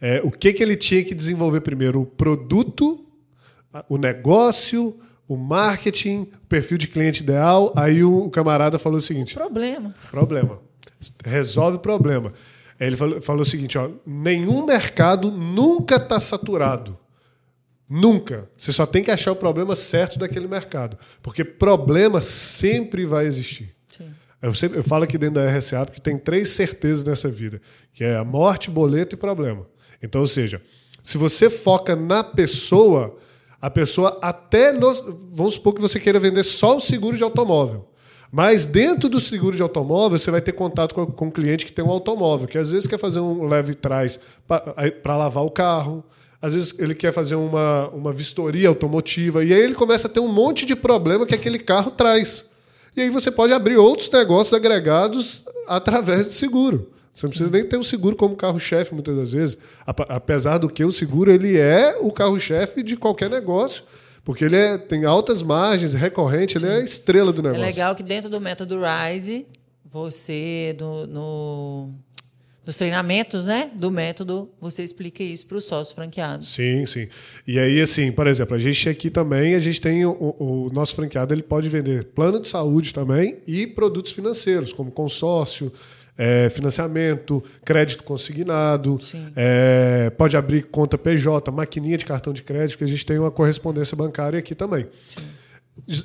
é, 0.00 0.20
o 0.24 0.30
que, 0.30 0.52
que 0.52 0.62
ele 0.62 0.76
tinha 0.76 1.04
que 1.04 1.14
desenvolver 1.14 1.60
primeiro? 1.60 2.00
O 2.00 2.06
produto, 2.06 3.06
o 3.88 3.96
negócio 3.96 4.98
o 5.30 5.36
marketing, 5.36 6.22
o 6.42 6.46
perfil 6.48 6.76
de 6.76 6.88
cliente 6.88 7.22
ideal. 7.22 7.72
Aí 7.76 8.02
o, 8.02 8.28
camarada 8.30 8.80
falou 8.80 8.98
o 8.98 9.02
seguinte: 9.02 9.34
problema. 9.34 9.94
Problema. 10.10 10.58
Resolve 11.24 11.76
o 11.76 11.80
problema. 11.80 12.32
Ele 12.80 12.96
falou, 12.96 13.22
falou 13.22 13.42
o 13.42 13.46
seguinte: 13.46 13.78
ó, 13.78 13.88
nenhum 14.04 14.66
mercado 14.66 15.30
nunca 15.30 15.96
está 15.96 16.18
saturado. 16.18 16.98
Nunca. 17.90 18.48
Você 18.56 18.72
só 18.72 18.86
tem 18.86 19.02
que 19.02 19.10
achar 19.10 19.32
o 19.32 19.36
problema 19.36 19.74
certo 19.74 20.16
daquele 20.16 20.46
mercado. 20.46 20.96
Porque 21.20 21.44
problema 21.44 22.22
sempre 22.22 23.04
vai 23.04 23.26
existir. 23.26 23.74
Eu, 24.40 24.54
sempre, 24.54 24.78
eu 24.78 24.84
falo 24.84 25.04
aqui 25.04 25.18
dentro 25.18 25.34
da 25.34 25.50
RSA 25.50 25.84
porque 25.84 26.00
tem 26.00 26.16
três 26.16 26.50
certezas 26.50 27.04
nessa 27.04 27.28
vida, 27.28 27.60
que 27.92 28.02
é 28.02 28.16
a 28.16 28.24
morte, 28.24 28.70
boleto 28.70 29.14
e 29.14 29.18
problema. 29.18 29.66
Então, 30.02 30.22
ou 30.22 30.26
seja, 30.26 30.62
se 31.02 31.18
você 31.18 31.50
foca 31.50 31.94
na 31.94 32.24
pessoa, 32.24 33.18
a 33.60 33.68
pessoa 33.68 34.18
até. 34.22 34.72
Nos, 34.72 35.04
vamos 35.32 35.54
supor 35.54 35.74
que 35.74 35.80
você 35.80 36.00
queira 36.00 36.18
vender 36.18 36.44
só 36.44 36.76
o 36.76 36.80
seguro 36.80 37.16
de 37.16 37.22
automóvel. 37.22 37.90
Mas 38.32 38.64
dentro 38.64 39.08
do 39.08 39.18
seguro 39.20 39.56
de 39.56 39.62
automóvel, 39.62 40.18
você 40.18 40.30
vai 40.30 40.40
ter 40.40 40.52
contato 40.52 40.94
com, 40.94 41.04
com 41.04 41.26
um 41.26 41.30
cliente 41.30 41.66
que 41.66 41.72
tem 41.72 41.84
um 41.84 41.90
automóvel, 41.90 42.46
que 42.46 42.56
às 42.56 42.70
vezes 42.70 42.86
quer 42.86 42.98
fazer 42.98 43.18
um 43.18 43.46
leve 43.48 43.74
trás 43.74 44.20
para 45.02 45.16
lavar 45.16 45.44
o 45.44 45.50
carro, 45.50 46.04
às 46.40 46.54
vezes 46.54 46.78
ele 46.78 46.94
quer 46.94 47.12
fazer 47.12 47.34
uma, 47.34 47.88
uma 47.88 48.12
vistoria 48.12 48.68
automotiva, 48.68 49.44
e 49.44 49.52
aí 49.52 49.60
ele 49.60 49.74
começa 49.74 50.06
a 50.06 50.10
ter 50.10 50.20
um 50.20 50.32
monte 50.32 50.64
de 50.64 50.74
problema 50.74 51.26
que 51.26 51.34
aquele 51.34 51.58
carro 51.58 51.90
traz. 51.90 52.50
E 52.96 53.00
aí 53.00 53.10
você 53.10 53.30
pode 53.30 53.52
abrir 53.52 53.76
outros 53.76 54.10
negócios 54.10 54.52
agregados 54.52 55.44
através 55.66 56.26
do 56.26 56.32
seguro. 56.32 56.90
Você 57.12 57.26
não 57.26 57.30
precisa 57.30 57.50
nem 57.50 57.64
ter 57.64 57.76
o 57.76 57.84
seguro 57.84 58.16
como 58.16 58.36
carro-chefe, 58.36 58.94
muitas 58.94 59.16
das 59.16 59.32
vezes. 59.32 59.58
Apesar 59.86 60.58
do 60.58 60.68
que 60.68 60.84
o 60.84 60.92
seguro 60.92 61.30
ele 61.30 61.58
é 61.58 61.96
o 62.00 62.10
carro-chefe 62.10 62.82
de 62.82 62.96
qualquer 62.96 63.28
negócio. 63.28 63.82
Porque 64.24 64.44
ele 64.44 64.56
é, 64.56 64.78
tem 64.78 65.04
altas 65.04 65.42
margens, 65.42 65.92
recorrente, 65.92 66.58
Sim. 66.58 66.64
ele 66.64 66.74
é 66.74 66.76
a 66.78 66.84
estrela 66.84 67.32
do 67.32 67.40
é 67.40 67.44
negócio. 67.44 67.62
É 67.62 67.66
legal 67.66 67.94
que 67.94 68.02
dentro 68.02 68.30
do 68.30 68.40
método 68.40 68.78
RISE, 68.80 69.46
você, 69.90 70.76
no, 70.78 71.06
no, 71.06 71.94
nos 72.70 72.76
treinamentos 72.76 73.46
né, 73.46 73.68
do 73.74 73.90
método, 73.90 74.48
você 74.60 74.84
explica 74.84 75.24
isso 75.24 75.44
para 75.46 75.58
os 75.58 75.64
sócios 75.64 75.92
franqueados. 75.92 76.50
Sim, 76.50 76.86
sim. 76.86 77.08
E 77.44 77.58
aí, 77.58 77.80
assim, 77.80 78.12
por 78.12 78.28
exemplo, 78.28 78.54
a 78.54 78.60
gente 78.60 78.88
aqui 78.88 79.10
também, 79.10 79.56
a 79.56 79.58
gente 79.58 79.80
tem 79.80 80.06
o, 80.06 80.12
o 80.38 80.70
nosso 80.72 80.94
franqueado, 80.94 81.34
ele 81.34 81.42
pode 81.42 81.68
vender 81.68 82.04
plano 82.04 82.38
de 82.38 82.48
saúde 82.48 82.94
também 82.94 83.38
e 83.44 83.66
produtos 83.66 84.12
financeiros, 84.12 84.72
como 84.72 84.88
consórcio, 84.92 85.72
é, 86.16 86.48
financiamento, 86.48 87.42
crédito 87.64 88.04
consignado, 88.04 89.00
é, 89.34 90.08
pode 90.10 90.36
abrir 90.36 90.62
conta 90.62 90.96
PJ, 90.96 91.50
maquininha 91.50 91.98
de 91.98 92.06
cartão 92.06 92.32
de 92.32 92.44
crédito, 92.44 92.78
que 92.78 92.84
a 92.84 92.86
gente 92.88 93.04
tem 93.04 93.18
uma 93.18 93.32
correspondência 93.32 93.96
bancária 93.96 94.38
aqui 94.38 94.54
também. 94.54 94.86
Sim. 95.08 95.39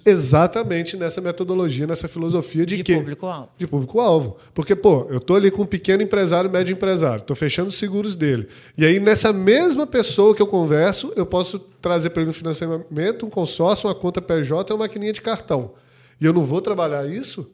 Exatamente 0.05 0.97
nessa 0.97 1.21
metodologia, 1.21 1.87
nessa 1.87 2.07
filosofia 2.07 2.65
de, 2.65 2.77
De 2.77 2.83
quê? 2.83 2.95
público-alvo. 2.95 3.49
De 3.57 3.67
público-alvo. 3.67 4.37
Porque, 4.53 4.75
pô, 4.75 5.07
eu 5.09 5.19
tô 5.19 5.35
ali 5.35 5.51
com 5.51 5.63
um 5.63 5.65
pequeno 5.65 6.03
empresário, 6.03 6.49
médio 6.49 6.73
empresário, 6.73 7.23
tô 7.23 7.35
fechando 7.35 7.69
os 7.69 7.75
seguros 7.75 8.15
dele. 8.15 8.47
E 8.77 8.85
aí, 8.85 8.99
nessa 8.99 9.31
mesma 9.31 9.87
pessoa 9.87 10.35
que 10.35 10.41
eu 10.41 10.47
converso, 10.47 11.13
eu 11.15 11.25
posso 11.25 11.59
trazer 11.81 12.09
para 12.11 12.21
ele 12.21 12.31
um 12.31 12.33
financiamento, 12.33 13.25
um 13.25 13.29
consórcio, 13.29 13.87
uma 13.87 13.95
conta 13.95 14.21
PJ 14.21 14.71
e 14.71 14.73
uma 14.73 14.79
maquininha 14.85 15.13
de 15.13 15.21
cartão. 15.21 15.71
E 16.19 16.25
eu 16.25 16.33
não 16.33 16.43
vou 16.43 16.61
trabalhar 16.61 17.05
isso? 17.07 17.51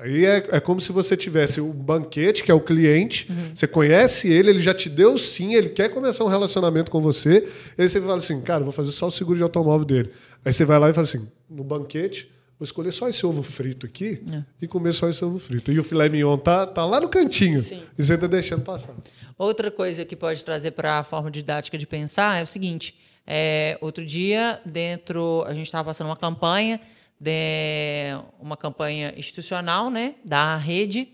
Aí 0.00 0.24
é, 0.24 0.36
é 0.52 0.60
como 0.60 0.80
se 0.80 0.92
você 0.92 1.16
tivesse 1.16 1.60
o 1.60 1.72
banquete, 1.72 2.42
que 2.42 2.50
é 2.50 2.54
o 2.54 2.60
cliente, 2.60 3.30
você 3.54 3.66
conhece 3.66 4.32
ele, 4.32 4.50
ele 4.50 4.60
já 4.60 4.72
te 4.72 4.88
deu 4.88 5.18
sim, 5.18 5.54
ele 5.54 5.68
quer 5.68 5.90
começar 5.90 6.24
um 6.24 6.28
relacionamento 6.28 6.90
com 6.90 7.02
você, 7.02 7.46
aí 7.76 7.86
você 7.86 8.00
fala 8.00 8.16
assim, 8.16 8.40
cara, 8.40 8.64
vou 8.64 8.72
fazer 8.72 8.92
só 8.92 9.08
o 9.08 9.10
seguro 9.10 9.36
de 9.36 9.42
automóvel 9.42 9.84
dele. 9.84 10.10
Aí 10.42 10.52
você 10.52 10.64
vai 10.64 10.78
lá 10.78 10.88
e 10.88 10.94
fala 10.94 11.06
assim, 11.06 11.28
no 11.50 11.62
banquete, 11.62 12.30
vou 12.58 12.64
escolher 12.64 12.92
só 12.92 13.08
esse 13.08 13.26
ovo 13.26 13.42
frito 13.42 13.84
aqui 13.84 14.22
e 14.60 14.66
comer 14.66 14.92
só 14.92 15.06
esse 15.06 15.22
ovo 15.22 15.38
frito. 15.38 15.70
E 15.70 15.78
o 15.78 15.84
filé 15.84 16.08
mignon 16.08 16.38
tá, 16.38 16.66
tá 16.66 16.84
lá 16.86 16.98
no 16.98 17.08
cantinho, 17.08 17.62
Sim. 17.62 17.82
e 17.98 18.02
você 18.02 18.16
tá 18.16 18.26
deixando 18.26 18.62
passar. 18.62 18.94
Outra 19.36 19.70
coisa 19.70 20.04
que 20.04 20.16
pode 20.16 20.42
trazer 20.42 20.70
para 20.70 21.00
a 21.00 21.02
forma 21.02 21.30
didática 21.30 21.76
de 21.76 21.86
pensar 21.86 22.40
é 22.40 22.42
o 22.42 22.46
seguinte: 22.46 22.94
é, 23.26 23.78
outro 23.80 24.04
dia, 24.04 24.60
dentro. 24.64 25.44
A 25.46 25.54
gente 25.54 25.66
estava 25.66 25.84
passando 25.84 26.08
uma 26.08 26.16
campanha, 26.16 26.80
de, 27.20 28.16
uma 28.40 28.56
campanha 28.56 29.12
institucional 29.16 29.90
né, 29.90 30.14
da 30.24 30.56
rede, 30.56 31.08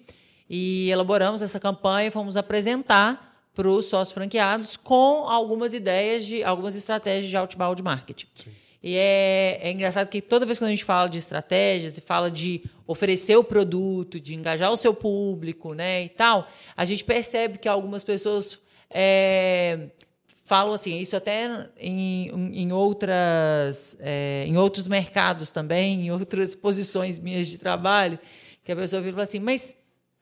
e 0.48 0.88
elaboramos 0.90 1.42
essa 1.42 1.58
campanha 1.58 2.06
e 2.06 2.10
fomos 2.12 2.36
apresentar 2.36 3.26
para 3.52 3.68
os 3.68 3.86
sócios 3.86 4.14
franqueados 4.14 4.76
com 4.76 5.28
algumas 5.28 5.74
ideias 5.74 6.24
de 6.24 6.44
algumas 6.44 6.76
estratégias 6.76 7.28
de 7.28 7.36
outbound 7.36 7.82
marketing. 7.82 8.26
E 8.82 8.94
é, 8.94 9.58
é 9.62 9.72
engraçado 9.72 10.08
que 10.08 10.20
toda 10.20 10.46
vez 10.46 10.58
que 10.58 10.64
a 10.64 10.68
gente 10.68 10.84
fala 10.84 11.08
de 11.08 11.18
estratégias 11.18 11.98
e 11.98 12.00
fala 12.00 12.30
de 12.30 12.62
oferecer 12.86 13.36
o 13.36 13.42
produto, 13.42 14.20
de 14.20 14.34
engajar 14.34 14.70
o 14.70 14.76
seu 14.76 14.94
público, 14.94 15.74
né, 15.74 16.04
e 16.04 16.08
tal, 16.08 16.46
a 16.76 16.84
gente 16.84 17.02
percebe 17.02 17.58
que 17.58 17.66
algumas 17.66 18.04
pessoas 18.04 18.60
é, 18.88 19.88
falam 20.46 20.72
assim, 20.72 20.96
isso 21.00 21.16
até 21.16 21.68
em, 21.76 22.30
em 22.54 22.72
outras, 22.72 23.98
é, 23.98 24.44
em 24.46 24.56
outros 24.56 24.86
mercados 24.86 25.50
também, 25.50 26.06
em 26.06 26.12
outras 26.12 26.54
posições 26.54 27.18
minhas 27.18 27.48
de 27.48 27.58
trabalho, 27.58 28.16
que 28.62 28.70
a 28.70 28.76
pessoa 28.76 29.02
vira 29.02 29.10
e 29.10 29.12
fala 29.14 29.22
assim, 29.24 29.40
mas 29.40 29.78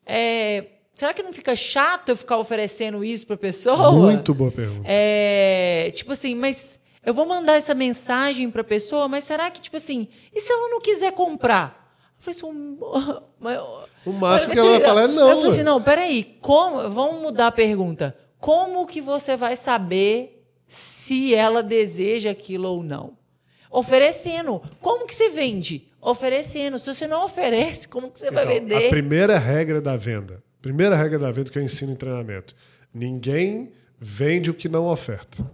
é, 0.06 0.64
será 0.94 1.12
que 1.12 1.22
não 1.22 1.30
fica 1.30 1.54
chato 1.54 2.08
eu 2.08 2.16
ficar 2.16 2.38
oferecendo 2.38 3.04
isso 3.04 3.26
para 3.26 3.34
a 3.34 3.38
pessoa? 3.38 3.92
Muito 3.92 4.32
boa 4.32 4.50
pergunta. 4.50 4.86
É, 4.86 5.92
tipo 5.94 6.12
assim, 6.12 6.34
mas 6.34 6.80
eu 7.04 7.12
vou 7.12 7.26
mandar 7.26 7.56
essa 7.56 7.74
mensagem 7.74 8.50
para 8.50 8.62
a 8.62 8.64
pessoa, 8.64 9.06
mas 9.06 9.24
será 9.24 9.50
que, 9.50 9.60
tipo 9.60 9.76
assim, 9.76 10.08
e 10.34 10.40
se 10.40 10.50
ela 10.50 10.70
não 10.70 10.80
quiser 10.80 11.12
comprar? 11.12 11.94
Eu 12.16 12.32
falei 12.32 12.40
assim, 12.40 13.78
O 14.06 14.12
máximo 14.12 14.54
que 14.54 14.58
ela 14.58 14.70
vai 14.70 14.80
falar 14.88 15.02
é 15.02 15.06
não, 15.06 15.28
Eu 15.28 15.36
falei 15.36 15.52
assim, 15.52 15.62
não, 15.62 15.82
peraí, 15.82 16.38
como, 16.40 16.88
vamos 16.88 17.20
mudar 17.20 17.48
a 17.48 17.52
pergunta. 17.52 18.16
Como 18.44 18.86
que 18.86 19.00
você 19.00 19.38
vai 19.38 19.56
saber 19.56 20.44
se 20.68 21.34
ela 21.34 21.62
deseja 21.62 22.30
aquilo 22.30 22.68
ou 22.68 22.82
não? 22.82 23.16
Oferecendo. 23.70 24.60
Como 24.82 25.06
que 25.06 25.14
você 25.14 25.30
vende? 25.30 25.88
Oferecendo. 25.98 26.78
Se 26.78 26.92
você 26.94 27.06
não 27.06 27.24
oferece, 27.24 27.88
como 27.88 28.10
que 28.10 28.18
você 28.18 28.30
vai 28.30 28.44
Então, 28.44 28.54
vender? 28.60 28.86
A 28.88 28.90
primeira 28.90 29.38
regra 29.38 29.80
da 29.80 29.96
venda, 29.96 30.42
primeira 30.60 30.94
regra 30.94 31.18
da 31.18 31.30
venda 31.30 31.50
que 31.50 31.58
eu 31.58 31.62
ensino 31.62 31.92
em 31.92 31.96
treinamento, 31.96 32.54
ninguém 32.92 33.72
vende 33.98 34.50
o 34.50 34.54
que 34.54 34.68
não 34.68 34.84
oferta. 34.88 35.50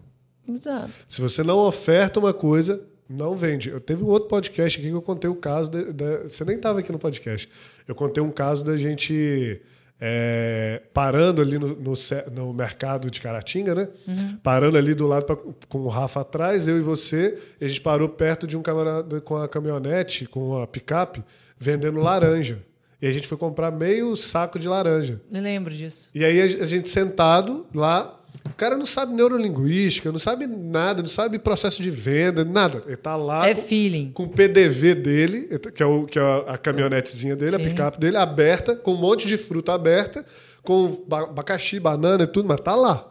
Exato. 0.49 0.91
Se 1.07 1.21
você 1.21 1.45
não 1.45 1.59
oferta 1.61 2.19
uma 2.19 2.35
coisa, 2.35 2.85
não 3.09 3.37
vende. 3.37 3.69
Eu 3.69 3.81
teve 3.81 4.03
um 4.03 4.09
outro 4.09 4.29
podcast 4.29 4.81
aqui 4.81 4.89
que 4.89 4.95
eu 4.95 5.01
contei 5.01 5.31
o 5.31 5.37
caso. 5.37 5.71
Da, 5.71 5.93
da- 5.93 6.23
você 6.25 6.45
nem 6.45 6.57
estava 6.57 6.81
aqui 6.81 6.91
no 6.91 6.99
podcast. 6.99 7.49
Eu 7.87 7.95
contei 7.95 8.21
um 8.21 8.33
caso 8.33 8.65
da 8.65 8.77
gente 8.77 9.63
é, 10.01 10.83
parando 10.95 11.43
ali 11.43 11.59
no, 11.59 11.69
no 11.77 11.93
no 12.33 12.53
mercado 12.55 13.11
de 13.11 13.21
Caratinga, 13.21 13.75
né? 13.75 13.89
Parando 14.43 14.79
ali 14.79 14.95
do 14.95 15.07
lado 15.07 15.25
pra- 15.27 15.37
com 15.69 15.79
o 15.81 15.89
Rafa 15.89 16.21
atrás, 16.23 16.67
eu 16.67 16.79
e 16.79 16.81
você. 16.81 17.37
E 17.61 17.65
a 17.65 17.69
gente 17.69 17.81
parou 17.81 18.09
perto 18.09 18.47
de 18.47 18.57
um 18.57 18.63
camarada 18.63 19.21
com 19.21 19.37
a 19.37 19.49
caminhonete, 19.49 20.27
com 20.27 20.61
a 20.63 20.67
picape, 20.67 21.23
vendendo 21.59 22.01
laranja. 22.01 22.63
E 23.03 23.07
a 23.07 23.13
gente 23.13 23.27
foi 23.27 23.39
comprar 23.39 23.71
meio 23.71 24.15
saco 24.17 24.59
de 24.59 24.69
laranja. 24.69 25.21
Eu 25.33 25.43
lembro 25.43 25.73
disso. 25.75 26.11
E 26.15 26.25
aí 26.25 26.41
a 26.41 26.47
gente 26.67 26.89
sentado 26.91 27.67
lá, 27.75 28.20
o 28.47 28.55
cara 28.55 28.77
não 28.77 28.87
sabe 28.87 29.13
neurolinguística, 29.15 30.11
não 30.13 30.19
sabe 30.19 30.47
nada, 30.47 31.01
não 31.03 31.09
sabe 31.09 31.39
processo 31.39 31.83
de 31.83 31.91
venda, 31.91 32.45
nada. 32.45 32.83
Ele 32.87 32.97
tá 32.97 33.17
lá 33.17 33.49
É 33.49 33.55
com, 33.55 33.63
feeling. 33.63 34.11
com 34.13 34.23
o 34.25 34.29
PDV 34.29 34.95
dele, 34.95 35.59
que 35.75 35.83
é, 35.83 35.87
o, 35.87 36.05
que 36.07 36.19
é 36.19 36.23
a 36.49 36.59
caminhonetezinha 36.59 37.35
dele, 37.37 37.57
a 37.57 37.59
Sim. 37.59 37.65
picape 37.65 37.99
dele, 37.99 38.17
aberta, 38.17 38.77
com 38.77 38.93
um 38.93 38.97
monte 38.99 39.27
de 39.27 39.37
fruta 39.37 39.73
aberta, 39.73 40.25
com 40.63 41.03
ba- 41.09 41.25
abacaxi, 41.25 41.81
banana 41.81 42.25
e 42.25 42.27
tudo, 42.27 42.47
mas 42.49 42.61
tá 42.61 42.75
lá. 42.75 43.11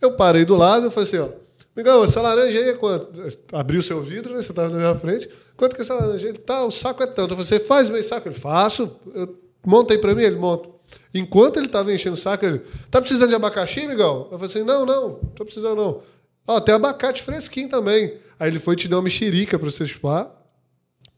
Eu 0.00 0.12
parei 0.12 0.44
do 0.44 0.54
lado 0.56 0.86
e 0.86 0.90
falei 0.90 1.08
assim, 1.08 1.18
ó, 1.18 1.28
Migão, 1.76 2.02
essa 2.04 2.20
laranja 2.20 2.58
aí 2.58 2.68
é 2.70 2.72
quanto? 2.74 3.08
Abriu 3.52 3.80
o 3.80 3.82
seu 3.82 4.02
vidro, 4.02 4.34
né? 4.34 4.42
Você 4.42 4.52
tava 4.52 4.68
na 4.70 4.76
minha 4.76 4.94
frente. 4.96 5.28
Quanto 5.56 5.74
que 5.76 5.80
essa 5.82 5.94
laranja? 5.94 6.28
Ele, 6.28 6.36
tá, 6.38 6.64
o 6.64 6.70
saco 6.70 7.02
é 7.02 7.06
tanto. 7.06 7.32
Eu 7.32 7.36
falei, 7.36 7.44
você 7.44 7.60
faz 7.60 7.88
meio 7.88 8.02
saco? 8.02 8.28
Ele, 8.28 8.34
faço. 8.34 8.90
Eu, 9.14 9.38
monta 9.64 9.94
aí 9.94 9.98
pra 9.98 10.12
mim? 10.14 10.22
Ele, 10.24 10.36
monta. 10.36 10.68
Enquanto 11.14 11.58
ele 11.58 11.68
tava 11.68 11.92
enchendo 11.92 12.14
o 12.14 12.18
saco, 12.18 12.44
ele, 12.44 12.60
tá 12.90 13.00
precisando 13.00 13.28
de 13.30 13.34
abacaxi, 13.34 13.86
Migão? 13.86 14.28
Eu 14.30 14.38
falei 14.38 14.46
assim, 14.46 14.62
não, 14.62 14.86
não, 14.86 15.14
tô 15.34 15.44
precisando 15.44 15.76
não. 15.76 16.02
Ó, 16.46 16.60
tem 16.60 16.74
abacate 16.74 17.22
fresquinho 17.22 17.68
também. 17.68 18.14
Aí 18.38 18.48
ele 18.48 18.58
foi 18.58 18.74
e 18.74 18.76
te 18.76 18.88
deu 18.88 18.98
uma 18.98 19.04
mexerica 19.04 19.58
pra 19.58 19.70
você 19.70 19.86
chupar. 19.86 20.30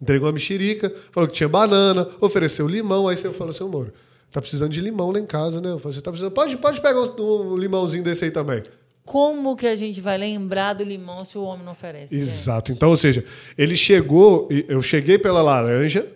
Entregou 0.01 0.27
uma 0.27 0.33
mexerica, 0.33 0.93
falou 1.12 1.29
que 1.29 1.35
tinha 1.35 1.49
banana, 1.49 2.09
ofereceu 2.20 2.66
limão. 2.66 3.07
Aí 3.07 3.16
você 3.16 3.31
falou 3.31 3.51
assim, 3.51 3.64
Moro, 3.64 3.93
tá 4.31 4.41
precisando 4.41 4.73
de 4.73 4.81
limão 4.81 5.11
lá 5.11 5.20
em 5.20 5.27
casa, 5.27 5.61
né? 5.61 5.70
Eu 5.70 5.79
falei 5.79 5.95
assim, 5.95 6.03
tá 6.03 6.11
precisando. 6.11 6.33
Pode, 6.33 6.57
pode 6.57 6.81
pegar 6.81 7.01
um, 7.01 7.53
um 7.53 7.57
limãozinho 7.57 8.03
desse 8.03 8.25
aí 8.25 8.31
também. 8.31 8.62
Como 9.05 9.57
que 9.57 9.66
a 9.66 9.75
gente 9.75 10.01
vai 10.01 10.16
lembrar 10.16 10.75
do 10.75 10.85
limão 10.85 11.25
se 11.25 11.37
o 11.37 11.43
homem 11.43 11.64
não 11.64 11.73
oferece? 11.73 12.14
Exato. 12.14 12.73
Então, 12.73 12.91
ou 12.91 12.97
seja, 12.97 13.25
ele 13.59 13.75
chegou, 13.75 14.49
eu 14.68 14.81
cheguei 14.81 15.18
pela 15.18 15.43
laranja, 15.43 16.07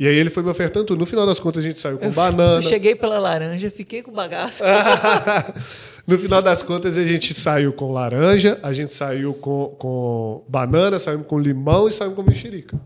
e 0.00 0.08
aí 0.08 0.16
ele 0.16 0.30
foi 0.30 0.42
me 0.42 0.48
ofertando 0.48 0.86
tudo. 0.86 0.98
No 0.98 1.04
final 1.04 1.26
das 1.26 1.38
contas, 1.38 1.62
a 1.62 1.68
gente 1.68 1.78
saiu 1.78 1.98
com 1.98 2.06
Eu 2.06 2.12
banana. 2.12 2.62
cheguei 2.66 2.94
pela 2.94 3.18
laranja, 3.18 3.70
fiquei 3.70 4.02
com 4.02 4.10
bagaço. 4.10 4.64
no 6.08 6.18
final 6.18 6.40
das 6.40 6.62
contas, 6.62 6.96
a 6.96 7.04
gente 7.04 7.34
saiu 7.34 7.70
com 7.74 7.92
laranja, 7.92 8.58
a 8.62 8.72
gente 8.72 8.94
saiu 8.94 9.34
com, 9.34 9.66
com 9.78 10.42
banana, 10.48 10.98
saímos 10.98 11.26
com 11.26 11.38
limão 11.38 11.86
e 11.86 11.92
saímos 11.92 12.16
com 12.16 12.22
mexerica. 12.22 12.80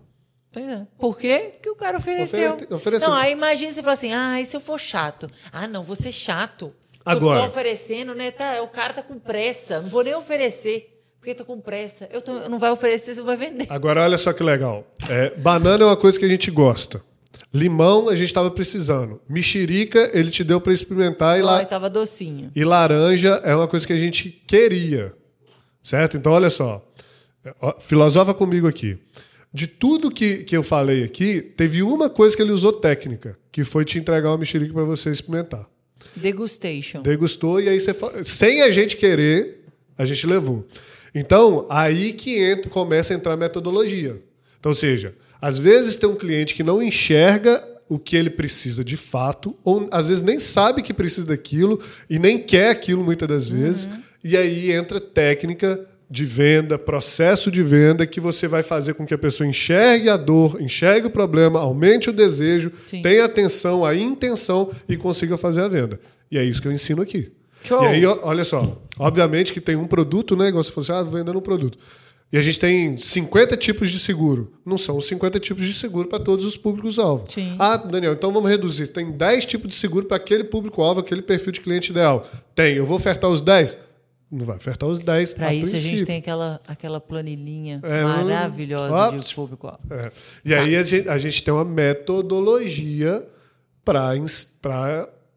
É. 0.56 0.82
Por 0.98 1.16
quê? 1.16 1.52
Porque 1.54 1.70
o 1.70 1.76
cara 1.76 1.98
ofereceu. 1.98 2.54
Ofere- 2.54 2.74
ofereceu. 2.74 3.08
Não, 3.08 3.16
aí 3.16 3.30
imagina 3.32 3.70
você 3.70 3.80
falar 3.80 3.92
assim: 3.92 4.12
ah, 4.12 4.40
e 4.40 4.44
se 4.44 4.56
eu 4.56 4.60
for 4.60 4.78
chato? 4.80 5.28
Ah, 5.52 5.68
não, 5.68 5.84
vou 5.84 5.94
ser 5.96 6.10
chato. 6.12 6.66
Se 6.92 7.00
Agora. 7.04 7.38
eu 7.40 7.42
for 7.44 7.50
oferecendo, 7.50 8.12
né? 8.14 8.32
Tá, 8.32 8.60
o 8.62 8.68
cara 8.68 8.92
tá 8.92 9.02
com 9.02 9.18
pressa. 9.20 9.80
Não 9.80 9.88
vou 9.88 10.02
nem 10.02 10.14
oferecer. 10.14 10.93
Porque 11.24 11.34
tá 11.34 11.42
com 11.42 11.58
pressa. 11.58 12.06
Eu, 12.12 12.20
tô, 12.20 12.50
não 12.50 12.58
vai 12.58 12.70
oferecer, 12.70 13.14
você 13.14 13.22
vai 13.22 13.34
vender. 13.34 13.66
Agora, 13.70 14.02
olha 14.02 14.18
só 14.18 14.30
que 14.30 14.42
legal. 14.42 14.86
É, 15.08 15.30
banana 15.30 15.82
é 15.82 15.86
uma 15.86 15.96
coisa 15.96 16.18
que 16.18 16.24
a 16.26 16.28
gente 16.28 16.50
gosta. 16.50 17.02
Limão, 17.50 18.10
a 18.10 18.14
gente 18.14 18.26
estava 18.26 18.50
precisando. 18.50 19.18
Mexerica, 19.26 20.10
ele 20.12 20.30
te 20.30 20.44
deu 20.44 20.60
para 20.60 20.74
experimentar 20.74 21.38
e 21.38 21.42
lá. 21.42 21.56
Ai, 21.56 21.66
tava 21.66 21.88
docinho. 21.88 22.50
E 22.54 22.62
laranja 22.62 23.40
é 23.42 23.56
uma 23.56 23.66
coisa 23.66 23.86
que 23.86 23.94
a 23.94 23.96
gente 23.96 24.28
queria. 24.46 25.14
Certo? 25.82 26.18
Então, 26.18 26.30
olha 26.30 26.50
só. 26.50 26.86
Filosofa 27.80 28.34
comigo 28.34 28.68
aqui. 28.68 28.98
De 29.50 29.66
tudo 29.66 30.10
que, 30.10 30.44
que 30.44 30.54
eu 30.54 30.62
falei 30.62 31.04
aqui, 31.04 31.40
teve 31.40 31.82
uma 31.82 32.10
coisa 32.10 32.36
que 32.36 32.42
ele 32.42 32.52
usou 32.52 32.70
técnica, 32.70 33.38
que 33.50 33.64
foi 33.64 33.86
te 33.86 33.98
entregar 33.98 34.28
uma 34.28 34.36
mexerica 34.36 34.74
para 34.74 34.84
você 34.84 35.10
experimentar. 35.10 35.66
Degustation. 36.14 37.00
Degustou 37.00 37.62
e 37.62 37.70
aí 37.70 37.80
você, 37.80 37.96
sem 38.26 38.60
a 38.60 38.70
gente 38.70 38.98
querer, 38.98 39.64
a 39.96 40.04
gente 40.04 40.26
levou. 40.26 40.66
Então, 41.14 41.66
aí 41.70 42.12
que 42.12 42.42
entra, 42.42 42.70
começa 42.70 43.12
a 43.12 43.16
entrar 43.16 43.34
a 43.34 43.36
metodologia. 43.36 44.20
Então, 44.58 44.70
ou 44.70 44.74
seja, 44.74 45.14
às 45.40 45.58
vezes 45.58 45.96
tem 45.96 46.08
um 46.08 46.16
cliente 46.16 46.54
que 46.54 46.62
não 46.62 46.82
enxerga 46.82 47.62
o 47.88 47.98
que 47.98 48.16
ele 48.16 48.30
precisa 48.30 48.82
de 48.82 48.96
fato, 48.96 49.54
ou 49.62 49.86
às 49.90 50.08
vezes 50.08 50.22
nem 50.22 50.38
sabe 50.38 50.82
que 50.82 50.94
precisa 50.94 51.26
daquilo 51.26 51.78
e 52.08 52.18
nem 52.18 52.38
quer 52.38 52.70
aquilo 52.70 53.04
muitas 53.04 53.28
das 53.28 53.48
vezes. 53.48 53.88
E 54.22 54.36
aí 54.36 54.72
entra 54.72 54.98
técnica 54.98 55.86
de 56.10 56.24
venda, 56.24 56.78
processo 56.78 57.50
de 57.50 57.62
venda 57.62 58.06
que 58.06 58.20
você 58.20 58.48
vai 58.48 58.62
fazer 58.62 58.94
com 58.94 59.06
que 59.06 59.14
a 59.14 59.18
pessoa 59.18 59.46
enxergue 59.46 60.08
a 60.08 60.16
dor, 60.16 60.60
enxergue 60.60 61.08
o 61.08 61.10
problema, 61.10 61.60
aumente 61.60 62.08
o 62.08 62.12
desejo, 62.12 62.72
Sim. 62.86 63.02
tenha 63.02 63.24
atenção, 63.24 63.84
a 63.84 63.94
intenção 63.94 64.70
e 64.88 64.96
consiga 64.96 65.36
fazer 65.36 65.62
a 65.62 65.68
venda. 65.68 66.00
E 66.30 66.38
é 66.38 66.44
isso 66.44 66.62
que 66.62 66.68
eu 66.68 66.72
ensino 66.72 67.02
aqui. 67.02 67.30
Show. 67.64 67.82
E 67.82 67.86
aí, 67.86 68.06
olha 68.06 68.44
só, 68.44 68.78
obviamente 68.98 69.52
que 69.52 69.60
tem 69.60 69.74
um 69.74 69.86
produto, 69.86 70.36
né? 70.36 70.48
Igual 70.48 70.62
você 70.62 70.70
falou 70.70 70.82
assim, 70.82 71.08
ah, 71.08 71.10
vendendo 71.10 71.38
um 71.38 71.42
produto. 71.42 71.78
E 72.32 72.36
a 72.36 72.42
gente 72.42 72.58
tem 72.58 72.96
50 72.96 73.56
tipos 73.56 73.90
de 73.90 73.98
seguro. 73.98 74.52
Não 74.66 74.76
são 74.76 74.96
os 74.96 75.06
50 75.06 75.38
tipos 75.38 75.64
de 75.64 75.72
seguro 75.72 76.08
para 76.08 76.18
todos 76.18 76.44
os 76.44 76.56
públicos-alvo. 76.56 77.24
Ah, 77.58 77.76
Daniel, 77.76 78.12
então 78.12 78.32
vamos 78.32 78.50
reduzir. 78.50 78.88
Tem 78.88 79.10
10 79.10 79.46
tipos 79.46 79.68
de 79.68 79.74
seguro 79.74 80.06
para 80.06 80.16
aquele 80.16 80.42
público-alvo, 80.42 81.00
aquele 81.00 81.22
perfil 81.22 81.52
de 81.52 81.60
cliente 81.60 81.92
ideal. 81.92 82.26
Tem. 82.54 82.74
Eu 82.74 82.86
vou 82.86 82.96
ofertar 82.96 83.30
os 83.30 83.40
10? 83.40 83.76
não 84.34 84.44
vai 84.44 84.56
ofertar 84.56 84.88
os 84.88 84.98
10 84.98 85.34
Para 85.34 85.54
isso 85.54 85.70
princípio. 85.70 85.94
a 85.94 85.98
gente 85.98 86.06
tem 86.06 86.18
aquela, 86.18 86.60
aquela 86.66 87.00
planilhinha 87.00 87.80
é, 87.82 88.02
maravilhosa 88.02 89.16
de 89.16 89.34
público. 89.34 89.72
É. 89.90 90.10
E 90.44 90.50
tá. 90.50 90.60
aí 90.60 90.76
a 90.76 90.82
gente, 90.82 91.08
a 91.08 91.18
gente 91.18 91.42
tem 91.42 91.54
uma 91.54 91.64
metodologia 91.64 93.24
para 93.84 94.12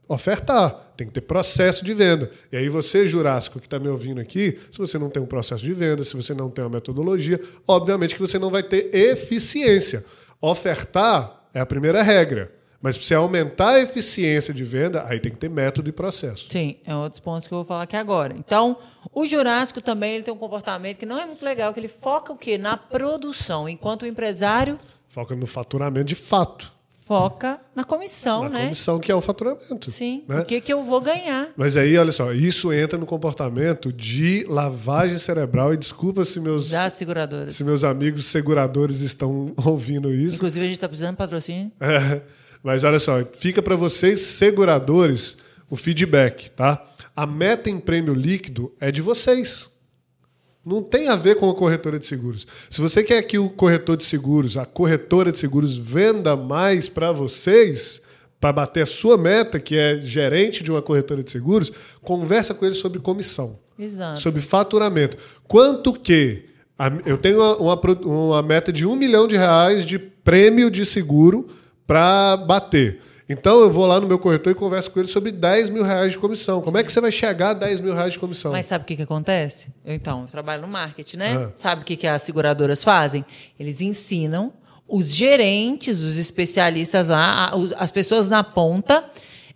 ofertar. 0.07 0.86
Tem 0.97 1.05
que 1.05 1.13
ter 1.13 1.21
processo 1.21 1.85
de 1.85 1.93
venda. 1.93 2.31
E 2.51 2.57
aí 2.57 2.69
você, 2.69 3.05
Jurássico, 3.05 3.59
que 3.59 3.67
está 3.67 3.77
me 3.77 3.87
ouvindo 3.87 4.19
aqui, 4.19 4.57
se 4.71 4.79
você 4.79 4.97
não 4.97 5.11
tem 5.11 5.21
um 5.21 5.27
processo 5.27 5.63
de 5.63 5.71
venda, 5.71 6.03
se 6.03 6.15
você 6.15 6.33
não 6.33 6.49
tem 6.49 6.63
uma 6.63 6.71
metodologia, 6.71 7.39
obviamente 7.67 8.15
que 8.15 8.21
você 8.21 8.39
não 8.39 8.49
vai 8.49 8.63
ter 8.63 8.89
eficiência. 8.93 10.03
Ofertar 10.41 11.47
é 11.53 11.59
a 11.59 11.65
primeira 11.67 12.01
regra. 12.01 12.51
Mas 12.81 12.97
para 12.97 13.05
você 13.05 13.13
aumentar 13.13 13.69
a 13.69 13.79
eficiência 13.79 14.51
de 14.53 14.63
venda, 14.63 15.03
aí 15.07 15.19
tem 15.19 15.31
que 15.31 15.37
ter 15.37 15.49
método 15.49 15.87
e 15.89 15.91
processo. 15.91 16.47
Sim, 16.49 16.77
é 16.83 16.95
outros 16.95 17.19
pontos 17.19 17.47
que 17.47 17.53
eu 17.53 17.59
vou 17.59 17.65
falar 17.65 17.83
aqui 17.83 17.95
agora. 17.95 18.35
Então, 18.35 18.77
o 19.13 19.25
Jurássico 19.25 19.81
também 19.81 20.15
ele 20.15 20.23
tem 20.23 20.33
um 20.33 20.37
comportamento 20.37 20.97
que 20.97 21.05
não 21.05 21.19
é 21.19 21.27
muito 21.27 21.45
legal, 21.45 21.73
que 21.73 21.79
ele 21.79 21.87
foca 21.87 22.33
o 22.33 22.37
quê? 22.37 22.57
Na 22.57 22.75
produção, 22.75 23.69
enquanto 23.69 24.01
o 24.01 24.07
empresário... 24.07 24.79
Foca 25.07 25.35
no 25.35 25.47
faturamento 25.47 26.05
de 26.05 26.15
fato 26.15 26.76
foca 27.07 27.57
na 27.73 27.85
comissão, 27.85 28.43
na 28.43 28.49
né? 28.49 28.63
comissão 28.63 28.99
que 28.99 29.09
é 29.09 29.15
o 29.15 29.21
faturamento. 29.21 29.89
Sim. 29.89 30.25
Né? 30.27 30.41
O 30.41 30.45
que, 30.45 30.59
que 30.59 30.73
eu 30.73 30.83
vou 30.83 30.99
ganhar? 30.99 31.47
Mas 31.55 31.77
aí, 31.77 31.97
olha 31.97 32.11
só, 32.11 32.33
isso 32.33 32.73
entra 32.73 32.99
no 32.99 33.05
comportamento 33.05 33.93
de 33.93 34.45
lavagem 34.49 35.17
cerebral 35.17 35.73
e 35.73 35.77
desculpa 35.77 36.25
se 36.25 36.41
meus 36.41 36.69
das 36.69 36.91
seguradoras, 36.93 37.55
se 37.55 37.63
meus 37.63 37.85
amigos 37.85 38.25
seguradores 38.25 38.99
estão 38.99 39.53
ouvindo 39.63 40.13
isso. 40.13 40.35
Inclusive 40.35 40.65
a 40.65 40.67
gente 40.67 40.77
está 40.77 40.89
precisando 40.89 41.11
de 41.11 41.17
patrocínio. 41.17 41.71
É, 41.79 42.21
mas 42.61 42.83
olha 42.83 42.99
só, 42.99 43.23
fica 43.23 43.61
para 43.61 43.77
vocês 43.77 44.19
seguradores 44.19 45.37
o 45.69 45.77
feedback, 45.77 46.51
tá? 46.51 46.85
A 47.15 47.25
meta 47.25 47.69
em 47.69 47.79
prêmio 47.79 48.13
líquido 48.13 48.75
é 48.81 48.91
de 48.91 49.01
vocês. 49.01 49.76
Não 50.67 50.83
tem 50.83 51.07
a 51.07 51.15
ver 51.15 51.35
com 51.35 51.49
a 51.49 51.55
corretora 51.55 51.97
de 51.97 52.05
seguros. 52.05 52.45
Se 52.69 52.81
você 52.81 53.01
quer 53.01 53.21
que 53.21 53.39
o 53.39 53.49
corretor 53.49 53.95
de 53.95 54.03
seguros, 54.03 54.57
a 54.57 54.65
corretora 54.65 55.31
de 55.31 55.39
seguros, 55.39 55.77
venda 55.77 56.35
mais 56.35 56.89
para 56.89 57.09
vocês, 57.13 58.01
para 58.37 58.51
bater 58.51 58.83
a 58.83 58.85
sua 58.85 59.17
meta, 59.17 59.61
que 59.61 59.77
é 59.77 60.01
gerente 60.01 60.65
de 60.65 60.69
uma 60.69 60.81
corretora 60.81 61.23
de 61.23 61.31
seguros, 61.31 61.71
conversa 62.01 62.53
com 62.53 62.65
ele 62.65 62.75
sobre 62.75 62.99
comissão. 62.99 63.57
Exato. 63.79 64.19
Sobre 64.19 64.41
faturamento. 64.41 65.17
Quanto 65.47 65.93
que. 65.93 66.43
Eu 67.05 67.17
tenho 67.17 67.37
uma, 67.37 67.55
uma, 67.55 67.81
uma 68.05 68.41
meta 68.43 68.69
de 68.69 68.85
um 68.85 68.97
milhão 68.97 69.25
de 69.25 69.37
reais 69.37 69.85
de 69.85 69.97
prêmio 69.97 70.69
de 70.69 70.85
seguro 70.85 71.47
para 71.87 72.35
bater. 72.35 72.99
Então 73.29 73.59
eu 73.59 73.69
vou 73.69 73.85
lá 73.85 73.99
no 73.99 74.07
meu 74.07 74.17
corretor 74.17 74.51
e 74.51 74.55
converso 74.55 74.89
com 74.91 74.99
ele 74.99 75.07
sobre 75.07 75.31
10 75.31 75.69
mil 75.69 75.83
reais 75.83 76.13
de 76.13 76.17
comissão. 76.17 76.61
Como 76.61 76.77
é 76.77 76.83
que 76.83 76.91
você 76.91 77.01
vai 77.01 77.11
chegar 77.11 77.49
a 77.49 77.53
10 77.53 77.81
mil 77.81 77.93
reais 77.93 78.13
de 78.13 78.19
comissão? 78.19 78.51
Mas 78.51 78.65
sabe 78.65 78.83
o 78.83 78.87
que, 78.87 78.95
que 78.95 79.01
acontece? 79.01 79.73
Eu, 79.83 79.93
então, 79.93 80.21
eu 80.21 80.27
trabalho 80.27 80.61
no 80.61 80.67
marketing, 80.67 81.17
né? 81.17 81.35
Ah. 81.35 81.51
Sabe 81.57 81.81
o 81.81 81.85
que, 81.85 81.97
que 81.97 82.07
as 82.07 82.21
seguradoras 82.21 82.83
fazem? 82.83 83.25
Eles 83.59 83.81
ensinam 83.81 84.53
os 84.87 85.13
gerentes, 85.13 85.99
os 85.99 86.17
especialistas 86.17 87.09
lá, 87.09 87.51
as 87.77 87.91
pessoas 87.91 88.29
na 88.29 88.43
ponta. 88.43 89.03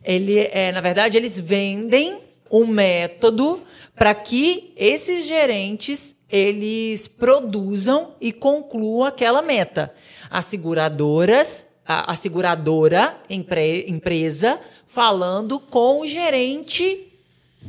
Ele, 0.03 0.38
é, 0.38 0.74
na 0.74 0.82
verdade, 0.82 1.15
eles 1.15 1.39
vendem 1.39 2.19
um 2.51 2.65
método 2.67 3.61
para 3.95 4.13
que 4.13 4.74
esses 4.76 5.26
gerentes 5.26 6.26
eles 6.30 7.07
produzam 7.07 8.15
e 8.19 8.34
concluam 8.34 9.05
aquela 9.05 9.41
meta. 9.41 9.93
As 10.30 10.45
seguradoras 10.45 11.78
a, 11.91 12.11
a 12.11 12.15
seguradora, 12.15 13.17
empre, 13.29 13.85
empresa, 13.87 14.59
falando 14.87 15.59
com 15.59 16.01
o 16.01 16.07
gerente 16.07 17.07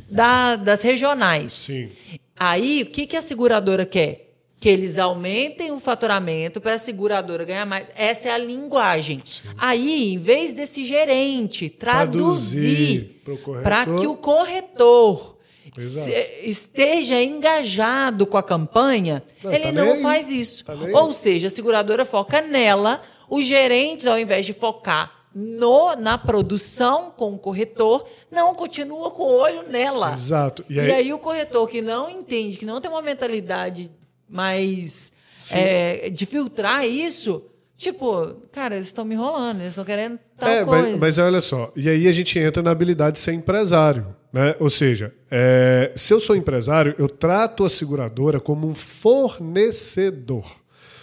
da, 0.09 0.55
das 0.55 0.81
regionais. 0.81 1.53
Sim. 1.53 1.91
Aí, 2.35 2.83
o 2.83 2.85
que, 2.85 3.05
que 3.05 3.17
a 3.17 3.21
seguradora 3.21 3.85
quer? 3.85 4.31
Que 4.59 4.69
eles 4.69 4.97
aumentem 4.97 5.71
o 5.71 5.79
faturamento 5.79 6.61
para 6.61 6.75
a 6.75 6.77
seguradora 6.77 7.43
ganhar 7.43 7.65
mais. 7.65 7.91
Essa 7.95 8.29
é 8.29 8.31
a 8.31 8.37
linguagem. 8.37 9.21
Sim. 9.25 9.41
Aí, 9.57 10.13
em 10.13 10.17
vez 10.17 10.53
desse 10.53 10.85
gerente 10.85 11.69
traduzir, 11.69 13.21
para 13.61 13.85
que 13.85 14.07
o 14.07 14.15
corretor 14.15 15.37
esteja 16.43 17.21
engajado 17.21 18.25
com 18.25 18.37
a 18.37 18.43
campanha, 18.43 19.23
não, 19.43 19.51
ele 19.51 19.63
tá 19.63 19.71
não 19.71 20.01
faz 20.01 20.29
isso. 20.29 20.63
Tá 20.63 20.73
Ou 20.93 21.11
seja, 21.11 21.47
a 21.47 21.49
seguradora 21.49 22.05
foca 22.05 22.41
nela 22.41 23.01
os 23.29 23.45
gerentes, 23.45 24.07
ao 24.07 24.19
invés 24.19 24.45
de 24.45 24.53
focar 24.53 25.23
no, 25.33 25.95
na 25.95 26.17
produção 26.17 27.11
com 27.15 27.33
o 27.33 27.39
corretor, 27.39 28.05
não 28.31 28.53
continua 28.53 29.09
com 29.11 29.23
o 29.23 29.37
olho 29.39 29.63
nela. 29.67 30.13
Exato. 30.13 30.63
E 30.69 30.79
aí, 30.79 30.87
e 30.87 30.91
aí 30.91 31.13
o 31.13 31.19
corretor 31.19 31.67
que 31.67 31.81
não 31.81 32.09
entende, 32.09 32.57
que 32.57 32.65
não 32.65 32.79
tem 32.79 32.91
uma 32.91 33.01
mentalidade 33.01 33.89
mais 34.29 35.13
é, 35.51 36.09
de 36.09 36.25
filtrar 36.25 36.85
isso, 36.85 37.43
tipo, 37.75 38.35
cara, 38.51 38.75
eles 38.75 38.87
estão 38.87 39.03
me 39.03 39.15
enrolando, 39.15 39.61
eles 39.61 39.69
estão 39.69 39.83
querendo 39.83 40.19
tal 40.37 40.49
é, 40.49 40.63
coisa. 40.63 40.89
Mas, 40.91 40.99
mas 40.99 41.17
olha 41.17 41.41
só, 41.41 41.71
e 41.75 41.89
aí 41.89 42.07
a 42.07 42.11
gente 42.11 42.37
entra 42.37 42.61
na 42.61 42.71
habilidade 42.71 43.15
de 43.15 43.19
ser 43.19 43.33
empresário. 43.33 44.15
Né? 44.31 44.55
Ou 44.59 44.69
seja, 44.69 45.13
é, 45.29 45.91
se 45.95 46.11
eu 46.11 46.19
sou 46.19 46.35
empresário, 46.35 46.95
eu 46.97 47.07
trato 47.07 47.63
a 47.63 47.69
seguradora 47.69 48.39
como 48.39 48.67
um 48.67 48.73
fornecedor. 48.73 50.43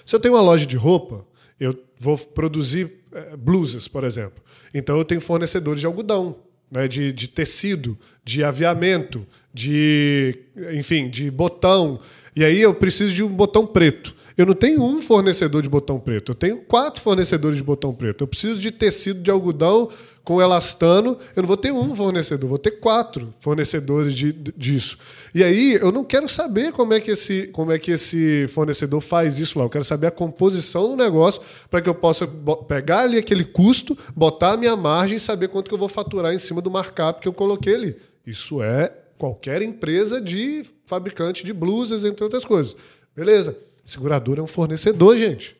Se 0.05 0.17
eu 0.17 0.21
tenho 0.21 0.35
uma 0.35 0.43
loja 0.43 0.67
de 0.67 0.77
roupa, 0.77 1.25
eu 1.61 1.79
vou 1.99 2.17
produzir 2.17 2.91
eh, 3.13 3.37
blusas, 3.37 3.87
por 3.87 4.03
exemplo. 4.03 4.43
Então 4.73 4.97
eu 4.97 5.05
tenho 5.05 5.21
fornecedores 5.21 5.81
de 5.81 5.87
algodão, 5.87 6.37
né, 6.71 6.89
de, 6.89 7.13
de 7.13 7.29
tecido, 7.29 7.99
de 8.25 8.43
aviamento, 8.43 9.27
de 9.53 10.39
enfim, 10.73 11.11
de 11.11 11.31
botão. 11.31 12.01
E 12.35 12.43
aí 12.43 12.61
eu 12.61 12.75
preciso 12.75 13.15
de 13.15 13.23
um 13.23 13.29
botão 13.29 13.67
preto. 13.67 14.15
Eu 14.37 14.47
não 14.47 14.55
tenho 14.55 14.83
um 14.83 15.03
fornecedor 15.03 15.61
de 15.61 15.69
botão 15.69 16.01
preto, 16.01 16.33
eu 16.33 16.35
tenho 16.35 16.57
quatro 16.59 17.03
fornecedores 17.03 17.59
de 17.59 17.63
botão 17.63 17.93
preto. 17.93 18.25
Eu 18.25 18.29
preciso 18.29 18.59
de 18.59 18.71
tecido 18.71 19.21
de 19.21 19.31
algodão 19.31 19.91
com 20.25 20.41
elastano, 20.41 21.17
eu 21.35 21.43
não 21.43 21.47
vou 21.47 21.57
ter 21.57 21.73
um 21.73 21.95
fornecedor, 21.95 22.49
vou 22.49 22.59
ter 22.59 22.73
quatro 22.73 23.33
fornecedores 23.41 24.15
de, 24.15 24.33
disso. 24.33 24.99
E 25.35 25.43
aí 25.43 25.75
eu 25.75 25.91
não 25.91 26.05
quero 26.05 26.29
saber 26.29 26.73
como 26.73 26.93
é 26.93 27.01
que 27.01 27.11
esse, 27.11 27.49
como 27.49 27.73
é 27.73 27.79
que 27.79 27.91
esse 27.91 28.47
fornecedor 28.49 29.01
faz 29.01 29.39
isso 29.39 29.59
lá. 29.59 29.65
Eu 29.65 29.71
quero 29.71 29.85
saber 29.85 30.09
a 30.09 30.11
composição 30.11 30.89
do 30.91 30.97
negócio 30.97 31.41
para 31.71 31.81
que 31.81 31.89
eu 31.89 31.95
possa 31.95 32.27
pegar 32.69 33.01
ali 33.01 33.19
aquele 33.19 33.45
custo, 33.45 33.97
botar 34.15 34.53
a 34.53 34.57
minha 34.57 34.77
margem 34.77 35.17
e 35.17 35.21
saber 35.21 35.49
quanto 35.49 35.69
que 35.69 35.75
eu 35.75 35.79
vou 35.79 35.89
faturar 35.89 36.33
em 36.33 36.39
cima 36.39 36.61
do 36.61 36.71
markup 36.71 37.21
que 37.21 37.29
eu 37.29 37.33
coloquei 37.33 37.75
ali. 37.75 37.97
Isso 38.27 38.63
é 38.63 38.93
qualquer 39.19 39.63
empresa 39.63 40.21
de 40.21 40.65
fabricante 40.87 41.45
de 41.45 41.53
blusas, 41.53 42.05
entre 42.05 42.25
outras 42.25 42.45
coisas. 42.45 42.77
Beleza. 43.15 43.57
Seguradora 43.85 44.41
é 44.41 44.43
um 44.43 44.47
fornecedor, 44.47 45.17
gente. 45.17 45.60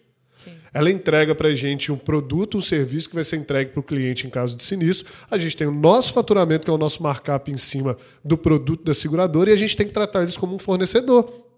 Ela 0.73 0.91
entrega 0.91 1.35
para 1.35 1.49
a 1.49 1.55
gente 1.55 1.91
um 1.91 1.97
produto, 1.97 2.59
um 2.59 2.63
serviço 2.63 3.09
que 3.09 3.15
vai 3.15 3.25
ser 3.25 3.37
entregue 3.37 3.71
para 3.71 3.81
o 3.81 3.83
cliente 3.83 4.27
em 4.27 4.31
caso 4.31 4.57
de 4.57 4.65
sinistro. 4.65 5.13
A 5.31 5.37
gente 5.37 5.57
tem 5.57 5.67
o 5.67 5.73
nosso 5.73 6.13
faturamento, 6.13 6.65
que 6.65 6.71
é 6.71 6.75
o 6.75 6.79
nosso 6.79 7.03
markup 7.03 7.51
em 7.51 7.57
cima 7.57 7.97
do 8.25 8.39
produto 8.39 8.85
da 8.85 8.95
seguradora, 8.95 9.51
e 9.51 9.53
a 9.53 9.57
gente 9.57 9.77
tem 9.77 9.87
que 9.87 9.93
tratar 9.93 10.23
eles 10.23 10.37
como 10.37 10.55
um 10.55 10.59
fornecedor. 10.59 11.51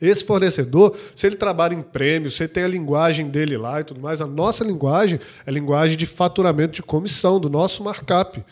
Esse 0.00 0.24
fornecedor, 0.24 0.96
se 1.14 1.26
ele 1.26 1.36
trabalha 1.36 1.74
em 1.74 1.82
prêmio, 1.82 2.30
se 2.30 2.44
ele 2.44 2.52
tem 2.52 2.62
a 2.62 2.68
linguagem 2.68 3.28
dele 3.28 3.56
lá 3.56 3.80
e 3.80 3.84
tudo 3.84 4.00
mais, 4.00 4.20
a 4.20 4.26
nossa 4.26 4.62
linguagem 4.62 5.18
é 5.44 5.50
linguagem 5.50 5.96
de 5.96 6.06
faturamento 6.06 6.74
de 6.74 6.82
comissão, 6.82 7.40
do 7.40 7.50
nosso 7.50 7.82
markup. 7.82 8.44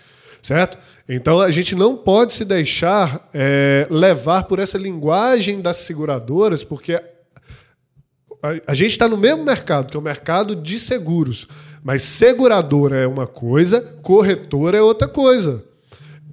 Certo? 0.42 0.78
Então 1.08 1.40
a 1.40 1.50
gente 1.50 1.74
não 1.74 1.96
pode 1.96 2.34
se 2.34 2.44
deixar 2.44 3.28
é, 3.34 3.86
levar 3.90 4.44
por 4.44 4.58
essa 4.58 4.78
linguagem 4.78 5.60
das 5.60 5.78
seguradoras, 5.78 6.62
porque 6.62 7.00
a, 8.66 8.74
gente 8.74 8.90
está 8.90 9.08
no 9.08 9.16
mesmo 9.16 9.44
mercado, 9.44 9.90
que 9.90 9.96
é 9.96 10.00
o 10.00 10.02
mercado 10.02 10.54
de 10.54 10.78
seguros. 10.78 11.46
Mas 11.82 12.02
seguradora 12.02 12.96
é 12.96 13.06
uma 13.06 13.26
coisa, 13.26 13.80
corretora 14.02 14.78
é 14.78 14.82
outra 14.82 15.08
coisa. 15.08 15.64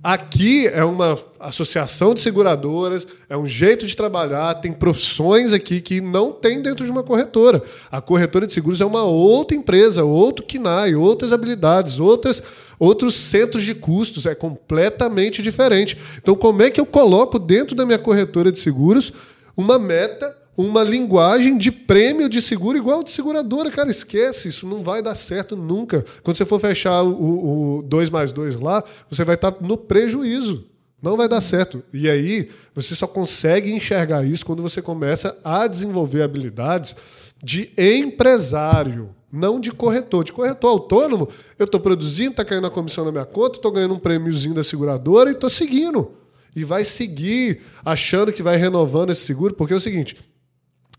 Aqui 0.04 0.68
é 0.68 0.84
uma 0.84 1.18
associação 1.40 2.14
de 2.14 2.20
seguradoras, 2.20 3.08
é 3.30 3.38
um 3.38 3.46
jeito 3.46 3.86
de 3.86 3.96
trabalhar, 3.96 4.56
tem 4.56 4.74
profissões 4.74 5.54
aqui 5.54 5.80
que 5.80 6.02
não 6.02 6.34
tem 6.34 6.62
dentro 6.62 6.84
de 6.84 6.92
uma 6.92 7.04
corretora. 7.04 7.64
A 7.90 8.02
corretora 8.02 8.46
de 8.46 8.52
seguros 8.52 8.82
é 8.82 8.86
uma 8.86 9.04
outra 9.04 9.56
empresa, 9.56 10.04
outro 10.04 10.46
KINAI, 10.46 10.94
outras 10.96 11.32
habilidades, 11.32 12.00
outras, 12.00 12.44
outros 12.78 13.16
centros 13.16 13.64
de 13.64 13.74
custos, 13.74 14.26
é 14.26 14.36
completamente 14.36 15.42
diferente. 15.42 15.98
Então, 16.18 16.36
como 16.36 16.64
é 16.64 16.70
que 16.70 16.82
eu 16.82 16.86
coloco 16.86 17.40
dentro 17.40 17.74
da 17.74 17.86
minha 17.86 18.00
corretora 18.00 18.52
de 18.52 18.60
seguros 18.60 19.14
uma 19.56 19.80
meta 19.80 20.43
uma 20.56 20.84
linguagem 20.84 21.58
de 21.58 21.72
prêmio 21.72 22.30
de 22.30 22.42
seguro 22.42 22.78
igual 22.78 23.04
de 23.04 23.12
seguradora. 23.12 23.72
Cara, 23.72 23.90
esquece, 23.90 24.48
isso 24.48 24.68
não 24.68 24.84
vai 24.84 25.02
dar 25.02 25.16
certo 25.16 25.56
nunca. 25.56 26.06
Quando 26.22 26.38
você 26.38 26.46
for 26.46 26.60
fechar 26.60 27.02
o 27.04 27.84
2 27.86 28.10
mais 28.10 28.32
2 28.32 28.60
lá, 28.60 28.84
você 29.10 29.24
vai 29.24 29.36
estar 29.36 29.56
no 29.62 29.78
prejuízo. 29.78 30.68
Não 31.02 31.18
vai 31.18 31.28
dar 31.28 31.42
certo. 31.42 31.84
E 31.92 32.10
aí, 32.10 32.50
você 32.74 32.96
só 32.96 33.06
consegue 33.06 33.74
enxergar 33.74 34.26
isso 34.26 34.46
quando 34.46 34.62
você 34.62 34.82
começa 34.82 35.38
a 35.44 35.68
desenvolver 35.68 36.22
habilidades 36.22 36.96
de 37.44 37.74
empresário, 37.78 39.10
não 39.30 39.60
de 39.60 39.70
corretor. 39.70 40.24
De 40.24 40.32
corretor 40.32 40.70
autônomo, 40.70 41.28
eu 41.60 41.66
estou 41.66 41.80
produzindo, 41.80 42.32
está 42.32 42.46
caindo 42.46 42.68
a 42.68 42.72
comissão 42.72 43.04
na 43.04 43.12
minha 43.12 43.26
conta, 43.26 43.58
estou 43.58 43.72
ganhando 43.72 43.96
um 43.96 44.00
prêmiozinho 44.00 44.56
da 44.56 44.64
seguradora 44.64 45.30
e 45.30 45.34
estou 45.34 45.50
seguindo. 45.50 46.12
E 46.56 46.64
vai 46.64 46.86
seguir 46.86 47.60
achando 47.84 48.32
que 48.32 48.42
vai 48.42 48.56
renovando 48.56 49.10
esse 49.10 49.26
seguro, 49.26 49.56
porque 49.56 49.74
é 49.74 49.76
o 49.76 49.82
seguinte. 49.82 50.16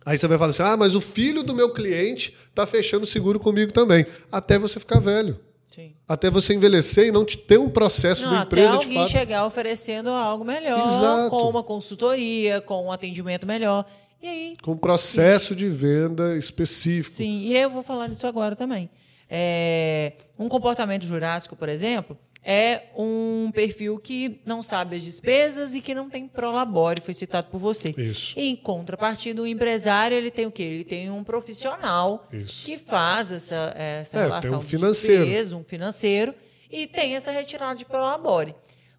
Aí 0.04 0.18
você 0.18 0.28
vai 0.28 0.36
falar 0.36 0.50
assim: 0.50 0.62
ah, 0.62 0.76
mas 0.76 0.94
o 0.94 1.00
filho 1.00 1.42
do 1.42 1.54
meu 1.54 1.72
cliente 1.72 2.34
está 2.48 2.66
fechando 2.66 3.06
seguro 3.06 3.40
comigo 3.40 3.72
também. 3.72 4.06
Até 4.30 4.58
você 4.58 4.78
ficar 4.78 5.00
velho. 5.00 5.38
Sim. 5.74 5.92
Até 6.06 6.30
você 6.30 6.54
envelhecer 6.54 7.06
e 7.06 7.10
não 7.10 7.24
te 7.24 7.36
ter 7.36 7.58
um 7.58 7.68
processo 7.68 8.24
não, 8.24 8.32
da 8.32 8.42
empresa 8.42 8.76
até 8.76 8.84
alguém 8.84 9.08
chegar 9.08 9.44
oferecendo 9.44 10.08
algo 10.10 10.44
melhor, 10.44 10.84
Exato. 10.84 11.30
com 11.30 11.48
uma 11.48 11.64
consultoria, 11.64 12.60
com 12.60 12.86
um 12.86 12.92
atendimento 12.92 13.46
melhor. 13.46 13.84
E 14.22 14.28
aí, 14.28 14.56
com 14.62 14.72
um 14.72 14.76
processo 14.76 15.48
sim. 15.48 15.56
de 15.56 15.68
venda 15.68 16.36
específico. 16.36 17.16
Sim, 17.16 17.40
e 17.40 17.56
eu 17.56 17.70
vou 17.70 17.82
falar 17.82 18.08
disso 18.08 18.26
agora 18.26 18.54
também. 18.54 18.88
É, 19.28 20.12
um 20.38 20.48
comportamento 20.48 21.04
jurássico, 21.04 21.56
por 21.56 21.68
exemplo, 21.68 22.16
é 22.44 22.82
um 22.94 23.50
perfil 23.54 23.98
que 23.98 24.40
não 24.44 24.62
sabe 24.62 24.96
as 24.96 25.02
despesas 25.02 25.74
e 25.74 25.80
que 25.80 25.94
não 25.94 26.10
tem 26.10 26.28
prolabore, 26.28 27.00
foi 27.00 27.14
citado 27.14 27.46
por 27.46 27.58
você. 27.58 27.90
Isso. 27.96 28.38
E, 28.38 28.50
em 28.50 28.56
contrapartida, 28.56 29.40
o 29.40 29.46
empresário 29.46 30.14
ele 30.16 30.30
tem 30.30 30.44
o 30.44 30.50
quê? 30.50 30.62
Ele 30.62 30.84
tem 30.84 31.10
um 31.10 31.24
profissional 31.24 32.28
Isso. 32.30 32.66
que 32.66 32.76
faz 32.76 33.32
essa, 33.32 33.72
essa 33.76 34.18
é, 34.18 34.22
relação 34.24 34.58
um 34.58 34.62
financeiro. 34.62 35.24
de 35.24 35.30
despesa, 35.30 35.56
um 35.56 35.64
financeiro, 35.64 36.34
e 36.70 36.86
tem 36.86 37.14
essa 37.14 37.30
retirada 37.30 37.76
de 37.76 37.86
prolabore. 37.86 38.54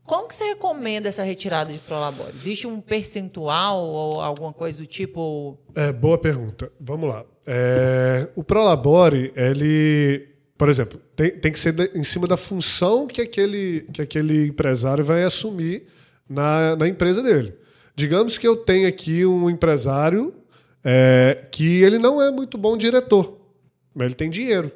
Como 0.05 0.27
que 0.27 0.35
você 0.35 0.45
recomenda 0.45 1.07
essa 1.07 1.23
retirada 1.23 1.73
de 1.73 1.79
prolabore? 1.79 2.31
Existe 2.35 2.67
um 2.67 2.79
percentual 2.79 3.83
ou 3.83 4.21
alguma 4.21 4.53
coisa 4.53 4.79
do 4.79 4.85
tipo? 4.85 5.57
É, 5.75 5.91
boa 5.91 6.17
pergunta. 6.17 6.71
Vamos 6.79 7.09
lá. 7.09 7.25
É, 7.47 8.29
o 8.35 8.43
prolabore, 8.43 9.31
ele 9.35 10.34
por 10.57 10.69
exemplo, 10.69 10.99
tem, 11.15 11.31
tem 11.31 11.51
que 11.51 11.59
ser 11.59 11.91
em 11.95 12.03
cima 12.03 12.27
da 12.27 12.37
função 12.37 13.07
que 13.07 13.21
aquele, 13.21 13.81
que 13.91 14.01
aquele 14.01 14.47
empresário 14.47 15.03
vai 15.03 15.23
assumir 15.23 15.83
na, 16.29 16.75
na 16.75 16.87
empresa 16.87 17.21
dele. 17.21 17.53
Digamos 17.95 18.37
que 18.37 18.47
eu 18.47 18.55
tenho 18.55 18.87
aqui 18.87 19.25
um 19.25 19.49
empresário 19.49 20.33
é, 20.83 21.45
que 21.51 21.83
ele 21.83 21.97
não 21.97 22.21
é 22.21 22.31
muito 22.31 22.57
bom 22.57 22.77
diretor, 22.77 23.37
mas 23.93 24.05
ele 24.07 24.15
tem 24.15 24.29
dinheiro. 24.29 24.71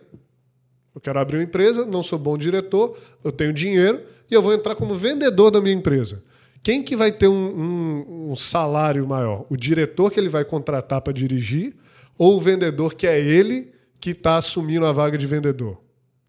Eu 0.94 1.00
quero 1.00 1.20
abrir 1.20 1.38
uma 1.38 1.44
empresa, 1.44 1.86
não 1.86 2.02
sou 2.02 2.20
bom 2.20 2.38
diretor, 2.38 2.98
eu 3.24 3.32
tenho 3.32 3.54
dinheiro 3.54 4.02
e 4.30 4.34
eu 4.34 4.42
vou 4.42 4.54
entrar 4.54 4.76
como 4.76 4.96
vendedor 4.96 5.50
da 5.50 5.62
minha 5.62 5.76
empresa. 5.76 6.24
Quem 6.62 6.84
que 6.84 6.96
vai 6.96 7.12
ter 7.12 7.30
um, 7.30 7.34
um, 7.34 8.32
um 8.32 8.36
salário 8.36 9.08
maior? 9.08 9.46
O 9.50 9.56
diretor 9.56 10.12
que 10.12 10.20
ele 10.20 10.28
vai 10.28 10.44
contratar 10.44 11.02
para 11.02 11.14
dirigir 11.14 11.74
ou 12.18 12.36
o 12.36 12.42
vendedor 12.42 12.96
que 12.96 13.08
é 13.08 13.20
ele 13.20 13.72
que 14.00 14.12
está 14.12 14.38
assumindo 14.38 14.86
a 14.86 14.92
vaga 14.92 15.18
de 15.18 15.28
vendedor? 15.28 15.78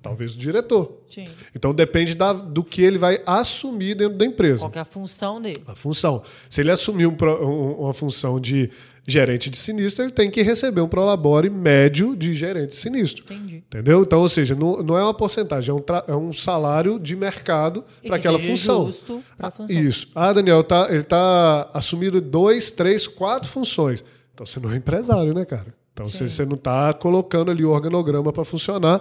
Talvez 0.03 0.35
o 0.35 0.39
diretor. 0.39 1.03
Sim. 1.11 1.27
Então 1.55 1.75
depende 1.75 2.15
da, 2.15 2.33
do 2.33 2.65
que 2.65 2.81
ele 2.81 2.97
vai 2.97 3.21
assumir 3.27 3.95
dentro 3.95 4.17
da 4.17 4.25
empresa. 4.25 4.61
Qual 4.61 4.73
é 4.75 4.79
a 4.79 4.85
função 4.85 5.41
dele? 5.41 5.63
A 5.67 5.75
função. 5.75 6.23
Se 6.49 6.63
ele 6.63 6.71
assumir 6.71 7.07
um, 7.07 7.17
um, 7.23 7.73
uma 7.73 7.93
função 7.93 8.41
de 8.41 8.71
gerente 9.07 9.51
de 9.51 9.59
sinistro, 9.59 10.05
ele 10.05 10.13
tem 10.13 10.31
que 10.31 10.41
receber 10.41 10.81
um 10.81 10.89
prolabore 10.89 11.51
médio 11.51 12.17
de 12.17 12.35
gerente 12.35 12.69
de 12.69 12.77
sinistro. 12.77 13.25
Entendi. 13.25 13.57
Entendeu? 13.57 14.03
Então, 14.03 14.21
ou 14.21 14.29
seja, 14.29 14.55
não, 14.55 14.83
não 14.83 14.97
é 14.97 15.03
uma 15.03 15.13
porcentagem, 15.13 15.71
é 15.71 15.75
um, 15.75 15.85
é 16.09 16.17
um 16.17 16.33
salário 16.33 16.99
de 16.99 17.15
mercado 17.15 17.85
para 18.07 18.17
aquela 18.17 18.39
função. 18.39 18.87
Justo 18.87 19.23
ah, 19.39 19.51
função. 19.51 19.77
Isso. 19.77 20.09
Ah, 20.15 20.33
Daniel, 20.33 20.65
tá, 20.65 20.87
ele 20.89 21.01
está 21.01 21.69
assumindo 21.75 22.21
dois, 22.23 22.71
três, 22.71 23.07
quatro 23.07 23.51
funções. 23.51 24.03
Então 24.33 24.47
você 24.47 24.59
não 24.59 24.73
é 24.73 24.77
empresário, 24.77 25.35
né, 25.35 25.45
cara? 25.45 25.80
Então 25.93 26.09
você, 26.09 26.29
você 26.29 26.45
não 26.45 26.55
está 26.55 26.93
colocando 26.93 27.51
ali 27.51 27.65
o 27.65 27.71
organograma 27.71 28.33
para 28.33 28.45
funcionar. 28.45 29.01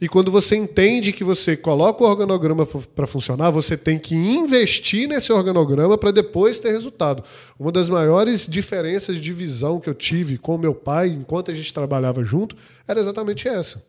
E 0.00 0.08
quando 0.08 0.30
você 0.30 0.54
entende 0.54 1.12
que 1.12 1.24
você 1.24 1.56
coloca 1.56 2.04
o 2.04 2.06
organograma 2.06 2.64
para 2.64 3.06
funcionar, 3.06 3.50
você 3.50 3.76
tem 3.76 3.98
que 3.98 4.14
investir 4.14 5.08
nesse 5.08 5.32
organograma 5.32 5.98
para 5.98 6.12
depois 6.12 6.60
ter 6.60 6.70
resultado. 6.70 7.24
Uma 7.58 7.72
das 7.72 7.88
maiores 7.88 8.46
diferenças 8.46 9.16
de 9.16 9.32
visão 9.32 9.80
que 9.80 9.90
eu 9.90 9.94
tive 9.94 10.38
com 10.38 10.56
meu 10.56 10.72
pai, 10.72 11.08
enquanto 11.08 11.50
a 11.50 11.54
gente 11.54 11.74
trabalhava 11.74 12.24
junto, 12.24 12.56
era 12.86 13.00
exatamente 13.00 13.48
essa. 13.48 13.84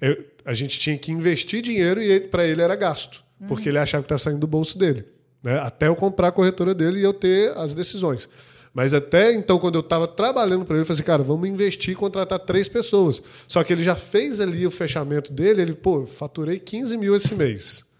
Eu, 0.00 0.24
a 0.44 0.52
gente 0.52 0.78
tinha 0.80 0.98
que 0.98 1.12
investir 1.12 1.62
dinheiro 1.62 2.02
e 2.02 2.18
para 2.20 2.44
ele 2.44 2.60
era 2.60 2.74
gasto, 2.74 3.22
uhum. 3.40 3.46
porque 3.46 3.68
ele 3.68 3.78
achava 3.78 4.02
que 4.02 4.06
está 4.06 4.18
saindo 4.18 4.40
do 4.40 4.48
bolso 4.48 4.76
dele. 4.76 5.04
Né? 5.40 5.56
Até 5.60 5.86
eu 5.86 5.94
comprar 5.94 6.28
a 6.28 6.32
corretora 6.32 6.74
dele 6.74 6.98
e 6.98 7.02
eu 7.02 7.14
ter 7.14 7.56
as 7.56 7.74
decisões. 7.74 8.28
Mas 8.74 8.92
até 8.92 9.32
então, 9.32 9.56
quando 9.60 9.76
eu 9.76 9.80
estava 9.80 10.08
trabalhando 10.08 10.64
para 10.64 10.74
ele, 10.74 10.82
eu 10.82 10.86
falei 10.86 10.98
assim, 10.98 11.06
cara, 11.06 11.22
vamos 11.22 11.48
investir 11.48 11.92
e 11.92 11.94
contratar 11.94 12.40
três 12.40 12.68
pessoas. 12.68 13.22
Só 13.46 13.62
que 13.62 13.72
ele 13.72 13.84
já 13.84 13.94
fez 13.94 14.40
ali 14.40 14.66
o 14.66 14.70
fechamento 14.70 15.32
dele, 15.32 15.62
ele, 15.62 15.74
pô, 15.74 16.04
faturei 16.04 16.58
15 16.58 16.96
mil 16.96 17.14
esse 17.14 17.36
mês. 17.36 17.94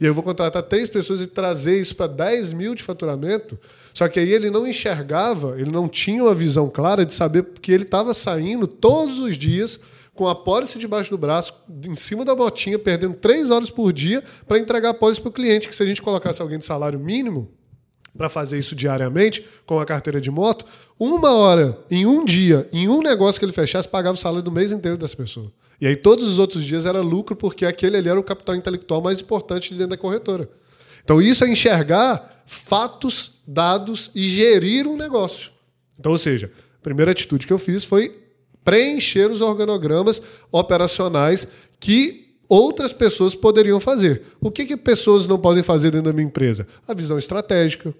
E 0.00 0.04
eu 0.06 0.14
vou 0.14 0.24
contratar 0.24 0.62
três 0.62 0.88
pessoas 0.88 1.20
e 1.20 1.26
trazer 1.26 1.78
isso 1.78 1.94
para 1.94 2.06
10 2.06 2.54
mil 2.54 2.74
de 2.74 2.82
faturamento. 2.82 3.58
Só 3.92 4.08
que 4.08 4.18
aí 4.18 4.32
ele 4.32 4.50
não 4.50 4.66
enxergava, 4.66 5.60
ele 5.60 5.70
não 5.70 5.88
tinha 5.88 6.24
uma 6.24 6.34
visão 6.34 6.70
clara 6.70 7.04
de 7.04 7.12
saber 7.12 7.44
que 7.60 7.70
ele 7.70 7.84
estava 7.84 8.14
saindo 8.14 8.66
todos 8.66 9.20
os 9.20 9.36
dias 9.36 9.78
com 10.14 10.26
a 10.26 10.34
pólice 10.34 10.78
debaixo 10.78 11.10
do 11.10 11.18
braço, 11.18 11.52
em 11.86 11.94
cima 11.94 12.24
da 12.24 12.34
botinha, 12.34 12.78
perdendo 12.78 13.14
três 13.14 13.50
horas 13.50 13.68
por 13.68 13.92
dia 13.92 14.22
para 14.48 14.58
entregar 14.58 14.90
a 14.90 14.94
pólice 14.94 15.20
para 15.20 15.28
o 15.28 15.32
cliente. 15.32 15.68
Que 15.68 15.76
se 15.76 15.82
a 15.82 15.86
gente 15.86 16.00
colocasse 16.00 16.40
alguém 16.40 16.58
de 16.58 16.64
salário 16.64 16.98
mínimo, 16.98 17.52
para 18.16 18.28
fazer 18.28 18.58
isso 18.58 18.74
diariamente 18.74 19.44
com 19.66 19.80
a 19.80 19.84
carteira 19.84 20.20
de 20.20 20.30
moto, 20.30 20.64
uma 20.98 21.32
hora, 21.32 21.78
em 21.90 22.06
um 22.06 22.24
dia, 22.24 22.68
em 22.72 22.88
um 22.88 23.00
negócio 23.00 23.38
que 23.38 23.44
ele 23.44 23.52
fechasse, 23.52 23.88
pagava 23.88 24.14
o 24.14 24.18
salário 24.18 24.42
do 24.42 24.52
mês 24.52 24.70
inteiro 24.70 24.96
dessa 24.96 25.16
pessoa. 25.16 25.52
E 25.80 25.86
aí 25.86 25.96
todos 25.96 26.24
os 26.24 26.38
outros 26.38 26.64
dias 26.64 26.86
era 26.86 27.00
lucro, 27.00 27.34
porque 27.34 27.66
aquele 27.66 27.96
ali 27.96 28.08
era 28.08 28.18
o 28.18 28.22
capital 28.22 28.54
intelectual 28.54 29.02
mais 29.02 29.20
importante 29.20 29.74
dentro 29.74 29.88
da 29.88 29.96
corretora. 29.96 30.48
Então 31.02 31.20
isso 31.20 31.44
é 31.44 31.48
enxergar 31.48 32.42
fatos, 32.46 33.40
dados 33.46 34.10
e 34.14 34.28
gerir 34.28 34.86
um 34.86 34.96
negócio. 34.96 35.50
Então, 35.98 36.12
ou 36.12 36.18
seja, 36.18 36.50
a 36.78 36.82
primeira 36.82 37.10
atitude 37.10 37.46
que 37.46 37.52
eu 37.52 37.58
fiz 37.58 37.84
foi 37.84 38.14
preencher 38.64 39.30
os 39.30 39.40
organogramas 39.40 40.22
operacionais 40.50 41.52
que 41.78 42.24
outras 42.48 42.92
pessoas 42.92 43.34
poderiam 43.34 43.80
fazer. 43.80 44.22
O 44.40 44.50
que, 44.50 44.64
que 44.64 44.76
pessoas 44.76 45.26
não 45.26 45.38
podem 45.38 45.62
fazer 45.62 45.90
dentro 45.90 46.06
da 46.06 46.12
minha 46.12 46.26
empresa? 46.26 46.66
A 46.86 46.94
visão 46.94 47.18
estratégica, 47.18 47.94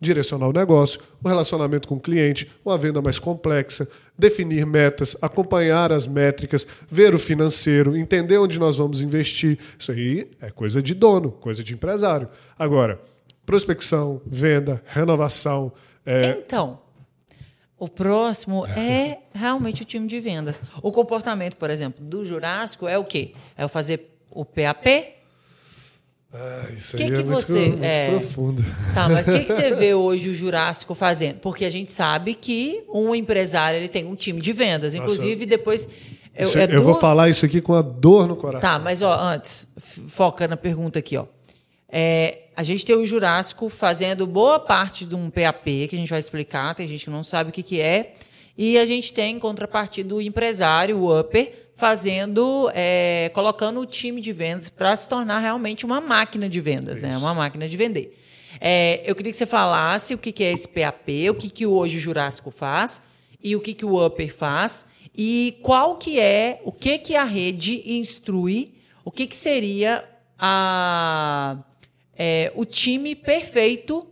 direcionar 0.00 0.48
o 0.48 0.52
negócio, 0.52 1.00
o 1.22 1.28
relacionamento 1.28 1.86
com 1.86 1.96
o 1.96 2.00
cliente, 2.00 2.50
uma 2.64 2.78
venda 2.78 3.02
mais 3.02 3.18
complexa, 3.18 3.86
definir 4.18 4.64
metas, 4.64 5.16
acompanhar 5.20 5.92
as 5.92 6.06
métricas, 6.06 6.66
ver 6.90 7.14
o 7.14 7.18
financeiro, 7.18 7.96
entender 7.96 8.38
onde 8.38 8.58
nós 8.58 8.78
vamos 8.78 9.02
investir. 9.02 9.58
Isso 9.78 9.92
aí 9.92 10.30
é 10.40 10.50
coisa 10.50 10.82
de 10.82 10.94
dono, 10.94 11.30
coisa 11.30 11.62
de 11.62 11.74
empresário. 11.74 12.28
Agora, 12.58 13.00
prospecção, 13.44 14.22
venda, 14.24 14.82
renovação. 14.86 15.72
É... 16.06 16.30
Então, 16.30 16.80
o 17.78 17.88
próximo 17.88 18.66
é 18.66 19.18
realmente 19.34 19.82
o 19.82 19.84
time 19.84 20.06
de 20.06 20.18
vendas. 20.20 20.62
O 20.82 20.90
comportamento, 20.92 21.56
por 21.56 21.68
exemplo, 21.70 22.04
do 22.04 22.24
Jurássico 22.24 22.86
é 22.88 22.96
o 22.96 23.04
quê? 23.04 23.32
É 23.56 23.64
o 23.64 23.68
fazer 23.68 24.18
o 24.32 24.44
PAP, 24.44 24.86
ah, 26.32 26.66
isso 26.72 26.96
que 26.96 27.02
aí 27.02 27.10
que 27.10 27.20
é 27.20 27.22
você, 27.22 27.58
muito, 27.58 27.70
muito 27.70 27.84
é... 27.84 28.10
profundo. 28.10 28.64
Tá, 28.94 29.08
mas 29.08 29.26
o 29.26 29.32
que, 29.32 29.44
que 29.44 29.52
você 29.52 29.74
vê 29.74 29.94
hoje 29.94 30.28
o 30.28 30.34
Jurássico 30.34 30.94
fazendo? 30.94 31.40
Porque 31.40 31.64
a 31.64 31.70
gente 31.70 31.90
sabe 31.90 32.34
que 32.34 32.84
um 32.88 33.14
empresário 33.14 33.78
ele 33.78 33.88
tem 33.88 34.06
um 34.06 34.14
time 34.14 34.40
de 34.40 34.52
vendas. 34.52 34.94
Inclusive, 34.94 35.44
Nossa, 35.44 35.46
depois. 35.46 35.88
Eu, 36.36 36.46
isso, 36.46 36.58
é 36.58 36.68
eu 36.70 36.84
vou 36.84 36.94
falar 36.94 37.28
isso 37.28 37.44
aqui 37.44 37.60
com 37.60 37.74
a 37.74 37.82
dor 37.82 38.28
no 38.28 38.36
coração. 38.36 38.60
Tá, 38.60 38.78
mas 38.78 39.02
ó, 39.02 39.12
antes, 39.12 39.66
foca 40.08 40.46
na 40.46 40.56
pergunta 40.56 41.00
aqui, 41.00 41.16
ó. 41.16 41.24
É, 41.88 42.42
a 42.54 42.62
gente 42.62 42.84
tem 42.84 42.94
o 42.94 43.04
Jurássico 43.04 43.68
fazendo 43.68 44.24
boa 44.24 44.60
parte 44.60 45.04
de 45.04 45.16
um 45.16 45.28
PAP, 45.28 45.64
que 45.64 45.96
a 45.96 45.98
gente 45.98 46.10
vai 46.10 46.20
explicar, 46.20 46.74
tem 46.76 46.86
gente 46.86 47.04
que 47.04 47.10
não 47.10 47.24
sabe 47.24 47.50
o 47.50 47.52
que, 47.52 47.64
que 47.64 47.80
é. 47.80 48.12
E 48.56 48.78
a 48.78 48.84
gente 48.84 49.12
tem, 49.12 49.36
em 49.36 49.38
contrapartida, 49.38 50.14
o 50.14 50.20
empresário, 50.20 50.98
o 50.98 51.18
Upper, 51.18 51.70
fazendo, 51.74 52.70
é, 52.74 53.30
colocando 53.32 53.80
o 53.80 53.86
time 53.86 54.20
de 54.20 54.32
vendas 54.32 54.68
para 54.68 54.94
se 54.94 55.08
tornar 55.08 55.38
realmente 55.38 55.86
uma 55.86 56.00
máquina 56.00 56.48
de 56.48 56.60
vendas, 56.60 57.02
né? 57.02 57.16
uma 57.16 57.34
máquina 57.34 57.66
de 57.66 57.76
vender. 57.76 58.18
É, 58.60 59.02
eu 59.06 59.14
queria 59.14 59.32
que 59.32 59.38
você 59.38 59.46
falasse 59.46 60.14
o 60.14 60.18
que 60.18 60.44
é 60.44 60.52
esse 60.52 60.68
PAP, 60.68 61.08
o 61.30 61.34
que, 61.34 61.48
que 61.48 61.66
hoje 61.66 61.96
o 61.96 62.00
Jurássico 62.00 62.50
faz 62.50 63.02
e 63.42 63.56
o 63.56 63.60
que, 63.60 63.72
que 63.72 63.84
o 63.84 64.04
Upper 64.04 64.34
faz 64.34 64.86
e 65.16 65.58
qual 65.62 65.96
que 65.96 66.18
é, 66.20 66.60
o 66.64 66.72
que, 66.72 66.98
que 66.98 67.16
a 67.16 67.24
rede 67.24 67.82
instrui, 67.86 68.74
o 69.04 69.10
que, 69.10 69.26
que 69.26 69.36
seria 69.36 70.04
a, 70.38 71.58
é, 72.16 72.52
o 72.54 72.64
time 72.64 73.14
perfeito 73.14 74.06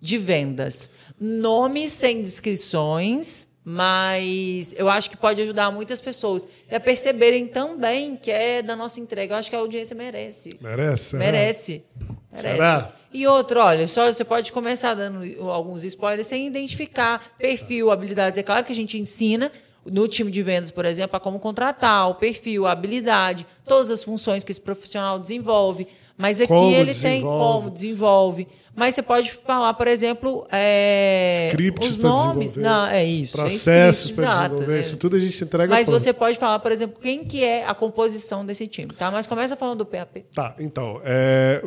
de 0.00 0.18
vendas. 0.18 0.92
Nomes 1.20 1.92
sem 1.92 2.22
descrições, 2.22 3.47
mas 3.70 4.74
eu 4.78 4.88
acho 4.88 5.10
que 5.10 5.16
pode 5.16 5.42
ajudar 5.42 5.70
muitas 5.70 6.00
pessoas 6.00 6.48
a 6.72 6.80
perceberem 6.80 7.46
também 7.46 8.16
que 8.16 8.30
é 8.30 8.62
da 8.62 8.74
nossa 8.74 8.98
entrega. 8.98 9.34
Eu 9.34 9.38
acho 9.38 9.50
que 9.50 9.56
a 9.56 9.58
audiência 9.58 9.94
merece. 9.94 10.58
Merece? 10.58 11.16
Merece. 11.16 11.84
Merece. 12.32 12.54
Será? 12.56 12.92
E 13.12 13.26
outro, 13.26 13.60
olha, 13.60 13.86
só 13.86 14.10
você 14.10 14.24
pode 14.24 14.52
começar 14.52 14.94
dando 14.94 15.22
alguns 15.50 15.84
spoilers 15.84 16.26
sem 16.26 16.46
identificar 16.46 17.22
perfil, 17.38 17.90
habilidades. 17.90 18.38
É 18.38 18.42
claro 18.42 18.64
que 18.64 18.72
a 18.72 18.74
gente 18.74 18.98
ensina 18.98 19.52
no 19.84 20.08
time 20.08 20.30
de 20.30 20.42
vendas, 20.42 20.70
por 20.70 20.86
exemplo, 20.86 21.18
a 21.18 21.20
como 21.20 21.38
contratar, 21.38 22.08
o 22.08 22.14
perfil, 22.14 22.66
a 22.66 22.72
habilidade, 22.72 23.46
todas 23.66 23.90
as 23.90 24.02
funções 24.02 24.42
que 24.42 24.50
esse 24.50 24.60
profissional 24.62 25.18
desenvolve. 25.18 25.86
Mas 26.16 26.40
aqui 26.40 26.48
Como 26.48 26.74
ele 26.74 26.92
tem 26.94 27.12
desenvolve. 27.20 27.58
como 27.60 27.70
desenvolve. 27.70 28.48
Mas 28.78 28.94
você 28.94 29.02
pode 29.02 29.32
falar, 29.32 29.74
por 29.74 29.86
exemplo, 29.88 30.46
é, 30.52 31.48
Scripts 31.50 31.88
os 31.90 31.96
nomes. 31.98 32.54
Não, 32.54 32.86
é 32.86 33.04
isso. 33.04 33.32
tem 33.36 33.42
Processos 33.44 34.10
scripts, 34.10 34.34
para 34.36 34.46
desenvolver. 34.48 34.76
é. 34.76 34.80
Isso 34.80 34.96
tudo 34.96 35.16
a 35.16 35.18
gente 35.18 35.44
entrega 35.44 35.74
Mas 35.74 35.86
você 35.88 36.12
pode 36.12 36.38
falar, 36.38 36.58
por 36.60 36.70
exemplo, 36.72 36.96
quem 37.02 37.24
que 37.24 37.42
é 37.42 37.66
a 37.66 37.74
composição 37.74 38.46
desse 38.46 38.66
time, 38.68 38.92
tá? 38.92 39.10
Mas 39.10 39.26
começa 39.26 39.56
falando 39.56 39.78
do 39.78 39.86
PAP. 39.86 40.18
Tá, 40.34 40.54
então, 40.60 41.00
é, 41.04 41.62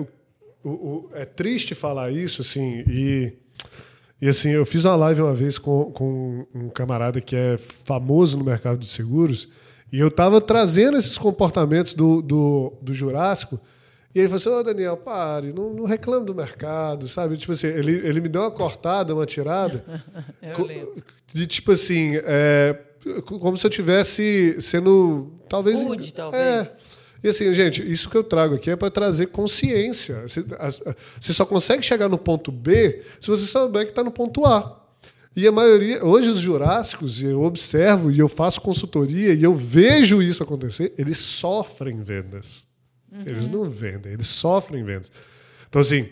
o- 0.63 0.69
o- 0.69 1.09
é 1.13 1.25
triste 1.25 1.75
falar 1.75 2.11
isso, 2.11 2.41
assim, 2.41 2.83
e, 2.87 3.33
e 4.21 4.27
assim, 4.29 4.49
eu 4.49 4.65
fiz 4.65 4.85
uma 4.85 4.95
live 4.95 5.21
uma 5.21 5.33
vez 5.33 5.57
com, 5.57 5.91
com 5.91 6.45
um 6.55 6.69
camarada 6.69 7.19
que 7.19 7.35
é 7.35 7.57
famoso 7.57 8.37
no 8.37 8.43
mercado 8.45 8.77
de 8.79 8.87
seguros, 8.87 9.47
e 9.91 9.99
eu 9.99 10.07
estava 10.07 10.39
trazendo 10.39 10.97
esses 10.97 11.17
comportamentos 11.17 11.93
do, 11.93 12.21
do, 12.21 12.73
do 12.81 12.93
Jurássico, 12.93 13.59
e 14.13 14.19
ele 14.19 14.27
falou 14.27 14.37
assim, 14.37 14.49
ô 14.49 14.63
Daniel, 14.63 14.97
pare, 14.97 15.53
não, 15.53 15.73
não 15.73 15.85
reclame 15.85 16.25
do 16.25 16.35
mercado, 16.35 17.07
sabe? 17.07 17.37
Tipo 17.37 17.53
assim, 17.53 17.67
ele, 17.67 17.93
ele 18.05 18.21
me 18.21 18.27
deu 18.27 18.41
uma 18.41 18.51
cortada, 18.51 19.13
uma 19.13 19.25
tirada, 19.25 19.83
de 21.33 21.47
tipo 21.47 21.71
assim, 21.71 22.13
é, 22.15 22.77
como 23.23 23.57
se 23.57 23.65
eu 23.65 23.71
tivesse 23.71 24.61
sendo, 24.61 25.31
talvez... 25.47 25.81
Rude, 25.81 26.13
talvez. 26.13 26.43
É, 26.43 26.71
e 27.23 27.27
assim, 27.27 27.53
gente, 27.53 27.89
isso 27.89 28.09
que 28.09 28.17
eu 28.17 28.23
trago 28.23 28.55
aqui 28.55 28.71
é 28.71 28.75
para 28.75 28.89
trazer 28.89 29.27
consciência. 29.27 30.23
Você, 30.27 31.33
só 31.33 31.45
consegue 31.45 31.83
chegar 31.83 32.09
no 32.09 32.17
ponto 32.17 32.51
B 32.51 33.01
se 33.19 33.29
você 33.29 33.45
souber 33.45 33.85
que 33.85 33.91
está 33.91 34.03
no 34.03 34.11
ponto 34.11 34.45
A. 34.45 34.79
E 35.35 35.47
a 35.47 35.51
maioria, 35.51 36.03
hoje 36.03 36.29
os 36.29 36.41
jurássicos, 36.41 37.21
eu 37.21 37.43
observo 37.43 38.11
e 38.11 38.19
eu 38.19 38.27
faço 38.27 38.59
consultoria 38.59 39.33
e 39.33 39.43
eu 39.43 39.53
vejo 39.53 40.21
isso 40.21 40.43
acontecer, 40.43 40.93
eles 40.97 41.17
sofrem 41.17 42.01
vendas. 42.01 42.70
Eles 43.25 43.47
não 43.47 43.69
vendem, 43.69 44.13
eles 44.13 44.27
sofrem 44.27 44.83
vendas. 44.83 45.11
Então, 45.67 45.81
assim, 45.81 46.07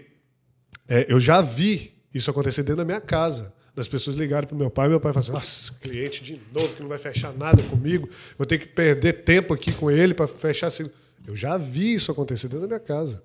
é, 0.87 1.05
eu 1.07 1.19
já 1.19 1.41
vi 1.41 1.93
isso 2.13 2.29
acontecer 2.29 2.63
dentro 2.63 2.77
da 2.77 2.85
minha 2.85 2.99
casa. 2.99 3.53
Das 3.75 3.87
pessoas 3.87 4.17
ligarem 4.17 4.47
para 4.47 4.55
o 4.55 4.57
meu 4.57 4.69
pai 4.69 4.89
meu 4.89 4.99
pai 4.99 5.13
falar 5.13 5.21
assim: 5.21 5.31
Nossa, 5.31 5.73
cliente 5.79 6.23
de 6.23 6.41
novo 6.53 6.75
que 6.75 6.81
não 6.81 6.89
vai 6.89 6.97
fechar 6.97 7.31
nada 7.33 7.63
comigo, 7.63 8.09
vou 8.37 8.45
ter 8.45 8.57
que 8.57 8.65
perder 8.65 9.23
tempo 9.23 9.53
aqui 9.53 9.71
com 9.71 9.89
ele 9.89 10.13
para 10.13 10.27
fechar. 10.27 10.67
Assim. 10.67 10.89
Eu 11.25 11.35
já 11.35 11.57
vi 11.57 11.93
isso 11.93 12.11
acontecer 12.11 12.47
dentro 12.47 12.61
da 12.61 12.67
minha 12.67 12.79
casa. 12.79 13.23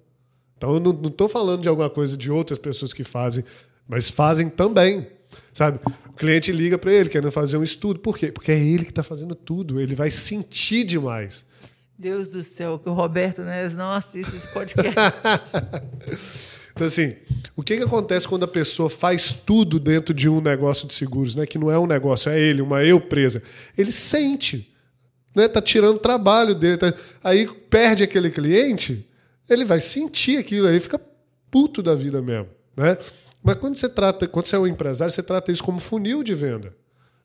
Então 0.57 0.75
eu 0.75 0.81
não 0.81 1.09
estou 1.09 1.29
falando 1.29 1.63
de 1.63 1.69
alguma 1.69 1.91
coisa 1.91 2.17
de 2.17 2.31
outras 2.31 2.59
pessoas 2.59 2.93
que 2.93 3.03
fazem, 3.03 3.43
mas 3.89 4.11
fazem 4.11 4.49
também. 4.49 5.09
Sabe? 5.53 5.81
O 6.09 6.13
cliente 6.13 6.53
liga 6.53 6.79
para 6.79 6.93
ele 6.93 7.09
querendo 7.09 7.33
fazer 7.33 7.57
um 7.57 7.63
estudo. 7.63 7.99
Por 7.99 8.17
quê? 8.17 8.31
Porque 8.31 8.53
é 8.53 8.59
ele 8.59 8.85
que 8.85 8.91
está 8.91 9.03
fazendo 9.03 9.35
tudo. 9.35 9.81
Ele 9.81 9.95
vai 9.95 10.11
sentir 10.11 10.85
demais. 10.85 11.47
Deus 11.99 12.31
do 12.31 12.43
céu, 12.43 12.79
que 12.79 12.89
o 12.89 12.93
Roberto 12.93 13.43
Neves 13.43 13.77
não 13.77 13.91
assiste 13.93 14.37
esse 14.37 14.49
podcast. 14.53 14.95
Então, 16.77 16.89
assim, 16.89 17.15
o 17.55 17.63
que, 17.63 17.77
que 17.77 17.85
acontece 17.85 18.27
quando 18.27 18.43
a 18.43 18.49
pessoa 18.49 18.91
faz 18.91 19.33
tudo 19.33 19.79
dentro 19.79 20.13
de 20.13 20.29
um 20.29 20.41
negócio 20.41 20.89
de 20.89 20.95
seguros, 20.95 21.37
né? 21.37 21.47
Que 21.47 21.57
não 21.57 21.71
é 21.71 21.79
um 21.79 21.87
negócio, 21.87 22.29
é 22.33 22.41
ele, 22.41 22.61
uma 22.61 22.83
eu 22.83 23.01
presa. 23.01 23.41
Ele 23.79 23.93
sente, 23.93 24.75
né? 25.37 25.47
Tá 25.47 25.63
tirando 25.63 26.01
trabalho 26.01 26.53
dele. 26.53 26.77
tá- 26.77 26.93
Aí 27.23 27.47
perde 27.47 28.03
aquele 28.03 28.29
cliente, 28.29 29.09
ele 29.49 29.65
vai 29.65 29.79
sentir 29.79 30.37
aquilo 30.39 30.67
aí, 30.67 30.81
fica 30.81 31.01
puto 31.49 31.81
da 31.81 31.95
vida 31.95 32.21
mesmo, 32.21 32.49
né? 32.77 32.99
Mas 33.41 33.55
quando 33.55 33.77
você 33.77 33.89
trata, 33.89 34.27
quando 34.27 34.47
você 34.49 34.57
é 34.57 34.59
um 34.59 34.67
empresário, 34.67 35.15
você 35.15 35.23
trata 35.23 35.53
isso 35.53 35.63
como 35.63 35.79
funil 35.79 36.25
de 36.25 36.35
venda. 36.35 36.75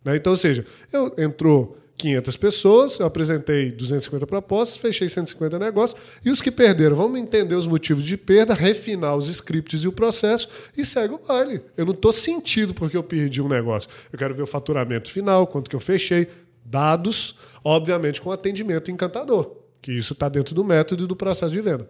né? 0.05 0.15
Então, 0.15 0.31
ou 0.31 0.37
seja, 0.37 0.63
eu 0.93 1.11
entrou 1.17 1.75
500 1.99 2.37
pessoas, 2.37 2.99
eu 2.99 3.05
apresentei 3.05 3.71
250 3.71 4.25
propostas, 4.25 4.77
fechei 4.77 5.09
150 5.09 5.59
negócios, 5.59 5.99
e 6.23 6.31
os 6.31 6.41
que 6.41 6.49
perderam, 6.49 6.95
vamos 6.95 7.19
entender 7.19 7.55
os 7.55 7.67
motivos 7.67 8.05
de 8.05 8.15
perda, 8.15 8.53
refinar 8.53 9.15
os 9.17 9.27
scripts 9.27 9.83
e 9.83 9.87
o 9.87 9.91
processo 9.91 10.47
e 10.77 10.85
segue 10.85 11.13
o 11.13 11.19
baile. 11.19 11.61
Eu 11.75 11.85
não 11.85 11.93
estou 11.93 12.13
sentido 12.13 12.73
porque 12.73 12.95
eu 12.95 13.03
perdi 13.03 13.41
um 13.41 13.49
negócio. 13.49 13.89
Eu 14.11 14.17
quero 14.17 14.33
ver 14.33 14.41
o 14.41 14.47
faturamento 14.47 15.11
final, 15.11 15.45
quanto 15.45 15.69
que 15.69 15.75
eu 15.75 15.79
fechei, 15.79 16.29
dados, 16.63 17.35
obviamente 17.63 18.21
com 18.21 18.31
atendimento 18.31 18.89
encantador, 18.89 19.57
que 19.81 19.91
isso 19.91 20.13
está 20.13 20.29
dentro 20.29 20.55
do 20.55 20.63
método 20.63 21.03
e 21.03 21.07
do 21.07 21.17
processo 21.17 21.51
de 21.51 21.59
venda. 21.59 21.89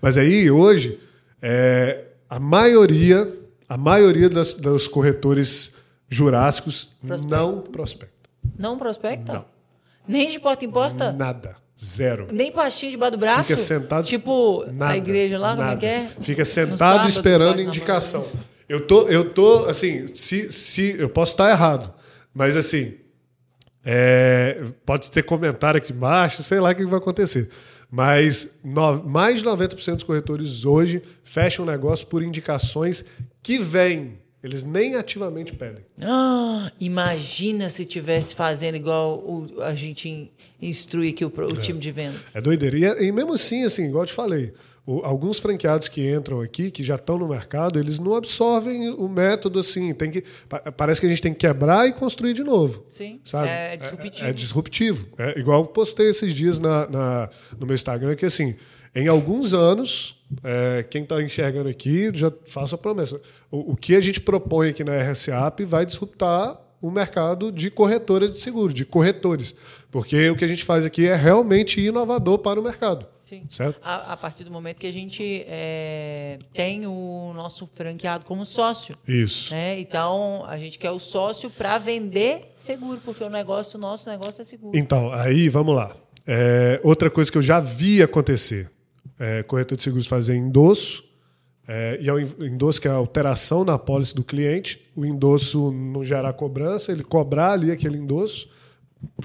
Mas 0.00 0.16
aí, 0.16 0.48
hoje, 0.48 1.00
é, 1.42 2.04
a 2.28 2.38
maioria, 2.38 3.28
a 3.68 3.76
maioria 3.76 4.28
das, 4.28 4.54
dos 4.54 4.86
corretores 4.86 5.76
jurássicos 6.08 6.96
não 7.28 7.60
prospectam. 7.60 8.19
Não 8.60 8.76
prospecta? 8.78 9.32
Não. 9.32 9.44
Nem 10.06 10.30
de 10.30 10.38
porta 10.38 10.64
em 10.64 10.70
porta? 10.70 11.12
Nada. 11.12 11.56
Zero. 11.82 12.26
Nem 12.30 12.52
pastinha 12.52 12.90
debaixo 12.92 13.12
do 13.16 13.20
braço? 13.20 13.42
Fica 13.44 13.56
sentado. 13.56 14.04
Tipo, 14.04 14.64
nada, 14.70 14.92
a 14.92 14.96
igreja 14.98 15.38
lá, 15.38 15.50
como 15.56 15.62
é 15.62 15.66
nada. 15.68 15.80
que 15.80 15.86
é? 15.86 16.08
Fica 16.20 16.44
sentado 16.44 16.76
sábado, 16.78 17.08
esperando 17.08 17.60
indicação. 17.62 18.26
Eu 18.68 18.86
tô, 18.86 19.08
eu 19.08 19.30
tô, 19.30 19.66
assim, 19.66 20.06
se, 20.14 20.52
se 20.52 20.94
eu 20.98 21.08
posso 21.08 21.32
estar 21.32 21.50
errado, 21.50 21.92
mas 22.34 22.54
assim, 22.54 22.94
é, 23.84 24.62
pode 24.84 25.10
ter 25.10 25.22
comentário 25.22 25.78
aqui 25.78 25.92
embaixo, 25.92 26.42
sei 26.42 26.60
lá 26.60 26.70
o 26.70 26.74
que 26.74 26.84
vai 26.86 26.98
acontecer. 26.98 27.50
Mas 27.90 28.60
no- 28.62 29.02
mais 29.02 29.40
de 29.40 29.44
90% 29.46 29.94
dos 29.96 30.04
corretores 30.04 30.64
hoje 30.64 31.02
fecham 31.24 31.64
o 31.64 31.68
negócio 31.68 32.06
por 32.06 32.22
indicações 32.22 33.06
que 33.42 33.58
vêm. 33.58 34.19
Eles 34.42 34.64
nem 34.64 34.94
ativamente 34.94 35.54
pedem. 35.54 35.84
Ah, 36.00 36.72
imagina 36.80 37.68
se 37.68 37.84
tivesse 37.84 38.34
fazendo 38.34 38.74
igual 38.76 39.18
o- 39.18 39.60
a 39.62 39.74
gente 39.74 40.08
in- 40.08 40.30
instrui 40.60 41.10
aqui 41.10 41.24
o, 41.24 41.28
o 41.28 41.52
time 41.54 41.78
de 41.78 41.90
vendas. 41.92 42.34
É 42.34 42.40
doideira. 42.40 42.76
E, 43.00 43.06
e 43.08 43.12
mesmo 43.12 43.34
assim, 43.34 43.64
assim, 43.64 43.88
igual 43.88 44.04
eu 44.04 44.06
te 44.06 44.14
falei, 44.14 44.52
o- 44.86 45.00
alguns 45.04 45.38
franqueados 45.38 45.88
que 45.88 46.10
entram 46.10 46.40
aqui, 46.40 46.70
que 46.70 46.82
já 46.82 46.94
estão 46.94 47.18
no 47.18 47.28
mercado, 47.28 47.78
eles 47.78 47.98
não 47.98 48.14
absorvem 48.16 48.88
o 48.88 49.08
método 49.10 49.58
assim. 49.58 49.92
Tem 49.92 50.10
que, 50.10 50.24
pa- 50.48 50.72
parece 50.72 51.00
que 51.02 51.06
a 51.06 51.10
gente 51.10 51.20
tem 51.20 51.34
que 51.34 51.40
quebrar 51.40 51.86
e 51.86 51.92
construir 51.92 52.32
de 52.32 52.42
novo. 52.42 52.82
Sim, 52.88 53.20
Sabe? 53.22 53.46
é 53.48 53.76
disruptivo. 53.76 54.24
É, 54.24 54.30
é 54.30 54.32
disruptivo. 54.32 55.06
É 55.18 55.38
igual 55.38 55.60
eu 55.60 55.66
postei 55.66 56.08
esses 56.08 56.32
dias 56.32 56.58
na, 56.58 56.88
na- 56.88 57.30
no 57.58 57.66
meu 57.66 57.74
Instagram, 57.74 58.16
que 58.16 58.24
assim, 58.24 58.56
em 58.94 59.06
alguns 59.06 59.52
anos, 59.52 60.19
é, 60.44 60.84
quem 60.88 61.02
está 61.02 61.22
enxergando 61.22 61.68
aqui, 61.68 62.10
já 62.14 62.32
faço 62.46 62.74
a 62.74 62.78
promessa. 62.78 63.20
O, 63.50 63.72
o 63.72 63.76
que 63.76 63.94
a 63.94 64.00
gente 64.00 64.20
propõe 64.20 64.70
aqui 64.70 64.84
na 64.84 64.96
RSAP 65.02 65.64
vai 65.64 65.84
disruptar 65.84 66.60
o 66.80 66.90
mercado 66.90 67.52
de 67.52 67.70
corretoras 67.70 68.32
de 68.32 68.40
seguro, 68.40 68.72
de 68.72 68.84
corretores. 68.84 69.54
Porque 69.90 70.30
o 70.30 70.36
que 70.36 70.44
a 70.44 70.48
gente 70.48 70.64
faz 70.64 70.84
aqui 70.84 71.06
é 71.06 71.14
realmente 71.14 71.80
inovador 71.80 72.38
para 72.38 72.58
o 72.58 72.62
mercado. 72.62 73.06
Sim. 73.24 73.44
Certo? 73.48 73.78
A, 73.80 74.14
a 74.14 74.16
partir 74.16 74.42
do 74.42 74.50
momento 74.50 74.78
que 74.78 74.88
a 74.88 74.92
gente 74.92 75.44
é, 75.46 76.36
tem 76.52 76.84
o 76.84 77.32
nosso 77.32 77.68
franqueado 77.76 78.24
como 78.24 78.44
sócio. 78.44 78.96
Isso. 79.06 79.54
Né? 79.54 79.78
Então, 79.78 80.44
a 80.46 80.58
gente 80.58 80.80
quer 80.80 80.90
o 80.90 80.98
sócio 80.98 81.48
para 81.48 81.78
vender 81.78 82.40
seguro, 82.54 83.00
porque 83.04 83.22
o 83.22 83.30
negócio, 83.30 83.78
o 83.78 83.80
nosso 83.80 84.10
negócio 84.10 84.40
é 84.40 84.44
seguro. 84.44 84.76
Então, 84.76 85.12
aí 85.12 85.48
vamos 85.48 85.76
lá. 85.76 85.94
É, 86.26 86.80
outra 86.82 87.08
coisa 87.08 87.30
que 87.30 87.38
eu 87.38 87.42
já 87.42 87.60
vi 87.60 88.02
acontecer: 88.02 88.68
é, 89.20 89.42
corretor 89.42 89.76
de 89.76 89.84
seguros 89.84 90.06
fazer 90.06 90.34
endosso, 90.34 91.04
é, 91.68 91.98
e 92.00 92.08
é 92.08 92.12
o 92.12 92.44
endosso 92.44 92.80
que 92.80 92.88
é 92.88 92.90
a 92.90 92.94
alteração 92.94 93.64
na 93.64 93.78
pólice 93.78 94.14
do 94.14 94.24
cliente, 94.24 94.90
o 94.96 95.06
endosso 95.06 95.70
não 95.70 96.04
gerar 96.04 96.32
cobrança, 96.32 96.90
ele 96.90 97.04
cobrar 97.04 97.52
ali 97.52 97.70
aquele 97.70 97.96
endosso, 97.96 98.50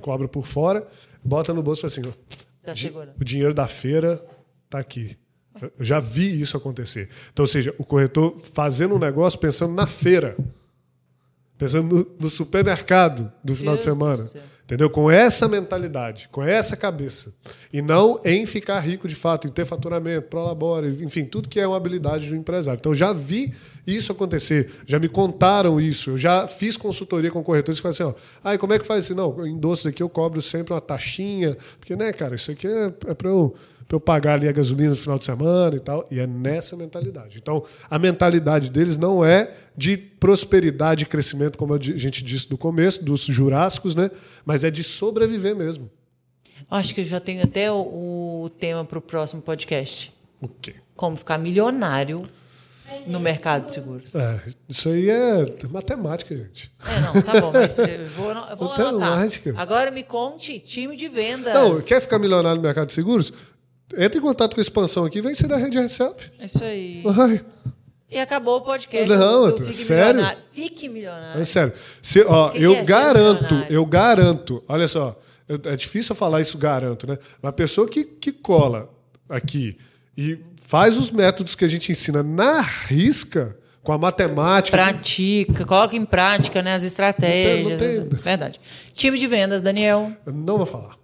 cobra 0.01 0.27
por 0.27 0.45
fora, 0.45 0.85
bota 1.23 1.53
no 1.53 1.63
bolso 1.63 1.87
e 1.87 1.89
fala 1.89 2.07
assim: 2.07 2.19
Tá 2.61 2.73
o 3.19 3.23
dinheiro 3.23 3.53
da 3.53 3.67
feira 3.67 4.23
está 4.65 4.79
aqui. 4.79 5.17
Eu 5.79 5.85
já 5.85 5.99
vi 5.99 6.41
isso 6.41 6.57
acontecer. 6.57 7.09
Então, 7.31 7.43
ou 7.43 7.47
seja, 7.47 7.73
o 7.77 7.85
corretor 7.85 8.37
fazendo 8.39 8.95
um 8.95 8.99
negócio 8.99 9.39
pensando 9.39 9.73
na 9.73 9.87
feira, 9.87 10.35
pensando 11.57 11.95
no, 11.95 12.15
no 12.19 12.29
supermercado 12.29 13.31
do 13.43 13.55
final 13.55 13.77
de 13.77 13.83
Deus 13.83 13.97
do 13.97 14.05
semana. 14.05 14.29
Entendeu? 14.65 14.89
Com 14.89 15.11
essa 15.11 15.47
mentalidade, 15.47 16.27
com 16.31 16.41
essa 16.41 16.75
cabeça. 16.75 17.35
E 17.71 17.83
não 17.83 18.19
em 18.25 18.47
ficar 18.47 18.79
rico 18.79 19.07
de 19.07 19.13
fato, 19.13 19.47
em 19.47 19.51
ter 19.51 19.63
faturamento, 19.63 20.27
prolabore, 20.27 21.03
enfim, 21.03 21.23
tudo 21.23 21.47
que 21.47 21.59
é 21.59 21.67
uma 21.67 21.77
habilidade 21.77 22.27
do 22.29 22.35
empresário. 22.35 22.79
Então, 22.79 22.91
eu 22.91 22.95
já 22.95 23.13
vi 23.13 23.53
isso 23.85 24.11
acontecer, 24.11 24.71
já 24.87 24.97
me 24.97 25.07
contaram 25.07 25.79
isso, 25.79 26.11
eu 26.11 26.17
já 26.17 26.47
fiz 26.47 26.75
consultoria 26.77 27.29
com 27.29 27.43
corretores 27.43 27.79
que 27.79 27.83
falam 27.83 27.93
assim: 27.93 28.03
ó, 28.03 28.13
ah, 28.43 28.57
como 28.57 28.73
é 28.73 28.79
que 28.79 28.85
faz 28.85 29.05
isso? 29.05 29.13
Não, 29.13 29.45
em 29.45 29.55
doce 29.55 29.87
aqui 29.87 30.01
eu 30.01 30.09
cobro 30.09 30.41
sempre 30.41 30.73
uma 30.73 30.81
taxinha, 30.81 31.55
porque, 31.79 31.95
né, 31.95 32.11
cara, 32.11 32.33
isso 32.33 32.49
aqui 32.49 32.65
é, 32.65 32.91
é 33.05 33.13
para 33.13 33.29
eu, 33.29 33.53
pra 33.87 33.95
eu 33.95 33.99
pagar 33.99 34.33
ali 34.33 34.47
a 34.47 34.51
gasolina 34.51 34.89
no 34.89 34.95
final 34.95 35.17
de 35.17 35.25
semana 35.25 35.75
e 35.75 35.79
tal. 35.79 36.07
E 36.09 36.19
é 36.19 36.27
nessa 36.27 36.75
mentalidade. 36.75 37.37
Então, 37.37 37.63
a 37.89 37.99
mentalidade 37.99 38.69
deles 38.69 38.97
não 38.97 39.23
é 39.23 39.51
de 39.77 39.97
prosperidade 39.97 41.03
e 41.03 41.07
crescimento, 41.07 41.57
como 41.57 41.73
a 41.73 41.79
gente 41.79 42.23
disse 42.23 42.49
no 42.51 42.57
começo, 42.57 43.03
dos 43.05 43.25
jurássicos, 43.25 43.95
né? 43.95 44.09
Mas 44.45 44.63
é 44.63 44.71
de 44.71 44.83
sobreviver 44.83 45.55
mesmo. 45.55 45.89
Acho 46.69 46.95
que 46.95 47.01
eu 47.01 47.05
já 47.05 47.19
tenho 47.19 47.43
até 47.43 47.71
o, 47.71 48.43
o 48.43 48.49
tema 48.59 48.83
para 48.83 48.97
o 48.97 49.01
próximo 49.01 49.41
podcast. 49.41 50.11
O 50.41 50.47
quê? 50.47 50.75
Como 50.95 51.15
ficar 51.15 51.37
milionário 51.37 52.27
no 53.05 53.19
mercado 53.19 53.65
de 53.65 53.73
seguros? 53.73 54.13
É, 54.15 54.39
isso 54.67 54.89
aí 54.89 55.09
é 55.09 55.45
matemática, 55.69 56.35
gente. 56.35 56.71
É, 56.85 56.99
não, 57.01 57.21
tá 57.21 57.41
bom, 57.41 57.51
mas 57.51 57.77
eu 57.79 58.05
vou, 58.07 58.31
eu 58.31 58.57
vou 58.57 58.69
Matemática. 58.69 59.53
Agora 59.57 59.91
me 59.91 60.03
conte, 60.03 60.59
time 60.59 60.95
de 60.95 61.07
vendas. 61.07 61.53
Não, 61.53 61.81
quer 61.81 62.01
ficar 62.01 62.17
milionário 62.17 62.57
no 62.57 62.63
mercado 62.63 62.87
de 62.87 62.93
seguros? 62.93 63.31
Entre 63.97 64.19
em 64.19 64.21
contato 64.21 64.55
com 64.55 64.59
a 64.59 64.63
expansão 64.63 65.05
aqui, 65.05 65.21
vem 65.21 65.35
ser 65.35 65.47
da 65.47 65.57
Rede 65.57 65.77
Recep. 65.79 66.31
É 66.39 66.45
isso 66.45 66.63
aí. 66.63 67.03
Ai, 67.17 67.41
E 68.09 68.17
acabou 68.19 68.57
o 68.57 68.61
podcast. 68.61 69.07
Não, 69.09 69.41
do 69.43 69.47
eu 69.47 69.51
tô- 69.53 69.63
Fique 69.63 69.77
sério? 69.77 70.15
Milionário. 70.15 70.41
Fique 70.51 70.89
milionário. 70.89 71.41
é 71.41 71.45
sério. 71.45 71.73
Se, 72.01 72.21
ó, 72.27 72.49
que 72.49 72.61
eu 72.63 72.73
é 72.73 72.83
ser 72.83 72.87
garanto, 72.87 73.55
eu 73.69 73.85
garanto, 73.85 74.63
olha 74.67 74.87
só, 74.87 75.19
eu- 75.47 75.59
é 75.65 75.75
difícil 75.75 76.13
eu 76.13 76.15
falar 76.17 76.41
isso, 76.41 76.57
garanto, 76.57 77.05
né? 77.07 77.17
Uma 77.41 77.51
pessoa 77.53 77.87
que, 77.87 78.03
que 78.03 78.31
cola 78.31 78.89
aqui 79.29 79.77
e 80.17 80.39
faz 80.61 80.97
os 80.97 81.11
métodos 81.11 81.53
que 81.55 81.63
a 81.65 81.67
gente 81.67 81.91
ensina 81.91 82.23
na 82.23 82.61
risca, 82.61 83.57
com 83.83 83.91
a 83.93 83.97
matemática. 83.99 84.75
Pratica, 84.75 85.63
coloca 85.63 85.95
em 85.95 86.03
prática 86.05 86.61
né, 86.63 86.73
as 86.73 86.81
estratégias. 86.83 87.69
Não 87.69 87.77
tem- 87.77 87.99
não 87.99 88.07
tem- 88.09 88.19
Verdade. 88.19 88.59
Time 88.95 89.17
de 89.17 89.27
vendas, 89.27 89.61
Daniel. 89.61 90.11
Eu 90.25 90.33
não 90.33 90.57
vou 90.57 90.65
falar. 90.65 90.95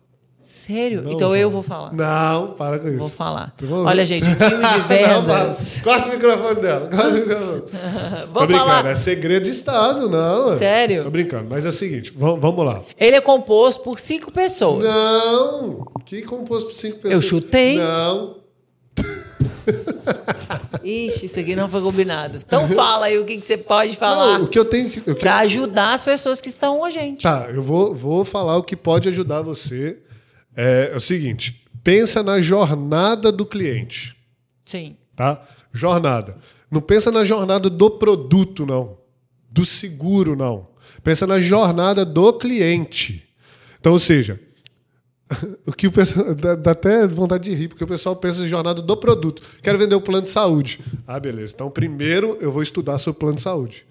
Sério? 0.41 1.03
Não 1.03 1.11
então 1.11 1.35
eu 1.35 1.51
vou 1.51 1.61
falar. 1.61 1.93
Não, 1.93 2.53
para 2.53 2.79
com 2.79 2.87
isso. 2.87 2.97
Vou 2.97 3.09
falar. 3.09 3.53
Olha, 3.85 4.03
gente, 4.03 4.25
time 4.25 4.37
de 4.37 4.47
Não, 4.57 4.87
vendas. 4.87 5.81
para. 5.83 5.93
Corta 5.93 6.09
o 6.09 6.13
microfone 6.13 6.61
dela. 6.61 6.87
Corta 6.89 7.07
o 7.09 7.13
microfone. 7.13 7.61
Vou 7.61 8.41
Tô 8.41 8.47
brincando, 8.47 8.69
falar. 8.69 8.85
é 8.87 8.95
segredo 8.95 9.43
de 9.43 9.51
Estado, 9.51 10.09
não. 10.09 10.57
Sério? 10.57 11.03
Tô 11.03 11.11
brincando, 11.11 11.45
mas 11.47 11.63
é 11.65 11.69
o 11.69 11.71
seguinte, 11.71 12.11
vamos, 12.15 12.65
lá. 12.65 12.81
Ele 12.99 13.15
é 13.15 13.21
composto 13.21 13.83
por 13.83 13.99
cinco 13.99 14.31
pessoas. 14.31 14.83
Não! 14.83 15.85
Que 16.05 16.23
composto 16.23 16.69
por 16.69 16.75
cinco 16.75 16.97
pessoas? 16.97 17.23
chutei. 17.25 17.77
Não. 17.77 18.41
Ixi, 20.83 21.25
isso 21.27 21.39
aqui 21.39 21.55
não 21.55 21.69
foi 21.69 21.81
combinado. 21.81 22.39
Então 22.43 22.67
fala 22.67 23.05
aí 23.05 23.19
o 23.19 23.25
que, 23.25 23.37
que 23.37 23.45
você 23.45 23.57
pode 23.57 23.95
falar 23.95 24.39
Não, 24.39 24.45
o 24.45 24.47
que 24.47 24.57
eu 24.57 24.65
tenho 24.65 24.89
que. 24.89 25.01
eu 25.05 25.15
para 25.15 25.37
ajudar 25.39 25.93
as 25.93 26.03
pessoas 26.03 26.41
que 26.41 26.49
estão 26.49 26.79
com 26.79 26.85
a 26.85 26.89
gente. 26.89 27.21
Tá, 27.23 27.47
eu 27.53 27.61
vou, 27.61 27.93
vou 27.93 28.25
falar 28.25 28.57
o 28.57 28.63
que 28.63 28.75
pode 28.75 29.07
ajudar 29.09 29.41
você. 29.41 29.99
É, 30.55 30.91
é 30.93 30.97
o 30.97 31.01
seguinte: 31.01 31.65
pensa 31.83 32.23
na 32.23 32.41
jornada 32.41 33.31
do 33.31 33.45
cliente. 33.45 34.15
Sim. 34.65 34.95
tá? 35.15 35.41
Jornada. 35.73 36.37
Não 36.69 36.81
pensa 36.81 37.11
na 37.11 37.23
jornada 37.23 37.69
do 37.69 37.91
produto, 37.91 38.65
não. 38.65 38.97
Do 39.49 39.65
seguro, 39.65 40.35
não. 40.35 40.69
Pensa 41.03 41.27
na 41.27 41.39
jornada 41.39 42.05
do 42.05 42.33
cliente. 42.33 43.27
Então, 43.79 43.91
ou 43.93 43.99
seja, 43.99 44.39
o 45.65 45.71
que 45.71 45.87
o 45.87 45.91
pessoal. 45.91 46.33
Dá, 46.35 46.55
dá 46.55 46.71
até 46.71 47.07
vontade 47.07 47.49
de 47.49 47.55
rir, 47.55 47.67
porque 47.67 47.83
o 47.83 47.87
pessoal 47.87 48.15
pensa 48.15 48.41
em 48.41 48.47
jornada 48.47 48.81
do 48.81 48.97
produto. 48.97 49.41
Quero 49.61 49.77
vender 49.77 49.95
o 49.95 50.01
plano 50.01 50.23
de 50.23 50.29
saúde. 50.29 50.79
Ah, 51.07 51.19
beleza. 51.19 51.53
Então, 51.55 51.69
primeiro 51.69 52.37
eu 52.39 52.51
vou 52.51 52.63
estudar 52.63 52.97
sobre 52.99 53.17
o 53.17 53.19
plano 53.19 53.35
de 53.35 53.41
saúde. 53.41 53.85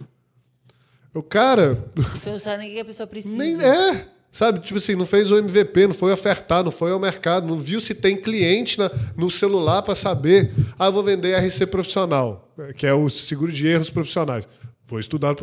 O 1.13 1.23
cara. 1.23 1.85
Você 2.15 2.31
não 2.31 2.39
sabe 2.39 2.59
nem 2.59 2.71
o 2.71 2.75
que 2.75 2.81
a 2.81 2.85
pessoa 2.85 3.07
precisa. 3.07 3.37
Nem 3.37 3.61
é. 3.63 4.09
Sabe, 4.33 4.61
tipo 4.61 4.79
assim, 4.79 4.95
não 4.95 5.05
fez 5.07 5.31
o 5.33 5.37
MVP, 5.39 5.89
não 5.89 5.95
foi 5.95 6.13
ofertar, 6.13 6.63
não 6.63 6.71
foi 6.71 6.93
ao 6.93 7.01
mercado, 7.01 7.49
não 7.49 7.57
viu 7.57 7.81
se 7.81 7.95
tem 7.95 8.17
cliente 8.17 8.79
na- 8.79 8.91
no 9.17 9.29
celular 9.29 9.83
para 9.83 9.97
saber. 9.97 10.53
Ah, 10.79 10.89
vou 10.89 11.03
vender 11.03 11.35
RC 11.35 11.67
profissional, 11.67 12.49
que 12.77 12.87
é 12.87 12.95
o 12.95 13.09
seguro 13.11 13.51
de 13.51 13.67
erros 13.67 13.91
profissionais. 13.91 14.47
Vou 14.87 15.01
estudar. 15.01 15.35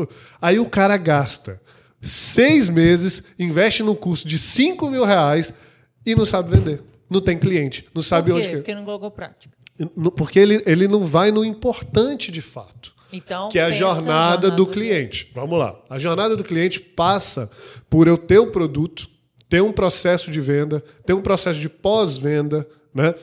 Aí 0.41 0.57
o 0.57 0.65
cara 0.69 0.95
gasta 0.95 1.61
seis 2.01 2.69
meses, 2.69 3.27
investe 3.38 3.83
num 3.83 3.95
curso 3.95 4.25
de 4.27 4.38
5 4.38 4.89
mil 4.89 5.03
reais 5.03 5.55
e 6.05 6.15
não 6.15 6.25
sabe 6.25 6.51
vender. 6.57 6.81
Não 7.09 7.19
tem 7.21 7.38
cliente, 7.38 7.85
não 7.93 8.01
sabe 8.01 8.31
Por 8.31 8.38
onde 8.38 8.45
quê? 8.47 8.51
que. 8.51 8.57
Porque 8.61 8.75
não 8.75 8.85
colocou 8.85 9.11
prática. 9.11 9.55
Porque 10.15 10.39
ele, 10.39 10.61
ele 10.65 10.88
não 10.88 11.03
vai 11.03 11.29
no 11.31 11.43
importante 11.45 12.31
de 12.31 12.41
fato 12.41 12.93
Então, 13.12 13.49
que 13.49 13.58
é 13.60 13.64
a 13.64 13.72
jornada 13.72 14.49
na 14.49 14.55
do 14.55 14.66
cliente. 14.68 15.32
Vamos 15.34 15.58
lá. 15.58 15.80
A 15.89 15.97
jornada 15.97 16.36
do 16.36 16.43
cliente 16.43 16.80
passa 16.80 17.49
por 17.89 18.08
eu 18.08 18.18
ter 18.18 18.39
o 18.39 18.47
produto, 18.51 19.08
ter 19.49 19.62
um 19.62 19.72
processo 19.72 20.30
de 20.32 20.41
venda, 20.41 20.84
ter 21.05 21.14
um 21.14 21.22
processo 21.22 21.60
de 21.60 21.70
pós-venda, 21.70 22.68
né? 22.93 23.14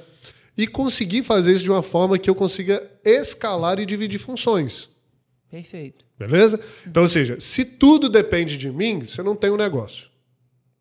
E 0.57 0.67
conseguir 0.67 1.23
fazer 1.23 1.53
isso 1.53 1.65
de 1.65 1.71
uma 1.71 1.83
forma 1.83 2.19
que 2.19 2.31
eu 2.31 2.35
consiga 2.35 2.83
escalar 3.05 3.79
e 3.81 3.85
dividir 3.87 4.19
funções. 4.19 4.91
Perfeito. 5.51 6.05
Beleza? 6.19 6.61
Então, 6.87 7.03
ou 7.03 7.09
seja, 7.09 7.37
se 7.41 7.65
tudo 7.65 8.09
depende 8.09 8.57
de 8.57 8.71
mim, 8.71 9.01
você 9.01 9.23
não 9.23 9.35
tem 9.37 9.51
um 9.51 9.57
negócio. 9.57 10.07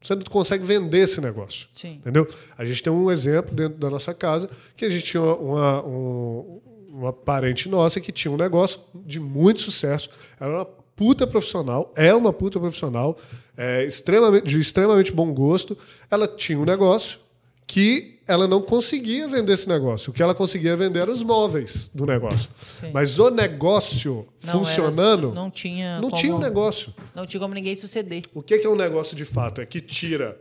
Você 0.01 0.15
não 0.15 0.21
consegue 0.23 0.63
vender 0.65 0.99
esse 0.99 1.19
negócio. 1.21 1.67
Sim. 1.75 1.93
Entendeu? 1.95 2.27
A 2.57 2.65
gente 2.65 2.83
tem 2.83 2.91
um 2.93 3.09
exemplo 3.09 3.55
dentro 3.55 3.77
da 3.79 3.89
nossa 3.89 4.13
casa 4.13 4.49
que 4.75 4.85
a 4.85 4.89
gente 4.89 5.05
tinha 5.05 5.23
uma, 5.23 5.83
um- 5.85 6.61
uma 6.93 7.11
parente 7.11 7.67
nossa 7.67 7.99
que 7.99 8.11
tinha 8.11 8.31
um 8.31 8.37
negócio 8.37 8.79
de 9.05 9.19
muito 9.19 9.61
sucesso. 9.61 10.09
Era 10.39 10.51
uma 10.57 10.65
puta 10.65 11.25
profissional, 11.25 11.91
é 11.95 12.13
uma 12.13 12.31
puta 12.31 12.59
profissional, 12.59 13.17
é, 13.57 13.83
extremamente, 13.83 14.45
de 14.45 14.59
extremamente 14.59 15.11
bom 15.11 15.33
gosto. 15.33 15.75
Ela 16.11 16.27
tinha 16.27 16.59
um 16.59 16.65
negócio 16.65 17.17
que 17.65 18.19
ela 18.27 18.47
não 18.47 18.61
conseguia 18.61 19.27
vender 19.27 19.53
esse 19.53 19.67
negócio. 19.67 20.11
O 20.11 20.13
que 20.13 20.21
ela 20.21 20.35
conseguia 20.35 20.75
vender 20.77 20.99
eram 20.99 21.11
os 21.11 21.23
móveis 21.23 21.89
do 21.95 22.05
negócio. 22.05 22.49
Sim. 22.79 22.91
Mas 22.93 23.17
o 23.19 23.29
negócio 23.31 24.27
Não 24.45 24.51
funcionando, 24.53 25.27
era- 25.27 25.35
não 25.35 25.49
tinha 25.49 25.95
não 25.99 26.09
como- 26.09 26.21
tinha 26.21 26.35
um 26.35 26.39
negócio. 26.39 26.93
Não 27.15 27.25
tinha 27.25 27.41
como 27.41 27.53
ninguém 27.55 27.73
suceder. 27.75 28.23
O 28.33 28.43
que 28.43 28.57
que 28.59 28.67
é 28.67 28.69
um 28.69 28.75
negócio 28.75 29.17
de 29.17 29.25
fato? 29.25 29.59
É 29.61 29.65
que 29.65 29.81
tira 29.81 30.39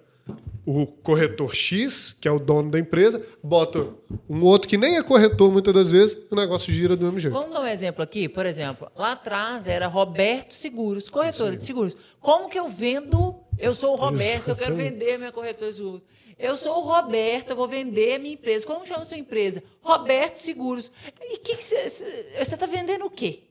o 0.65 0.87
corretor 0.87 1.55
X, 1.55 2.17
que 2.21 2.29
é 2.29 2.31
o 2.31 2.39
dono 2.39 2.71
da 2.71 2.79
empresa, 2.79 3.25
bota 3.43 3.85
um 4.29 4.43
outro 4.45 4.69
que 4.69 4.79
nem 4.79 4.97
é 4.97 5.03
corretor 5.03 5.51
muitas 5.51 5.75
das 5.75 5.91
vezes, 5.91 6.27
o 6.31 6.37
negócio 6.37 6.73
gira 6.73 6.97
do 6.97 7.05
mesmo 7.05 7.19
jeito. 7.19 7.35
Vamos 7.35 7.53
dar 7.53 7.63
um 7.63 7.67
exemplo 7.67 8.03
aqui? 8.03 8.29
Por 8.29 8.47
exemplo, 8.47 8.91
lá 8.95 9.13
atrás 9.13 9.67
era 9.67 9.87
Roberto 9.89 10.55
Seguros, 10.55 11.09
corretora 11.09 11.57
de 11.57 11.65
seguros. 11.65 11.97
Como 12.21 12.49
que 12.49 12.59
eu 12.59 12.69
vendo? 12.69 13.35
Eu 13.59 13.75
sou 13.75 13.95
o 13.95 13.97
Roberto, 13.97 14.49
eu 14.49 14.57
quero 14.57 14.73
Exatamente. 14.73 14.99
vender 14.99 15.19
minha 15.19 15.33
corretora 15.33 15.71
de 15.71 15.77
seguros. 15.77 16.03
Eu 16.39 16.57
sou 16.57 16.79
o 16.79 16.81
Roberto, 16.81 17.51
eu 17.51 17.57
vou 17.57 17.69
vender 17.69 18.15
a 18.15 18.19
minha 18.19 18.35
empresa. 18.35 18.67
Como 18.67 18.87
chama 18.87 19.03
a 19.03 19.05
sua 19.05 19.19
empresa? 19.19 19.63
Roberto 19.81 20.37
Seguros. 20.37 20.91
E 21.21 21.39
que 21.39 21.57
que 21.57 21.63
você 21.63 22.27
está 22.41 22.67
vendendo 22.67 23.05
o 23.05 23.11
quê? 23.11 23.45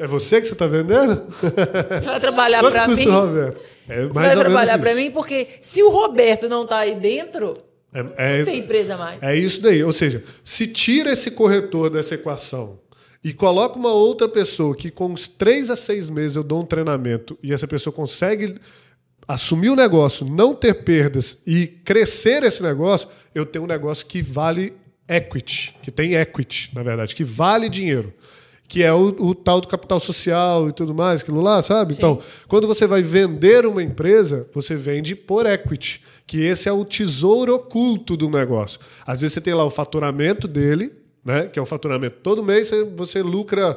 É 0.00 0.06
você 0.06 0.40
que 0.40 0.46
você 0.46 0.54
está 0.54 0.66
vendendo? 0.66 1.22
Você 1.28 2.06
vai 2.06 2.18
trabalhar 2.18 2.62
para 2.62 2.88
mim? 2.88 3.06
o 3.06 3.10
Roberto? 3.10 3.60
É 3.86 4.02
Você 4.06 4.12
vai 4.14 4.34
trabalhar 4.34 4.78
para 4.78 4.94
mim 4.94 5.10
porque 5.10 5.46
se 5.60 5.82
o 5.82 5.90
Roberto 5.90 6.48
não 6.48 6.62
está 6.62 6.78
aí 6.78 6.94
dentro, 6.94 7.52
É, 7.92 8.38
não 8.38 8.44
tem 8.46 8.60
empresa 8.60 8.96
mais. 8.96 9.22
É 9.22 9.36
isso 9.36 9.60
daí. 9.60 9.84
Ou 9.84 9.92
seja, 9.92 10.24
se 10.42 10.68
tira 10.68 11.12
esse 11.12 11.32
corretor 11.32 11.90
dessa 11.90 12.14
equação 12.14 12.78
e 13.22 13.34
coloca 13.34 13.78
uma 13.78 13.92
outra 13.92 14.26
pessoa 14.26 14.74
que 14.74 14.90
com 14.90 15.08
uns 15.08 15.28
três 15.28 15.68
a 15.68 15.76
seis 15.76 16.08
meses 16.08 16.34
eu 16.34 16.42
dou 16.42 16.62
um 16.62 16.64
treinamento 16.64 17.38
e 17.42 17.52
essa 17.52 17.68
pessoa 17.68 17.92
consegue 17.92 18.54
assumir 19.28 19.68
o 19.68 19.76
negócio, 19.76 20.24
não 20.24 20.54
ter 20.54 20.82
perdas 20.82 21.42
e 21.46 21.66
crescer 21.66 22.42
esse 22.42 22.62
negócio, 22.62 23.06
eu 23.34 23.44
tenho 23.44 23.64
um 23.64 23.68
negócio 23.68 24.06
que 24.06 24.22
vale 24.22 24.72
equity, 25.06 25.74
que 25.82 25.90
tem 25.90 26.14
equity, 26.14 26.70
na 26.74 26.82
verdade, 26.82 27.14
que 27.14 27.22
vale 27.22 27.68
dinheiro. 27.68 28.14
Que 28.70 28.84
é 28.84 28.92
o, 28.92 29.08
o 29.18 29.34
tal 29.34 29.60
do 29.60 29.66
capital 29.66 29.98
social 29.98 30.68
e 30.68 30.72
tudo 30.72 30.94
mais, 30.94 31.22
aquilo 31.22 31.40
lá, 31.40 31.60
sabe? 31.60 31.92
Então, 31.94 32.20
quando 32.46 32.68
você 32.68 32.86
vai 32.86 33.02
vender 33.02 33.66
uma 33.66 33.82
empresa, 33.82 34.48
você 34.54 34.76
vende 34.76 35.16
por 35.16 35.44
equity, 35.44 36.00
que 36.24 36.44
esse 36.44 36.68
é 36.68 36.72
o 36.72 36.84
tesouro 36.84 37.56
oculto 37.56 38.16
do 38.16 38.30
negócio. 38.30 38.78
Às 39.04 39.22
vezes 39.22 39.34
você 39.34 39.40
tem 39.40 39.54
lá 39.54 39.64
o 39.64 39.70
faturamento 39.70 40.46
dele, 40.46 40.92
né? 41.24 41.46
Que 41.46 41.58
é 41.58 41.62
o 41.62 41.66
faturamento. 41.66 42.18
Todo 42.22 42.44
mês 42.44 42.68
você, 42.68 42.84
você 42.84 43.22
lucra 43.22 43.76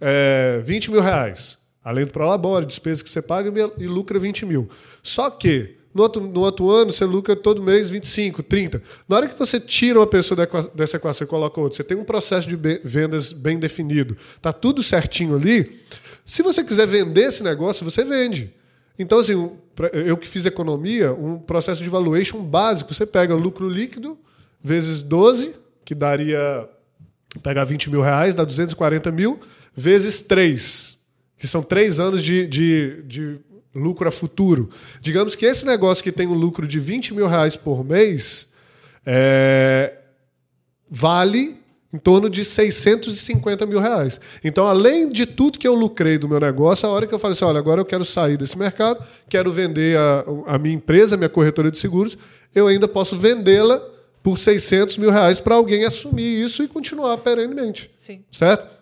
é, 0.00 0.62
20 0.64 0.92
mil 0.92 1.00
reais. 1.00 1.58
Além 1.82 2.04
do 2.04 2.12
prolabore, 2.12 2.64
despesas 2.64 3.02
que 3.02 3.10
você 3.10 3.20
paga 3.20 3.52
e 3.76 3.86
lucra 3.88 4.20
20 4.20 4.46
mil. 4.46 4.68
Só 5.02 5.30
que 5.30 5.77
no 5.94 6.02
outro, 6.02 6.22
no 6.22 6.40
outro 6.40 6.70
ano 6.70 6.92
você 6.92 7.04
lucra 7.04 7.34
todo 7.34 7.62
mês 7.62 7.90
25, 7.90 8.42
30. 8.42 8.82
Na 9.08 9.16
hora 9.16 9.28
que 9.28 9.38
você 9.38 9.58
tira 9.58 9.98
uma 9.98 10.06
pessoa 10.06 10.48
dessa 10.74 10.96
equação 10.96 11.24
e 11.24 11.28
coloca 11.28 11.60
outra, 11.60 11.76
você 11.76 11.84
tem 11.84 11.96
um 11.96 12.04
processo 12.04 12.48
de 12.48 12.56
vendas 12.84 13.32
bem 13.32 13.58
definido. 13.58 14.16
Tá 14.40 14.52
tudo 14.52 14.82
certinho 14.82 15.36
ali. 15.36 15.80
Se 16.24 16.42
você 16.42 16.62
quiser 16.62 16.86
vender 16.86 17.28
esse 17.28 17.42
negócio, 17.42 17.84
você 17.84 18.04
vende. 18.04 18.54
Então, 18.98 19.18
assim, 19.18 19.50
eu 19.92 20.16
que 20.16 20.28
fiz 20.28 20.44
economia, 20.44 21.12
um 21.12 21.38
processo 21.38 21.82
de 21.82 21.88
valuation 21.88 22.42
básico, 22.42 22.92
você 22.92 23.06
pega 23.06 23.34
lucro 23.34 23.68
líquido 23.68 24.18
vezes 24.62 25.02
12, 25.02 25.54
que 25.84 25.94
daria 25.94 26.68
pegar 27.42 27.64
20 27.64 27.90
mil 27.90 28.02
reais, 28.02 28.34
dá 28.34 28.44
240 28.44 29.10
mil, 29.12 29.38
vezes 29.76 30.20
3, 30.22 30.98
que 31.38 31.46
são 31.46 31.62
três 31.62 32.00
anos 32.00 32.22
de, 32.22 32.46
de, 32.46 33.02
de 33.04 33.38
lucro 33.78 34.08
a 34.08 34.12
futuro. 34.12 34.68
Digamos 35.00 35.34
que 35.34 35.46
esse 35.46 35.64
negócio 35.64 36.02
que 36.04 36.12
tem 36.12 36.26
um 36.26 36.34
lucro 36.34 36.66
de 36.66 36.78
20 36.78 37.14
mil 37.14 37.26
reais 37.26 37.56
por 37.56 37.84
mês 37.84 38.54
é, 39.06 39.94
vale 40.90 41.58
em 41.92 41.98
torno 41.98 42.28
de 42.28 42.44
650 42.44 43.64
mil 43.64 43.80
reais. 43.80 44.20
Então, 44.44 44.66
além 44.66 45.08
de 45.08 45.24
tudo 45.24 45.58
que 45.58 45.66
eu 45.66 45.74
lucrei 45.74 46.18
do 46.18 46.28
meu 46.28 46.38
negócio, 46.38 46.86
a 46.86 46.92
hora 46.92 47.06
que 47.06 47.14
eu 47.14 47.18
falei 47.18 47.32
assim, 47.32 47.46
olha, 47.46 47.58
agora 47.58 47.80
eu 47.80 47.84
quero 47.84 48.04
sair 48.04 48.36
desse 48.36 48.58
mercado, 48.58 49.02
quero 49.28 49.50
vender 49.50 49.96
a, 49.96 50.24
a 50.48 50.58
minha 50.58 50.74
empresa, 50.74 51.14
a 51.14 51.18
minha 51.18 51.30
corretora 51.30 51.70
de 51.70 51.78
seguros, 51.78 52.18
eu 52.54 52.66
ainda 52.66 52.86
posso 52.86 53.16
vendê-la 53.16 53.82
por 54.22 54.38
600 54.38 54.98
mil 54.98 55.10
reais 55.10 55.40
para 55.40 55.54
alguém 55.54 55.84
assumir 55.84 56.42
isso 56.42 56.62
e 56.62 56.68
continuar 56.68 57.16
perenemente. 57.18 57.90
Sim. 57.96 58.22
Certo? 58.30 58.77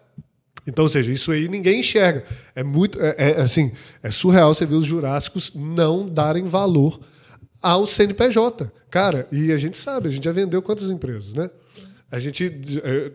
Então, 0.67 0.85
ou 0.85 0.89
seja, 0.89 1.13
isso 1.13 1.31
aí 1.31 1.49
ninguém 1.49 1.81
enxerga. 1.81 2.25
É 2.55 2.65
muito, 2.65 3.01
é, 3.01 3.15
é, 3.17 3.41
assim, 3.41 3.73
é 4.03 4.11
surreal 4.11 4.55
você 4.55 4.67
ver 4.67 4.75
os 4.75 4.85
jurássicos 4.85 5.55
não 5.55 6.05
darem 6.05 6.47
valor 6.47 7.01
ao 7.63 7.87
CNPJ. 7.87 8.71
Cara, 8.91 9.29
e 9.31 9.53
a 9.53 9.57
gente 9.57 9.77
sabe, 9.77 10.09
a 10.09 10.11
gente 10.11 10.25
já 10.25 10.33
vendeu 10.33 10.61
quantas 10.61 10.91
empresas, 10.91 11.35
né? 11.35 11.51
A 12.11 12.19
gente, 12.21 12.61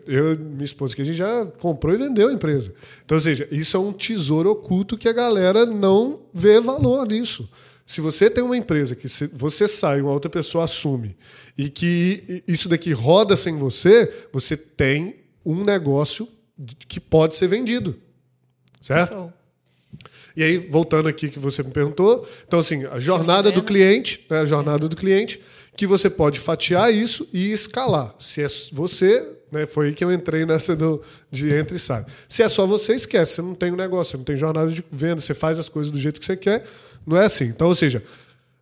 eu 0.06 0.34
e 0.34 0.36
minha 0.36 0.64
esposa, 0.64 0.94
que 0.94 1.00
a 1.00 1.04
gente 1.04 1.16
já 1.16 1.46
comprou 1.58 1.94
e 1.94 1.98
vendeu 1.98 2.28
a 2.28 2.32
empresa. 2.32 2.74
Então, 3.04 3.16
ou 3.16 3.20
seja, 3.20 3.48
isso 3.50 3.76
é 3.76 3.80
um 3.80 3.92
tesouro 3.92 4.50
oculto 4.50 4.98
que 4.98 5.08
a 5.08 5.12
galera 5.12 5.64
não 5.64 6.20
vê 6.32 6.60
valor 6.60 7.06
nisso. 7.08 7.48
Se 7.86 8.00
você 8.00 8.28
tem 8.28 8.44
uma 8.44 8.56
empresa 8.56 8.94
que 8.94 9.08
você 9.32 9.66
sai, 9.66 10.02
uma 10.02 10.12
outra 10.12 10.30
pessoa 10.30 10.64
assume, 10.64 11.16
e 11.56 11.68
que 11.70 12.44
isso 12.46 12.68
daqui 12.68 12.92
roda 12.92 13.36
sem 13.36 13.56
você, 13.56 14.12
você 14.30 14.56
tem 14.56 15.16
um 15.44 15.64
negócio 15.64 16.28
que 16.88 17.00
pode 17.00 17.36
ser 17.36 17.48
vendido. 17.48 17.96
Certo? 18.80 19.12
Show. 19.12 19.32
E 20.34 20.42
aí, 20.42 20.56
voltando 20.58 21.08
aqui 21.08 21.28
que 21.28 21.38
você 21.38 21.62
me 21.62 21.70
perguntou, 21.70 22.26
então 22.46 22.58
assim, 22.58 22.86
a 22.86 22.98
jornada 22.98 23.50
do 23.52 23.62
cliente, 23.62 24.24
né, 24.30 24.40
a 24.40 24.46
jornada 24.46 24.88
do 24.88 24.96
cliente, 24.96 25.40
que 25.76 25.86
você 25.86 26.08
pode 26.08 26.38
fatiar 26.40 26.92
isso 26.92 27.28
e 27.32 27.52
escalar. 27.52 28.14
Se 28.18 28.42
é 28.42 28.46
você, 28.72 29.36
né, 29.50 29.66
foi 29.66 29.88
aí 29.88 29.94
que 29.94 30.04
eu 30.04 30.12
entrei 30.12 30.44
nessa 30.46 30.74
do, 30.74 31.02
de 31.30 31.52
entra 31.52 31.76
e 31.76 31.80
sai. 31.80 32.04
Se 32.28 32.42
é 32.42 32.48
só 32.48 32.66
você, 32.66 32.94
esquece, 32.94 33.34
você 33.34 33.42
não 33.42 33.54
tem 33.54 33.72
um 33.72 33.76
negócio, 33.76 34.12
você 34.12 34.16
não 34.16 34.24
tem 34.24 34.36
jornada 34.36 34.70
de 34.70 34.84
venda, 34.90 35.20
você 35.20 35.34
faz 35.34 35.58
as 35.58 35.68
coisas 35.68 35.92
do 35.92 35.98
jeito 35.98 36.20
que 36.20 36.26
você 36.26 36.36
quer, 36.36 36.64
não 37.06 37.16
é 37.16 37.26
assim. 37.26 37.44
Então, 37.44 37.68
ou 37.68 37.74
seja, 37.74 38.02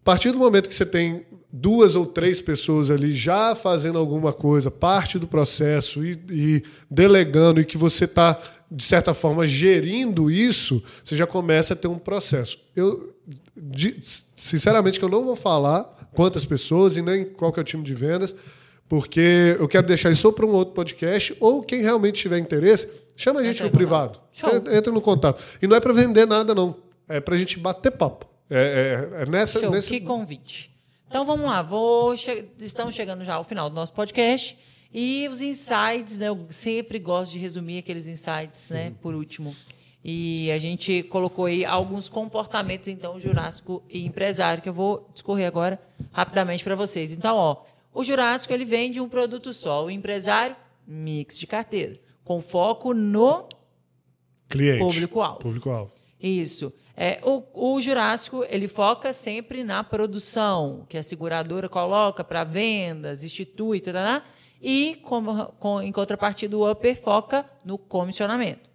a 0.02 0.04
partir 0.04 0.32
do 0.32 0.38
momento 0.38 0.68
que 0.68 0.74
você 0.74 0.86
tem 0.86 1.26
duas 1.52 1.94
ou 1.94 2.06
três 2.06 2.40
pessoas 2.40 2.90
ali 2.90 3.12
já 3.12 3.54
fazendo 3.54 3.98
alguma 3.98 4.32
coisa, 4.32 4.70
parte 4.70 5.18
do 5.18 5.26
processo 5.26 6.04
e, 6.04 6.18
e 6.30 6.62
delegando, 6.90 7.60
e 7.60 7.64
que 7.64 7.76
você 7.76 8.04
está, 8.04 8.40
de 8.70 8.84
certa 8.84 9.12
forma, 9.12 9.46
gerindo 9.46 10.30
isso, 10.30 10.82
você 11.02 11.16
já 11.16 11.26
começa 11.26 11.74
a 11.74 11.76
ter 11.76 11.88
um 11.88 11.98
processo. 11.98 12.58
Eu, 12.74 13.14
de, 13.56 13.96
sinceramente, 14.02 14.98
que 14.98 15.04
eu 15.04 15.08
não 15.08 15.24
vou 15.24 15.36
falar 15.36 15.82
quantas 16.14 16.44
pessoas 16.44 16.96
e 16.96 17.02
nem 17.02 17.24
qual 17.24 17.52
que 17.52 17.60
é 17.60 17.62
o 17.62 17.64
time 17.64 17.82
de 17.82 17.94
vendas, 17.94 18.34
porque 18.88 19.56
eu 19.58 19.68
quero 19.68 19.86
deixar 19.86 20.10
isso 20.10 20.32
para 20.32 20.46
um 20.46 20.50
outro 20.50 20.74
podcast, 20.74 21.36
ou 21.40 21.62
quem 21.62 21.82
realmente 21.82 22.22
tiver 22.22 22.38
interesse, 22.38 22.88
chama 23.14 23.40
a 23.40 23.44
gente 23.44 23.62
no 23.62 23.70
privado. 23.70 24.18
Entra 24.72 24.92
no 24.92 25.00
contato. 25.00 25.42
E 25.60 25.66
não 25.66 25.76
é 25.76 25.80
para 25.80 25.92
vender 25.92 26.26
nada, 26.26 26.54
não. 26.54 26.74
É 27.08 27.20
para 27.20 27.34
a 27.34 27.38
gente 27.38 27.58
bater 27.58 27.92
papo. 27.92 28.29
É, 28.50 29.08
é, 29.18 29.22
é 29.22 29.26
nessa, 29.30 29.60
Show, 29.60 29.70
nesse... 29.70 29.88
Que 29.88 30.00
convite. 30.00 30.70
Então 31.08 31.24
vamos 31.24 31.46
lá, 31.46 31.62
vou 31.62 32.16
che... 32.16 32.46
estamos 32.58 32.94
chegando 32.94 33.24
já 33.24 33.34
ao 33.34 33.44
final 33.44 33.70
do 33.70 33.74
nosso 33.74 33.92
podcast 33.92 34.58
e 34.92 35.28
os 35.30 35.40
insights, 35.40 36.18
né? 36.18 36.28
Eu 36.28 36.46
sempre 36.50 36.98
gosto 36.98 37.32
de 37.32 37.38
resumir 37.38 37.78
aqueles 37.78 38.08
insights, 38.08 38.70
né? 38.70 38.92
Por 39.00 39.14
último. 39.14 39.54
E 40.04 40.50
a 40.50 40.58
gente 40.58 41.02
colocou 41.04 41.44
aí 41.44 41.64
alguns 41.64 42.08
comportamentos, 42.08 42.88
então, 42.88 43.20
jurássico 43.20 43.82
e 43.88 44.04
empresário, 44.04 44.62
que 44.62 44.68
eu 44.68 44.72
vou 44.72 45.08
discorrer 45.12 45.46
agora 45.46 45.80
rapidamente 46.10 46.64
para 46.64 46.74
vocês. 46.74 47.12
Então, 47.12 47.36
ó, 47.36 47.64
o 47.92 48.02
jurássico 48.02 48.52
ele 48.52 48.64
vende 48.64 49.00
um 49.00 49.08
produto 49.08 49.52
só, 49.52 49.84
o 49.84 49.90
empresário, 49.90 50.56
mix 50.86 51.38
de 51.38 51.46
carteira, 51.46 51.92
com 52.24 52.40
foco 52.40 52.94
no 52.94 53.46
cliente, 54.48 54.78
público-alvo. 54.78 55.40
Público-alvo. 55.40 55.92
Isso. 56.20 56.72
É, 57.02 57.18
o, 57.22 57.42
o 57.54 57.80
Jurássico 57.80 58.44
ele 58.50 58.68
foca 58.68 59.10
sempre 59.10 59.64
na 59.64 59.82
produção, 59.82 60.84
que 60.86 60.98
a 60.98 61.02
seguradora 61.02 61.66
coloca 61.66 62.22
para 62.22 62.44
vendas, 62.44 63.24
institui, 63.24 63.80
tarará, 63.80 64.22
e 64.60 65.00
como, 65.02 65.46
com, 65.58 65.80
em 65.80 65.90
contrapartida 65.92 66.54
o 66.58 66.70
Upper 66.70 67.00
foca 67.00 67.46
no 67.64 67.78
comissionamento. 67.78 68.68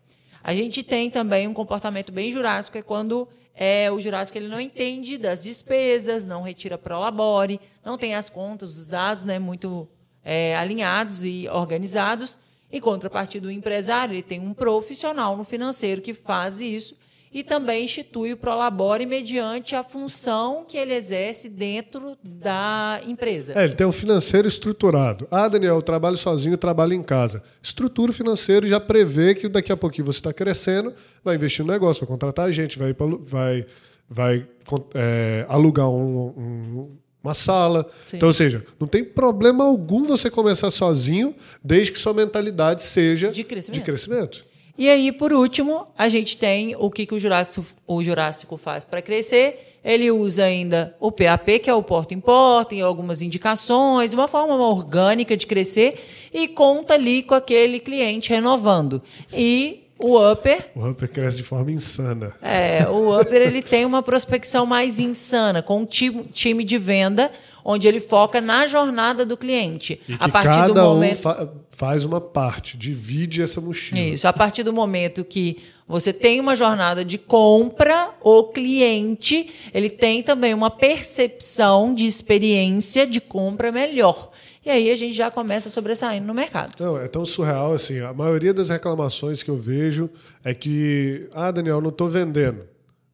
A 0.43 0.55
gente 0.55 0.82
tem 0.82 1.11
também 1.11 1.47
um 1.47 1.53
comportamento 1.53 2.11
bem 2.11 2.32
jurássico, 2.32 2.80
é 2.80 2.82
quando 2.82 3.28
é, 3.53 3.91
o 3.91 4.01
jurássico 4.01 4.39
ele 4.39 4.47
não 4.47 4.59
entende 4.59 5.19
das 5.19 5.43
despesas, 5.43 6.26
não 6.26 6.41
retira 6.41 6.80
pro 6.80 6.99
labore, 6.99 7.61
não 7.86 7.95
tem 7.95 8.15
as 8.15 8.28
contas, 8.28 8.76
os 8.76 8.88
dados 8.88 9.23
né, 9.23 9.38
muito 9.38 9.88
é, 10.23 10.57
alinhados 10.57 11.23
e 11.23 11.47
organizados. 11.47 12.39
Em 12.71 12.82
contrapartida, 12.82 13.47
o 13.47 13.51
empresário 13.51 14.15
ele 14.15 14.23
tem 14.23 14.39
um 14.39 14.51
profissional 14.51 15.38
no 15.38 15.43
financeiro 15.43 16.01
que 16.01 16.15
faz 16.15 16.59
isso 16.59 17.05
e 17.36 17.44
também 17.44 17.84
institui 17.84 18.32
o 18.32 18.38
Prolabore 18.38 19.06
mediante 19.06 19.76
a 19.76 19.84
função 19.84 20.64
que 20.66 20.78
ele 20.78 20.94
exerce 20.94 21.50
dentro 21.50 22.18
da 22.24 23.02
empresa. 23.06 23.52
É, 23.60 23.66
ele 23.66 23.74
tem 23.74 23.86
um 23.86 23.92
financeiro 23.92 24.48
estruturado. 24.48 25.28
Ah, 25.30 25.50
Daniel, 25.50 25.76
eu 25.76 25.82
trabalho 25.82 26.16
sozinho, 26.16 26.56
trabalho 26.56 26.94
em 26.94 27.04
casa. 27.04 27.44
Estrutura 27.62 28.12
o 28.12 28.14
financeiro 28.14 28.66
e 28.66 28.70
já 28.70 28.80
prevê 28.80 29.36
que 29.36 29.50
daqui 29.50 29.70
a 29.70 29.76
pouquinho 29.76 30.06
você 30.06 30.20
está 30.20 30.32
crescendo, 30.32 30.94
vai 31.26 31.36
investir 31.36 31.66
no 31.66 31.74
negócio, 31.74 32.06
vai 32.06 32.08
contratar 32.08 32.50
gente, 32.54 32.80
vai, 32.80 32.96
vai, 33.26 33.66
vai 34.10 34.48
é, 34.94 35.46
alugar 35.50 35.90
um, 35.90 36.28
um 36.38 36.98
uma 37.22 37.34
sala. 37.34 37.90
Sim. 38.06 38.18
Então, 38.18 38.30
ou 38.30 38.34
seja, 38.34 38.64
não 38.80 38.88
tem 38.88 39.04
problema 39.04 39.66
algum 39.66 40.04
você 40.04 40.30
começar 40.30 40.70
sozinho, 40.70 41.36
desde 41.62 41.92
que 41.92 41.98
sua 41.98 42.14
mentalidade 42.14 42.84
seja 42.84 43.30
de 43.32 43.44
crescimento. 43.44 43.80
De 43.80 43.84
crescimento. 43.84 44.55
E 44.78 44.89
aí, 44.89 45.11
por 45.11 45.32
último, 45.32 45.88
a 45.97 46.09
gente 46.09 46.36
tem 46.36 46.76
o 46.78 46.89
que, 46.89 47.05
que 47.05 47.15
o, 47.15 47.19
Jurássico, 47.19 47.65
o 47.88 48.03
Jurássico 48.03 48.57
faz 48.57 48.84
para 48.84 49.01
crescer. 49.01 49.78
Ele 49.84 50.11
usa 50.11 50.43
ainda 50.43 50.95
o 50.99 51.11
PAP, 51.11 51.59
que 51.63 51.69
é 51.69 51.73
o 51.73 51.84
porta 51.84 52.13
em 52.13 52.19
porta, 52.19 52.76
em 52.76 52.82
algumas 52.82 53.21
indicações, 53.21 54.13
uma 54.13 54.28
forma 54.28 54.55
orgânica 54.55 55.38
de 55.38 55.45
crescer, 55.45 56.03
e 56.34 56.47
conta 56.47 56.95
ali 56.95 57.23
com 57.23 57.36
aquele 57.36 57.80
cliente 57.80 58.32
renovando. 58.32 59.01
E 59.32 59.86
o 59.97 60.19
Upper. 60.32 60.71
O 60.76 60.89
Upper 60.89 61.09
cresce 61.09 61.38
de 61.38 61.43
forma 61.43 61.71
insana. 61.71 62.34
É, 62.41 62.86
o 62.89 63.17
Upper 63.17 63.41
ele 63.41 63.61
tem 63.61 63.86
uma 63.86 64.03
prospecção 64.03 64.65
mais 64.65 64.99
insana, 64.99 65.61
com 65.61 65.82
um 65.82 65.86
time 65.86 66.63
de 66.63 66.78
venda 66.78 67.32
onde 67.66 67.88
ele 67.88 67.99
foca 67.99 68.39
na 68.39 68.68
jornada 68.68 69.26
do 69.26 69.36
cliente. 69.36 69.99
E 70.07 70.13
a 70.20 70.30
partir 70.30 70.49
cada 70.49 70.74
do 70.74 70.82
momento 70.82 71.18
um 71.18 71.22
fa 71.22 71.49
faz 71.72 72.05
uma 72.05 72.22
parte, 72.22 72.78
divide 72.78 73.41
essa 73.41 73.59
mochila. 73.59 73.99
Isso, 73.99 74.26
a 74.26 74.32
partir 74.32 74.63
do 74.63 74.72
momento 74.72 75.26
que 75.26 75.57
você 75.86 76.13
tem 76.13 76.39
uma 76.39 76.55
jornada 76.55 77.03
de 77.03 77.18
compra, 77.18 78.11
o 78.22 78.45
cliente 78.45 79.49
ele 79.74 79.89
tem 79.89 80.24
também 80.24 80.53
uma 80.53 80.70
percepção 80.70 81.93
de 81.93 82.05
experiência 82.05 83.05
de 83.05 83.20
compra 83.20 83.74
melhor. 83.74 84.32
E 84.66 84.70
aí 84.70 84.89
a 84.89 84.95
gente 84.95 85.13
já 85.13 85.30
começa 85.30 85.70
sobressaindo 85.70 86.26
no 86.26 86.34
mercado. 86.34 86.74
Não, 86.80 86.97
é 86.97 87.07
tão 87.07 87.26
surreal 87.26 87.74
assim. 87.74 87.99
A 87.99 88.13
maioria 88.13 88.53
das 88.53 88.70
reclamações 88.70 89.43
que 89.43 89.51
eu 89.51 89.57
vejo 89.57 90.09
é 90.43 90.53
que, 90.53 91.28
ah, 91.34 91.51
Daniel, 91.51 91.82
não 91.82 91.89
estou 91.89 92.09
vendendo. 92.09 92.61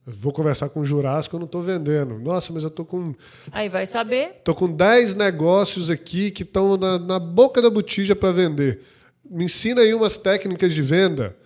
Vou 0.04 0.32
conversar 0.32 0.68
com 0.68 0.80
o 0.80 0.84
Jurássico, 0.84 1.36
eu 1.36 1.40
não 1.40 1.46
estou 1.46 1.62
vendendo. 1.62 2.18
Nossa, 2.18 2.52
mas 2.52 2.64
eu 2.64 2.68
estou 2.68 2.84
com. 2.84 3.14
Aí 3.52 3.68
vai 3.68 3.86
saber. 3.86 4.34
Estou 4.38 4.54
com 4.54 4.68
10 4.68 5.14
negócios 5.14 5.90
aqui 5.90 6.32
que 6.32 6.42
estão 6.42 6.76
na, 6.76 6.98
na, 6.98 7.18
boca 7.20 7.62
da 7.62 7.70
botija 7.70 8.16
para 8.16 8.32
vender. 8.32 8.80
Me 9.30 9.44
ensina 9.44 9.80
aí 9.80 9.94
umas 9.94 10.16
técnicas 10.16 10.74
de 10.74 10.82
venda. 10.82 11.36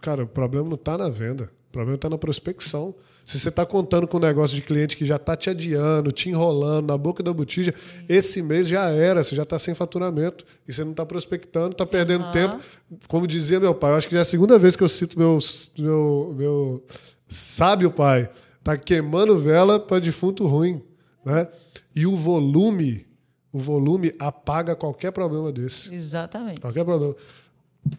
Cara, 0.00 0.22
o 0.22 0.26
problema 0.28 0.68
não 0.68 0.76
está 0.76 0.96
na 0.96 1.08
venda. 1.08 1.50
O 1.68 1.72
problema 1.72 1.96
está 1.96 2.08
na 2.08 2.16
prospecção. 2.16 2.94
Se 3.24 3.40
você 3.40 3.48
está 3.48 3.66
contando 3.66 4.06
com 4.06 4.18
um 4.18 4.20
negócio 4.20 4.54
de 4.54 4.62
cliente 4.62 4.96
que 4.96 5.04
já 5.04 5.16
está 5.16 5.36
te 5.36 5.50
adiando, 5.50 6.12
te 6.12 6.28
enrolando 6.28 6.86
na 6.86 6.96
boca 6.96 7.24
da 7.24 7.32
botija, 7.32 7.74
Sim. 7.76 8.04
esse 8.08 8.40
mês 8.40 8.68
já 8.68 8.88
era, 8.88 9.24
você 9.24 9.34
já 9.34 9.42
está 9.42 9.58
sem 9.58 9.74
faturamento. 9.74 10.44
E 10.66 10.72
você 10.72 10.84
não 10.84 10.92
está 10.92 11.04
prospectando, 11.04 11.72
está 11.72 11.84
perdendo 11.84 12.26
uhum. 12.26 12.30
tempo. 12.30 12.60
Como 13.08 13.26
dizia 13.26 13.58
meu 13.58 13.74
pai, 13.74 13.90
eu 13.90 13.96
acho 13.96 14.06
que 14.06 14.12
já 14.12 14.20
é 14.20 14.22
a 14.22 14.24
segunda 14.24 14.60
vez 14.60 14.76
que 14.76 14.84
eu 14.84 14.88
cito 14.88 15.18
meu, 15.18 15.38
meu, 15.76 16.34
meu 16.38 16.84
Sabe 17.28 17.84
o 17.86 17.90
pai, 17.90 18.28
tá 18.62 18.76
queimando 18.76 19.38
vela 19.38 19.80
para 19.80 19.98
defunto 19.98 20.46
ruim, 20.46 20.82
né? 21.24 21.48
E 21.94 22.06
o 22.06 22.14
volume, 22.14 23.06
o 23.52 23.58
volume 23.58 24.12
apaga 24.18 24.76
qualquer 24.76 25.10
problema 25.10 25.50
desse. 25.50 25.94
Exatamente. 25.94 26.60
Qualquer 26.60 26.84
problema. 26.84 27.14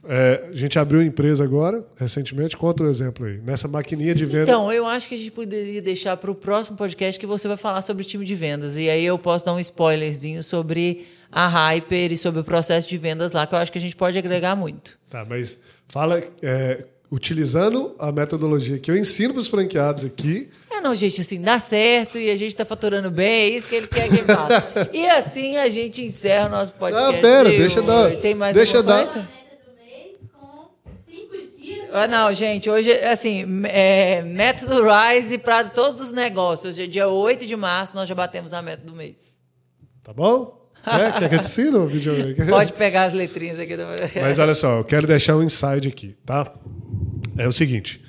É, 0.07 0.49
a 0.51 0.55
gente 0.55 0.77
abriu 0.77 1.01
empresa 1.01 1.43
agora, 1.43 1.85
recentemente. 1.95 2.57
Conta 2.57 2.83
um 2.83 2.89
exemplo 2.89 3.25
aí. 3.25 3.37
Nessa 3.39 3.67
maquininha 3.67 4.13
de 4.13 4.25
venda. 4.25 4.43
Então, 4.43 4.71
eu 4.71 4.85
acho 4.85 5.07
que 5.07 5.15
a 5.15 5.17
gente 5.17 5.31
poderia 5.31 5.81
deixar 5.81 6.17
para 6.17 6.29
o 6.29 6.35
próximo 6.35 6.77
podcast 6.77 7.19
que 7.19 7.25
você 7.25 7.47
vai 7.47 7.57
falar 7.57 7.81
sobre 7.81 8.03
o 8.03 8.05
time 8.05 8.25
de 8.25 8.35
vendas. 8.35 8.77
E 8.77 8.89
aí 8.89 9.05
eu 9.05 9.17
posso 9.17 9.45
dar 9.45 9.53
um 9.53 9.59
spoilerzinho 9.59 10.43
sobre 10.43 11.07
a 11.31 11.47
Hyper 11.47 12.11
e 12.11 12.17
sobre 12.17 12.41
o 12.41 12.43
processo 12.43 12.87
de 12.87 12.97
vendas 12.97 13.33
lá, 13.33 13.47
que 13.47 13.55
eu 13.55 13.59
acho 13.59 13.71
que 13.71 13.77
a 13.77 13.81
gente 13.81 13.95
pode 13.95 14.17
agregar 14.17 14.55
muito. 14.55 14.97
Tá, 15.09 15.25
mas 15.25 15.63
fala. 15.87 16.21
É, 16.41 16.85
utilizando 17.11 17.95
a 17.97 18.11
metodologia 18.11 18.77
que 18.77 18.91
eu 18.91 18.97
ensino 18.97 19.33
para 19.33 19.39
os 19.39 19.47
franqueados 19.47 20.03
aqui. 20.03 20.49
É, 20.69 20.81
não, 20.81 20.93
gente, 20.93 21.21
assim, 21.21 21.41
dá 21.41 21.57
certo 21.57 22.17
e 22.17 22.29
a 22.29 22.35
gente 22.35 22.49
está 22.49 22.65
faturando 22.65 23.09
bem, 23.09 23.43
é 23.43 23.49
isso 23.49 23.69
que 23.69 23.75
ele 23.75 23.87
quer 23.87 24.09
que 24.09 24.23
faça. 24.23 24.89
e 24.93 25.07
assim 25.07 25.57
a 25.57 25.69
gente 25.69 26.03
encerra 26.03 26.47
o 26.47 26.49
nosso 26.49 26.73
podcast. 26.73 27.17
Ah, 27.17 27.21
pera, 27.21 27.49
deixa 27.49 27.79
eu 27.79 27.83
dar. 27.83 28.15
Tem 28.17 28.35
mais 28.35 28.55
deixa 28.55 28.77
alguma 28.77 28.97
coisa? 28.97 29.27
Ah, 31.93 32.07
não, 32.07 32.33
gente, 32.33 32.69
hoje, 32.69 32.91
assim, 32.91 33.45
é, 33.65 34.21
método 34.21 34.83
Rise 34.83 35.37
para 35.37 35.63
todos 35.69 36.01
os 36.01 36.11
negócios. 36.11 36.75
Hoje 36.75 36.83
é 36.83 36.87
dia 36.87 37.07
8 37.07 37.45
de 37.45 37.55
março, 37.55 37.95
nós 37.95 38.07
já 38.07 38.13
batemos 38.13 38.53
a 38.53 38.61
meta 38.61 38.85
do 38.85 38.93
mês. 38.93 39.33
Tá 40.03 40.13
bom? 40.13 40.69
Quer, 40.83 41.13
quer 41.19 41.29
que 41.29 41.35
eu 41.35 41.39
te 41.39 41.45
ensine 41.45 41.75
o 41.75 41.87
vídeo? 41.87 42.13
Pode 42.49 42.73
pegar 42.73 43.05
as 43.05 43.13
letrinhas 43.13 43.59
aqui. 43.59 43.73
Mas 44.21 44.37
olha 44.37 44.53
só, 44.53 44.79
eu 44.79 44.83
quero 44.83 45.07
deixar 45.07 45.35
um 45.35 45.43
insight 45.43 45.87
aqui, 45.87 46.15
tá? 46.25 46.53
É 47.37 47.47
o 47.47 47.53
seguinte. 47.53 48.03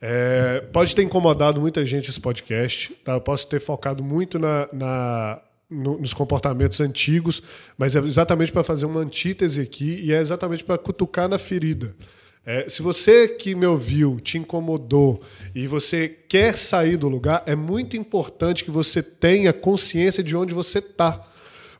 É, 0.00 0.60
pode 0.72 0.94
ter 0.94 1.02
incomodado 1.02 1.60
muita 1.60 1.84
gente 1.84 2.08
esse 2.08 2.20
podcast. 2.20 2.94
Tá? 3.04 3.12
Eu 3.12 3.20
posso 3.20 3.46
ter 3.48 3.60
focado 3.60 4.02
muito 4.02 4.38
na, 4.38 4.68
na 4.72 5.42
no, 5.70 5.98
nos 5.98 6.12
comportamentos 6.12 6.80
antigos, 6.80 7.42
mas 7.78 7.94
é 7.94 8.00
exatamente 8.00 8.50
para 8.50 8.64
fazer 8.64 8.86
uma 8.86 9.00
antítese 9.00 9.60
aqui 9.60 10.00
e 10.02 10.12
é 10.12 10.18
exatamente 10.18 10.64
para 10.64 10.76
cutucar 10.76 11.28
na 11.28 11.38
ferida. 11.38 11.94
É, 12.44 12.68
se 12.68 12.82
você 12.82 13.28
que 13.28 13.54
me 13.54 13.66
ouviu 13.66 14.18
te 14.18 14.38
incomodou 14.38 15.20
e 15.54 15.66
você 15.66 16.08
quer 16.08 16.56
sair 16.56 16.96
do 16.96 17.08
lugar, 17.08 17.42
é 17.46 17.54
muito 17.54 17.96
importante 17.96 18.64
que 18.64 18.70
você 18.70 19.02
tenha 19.02 19.52
consciência 19.52 20.24
de 20.24 20.34
onde 20.34 20.54
você 20.54 20.78
está. 20.78 21.28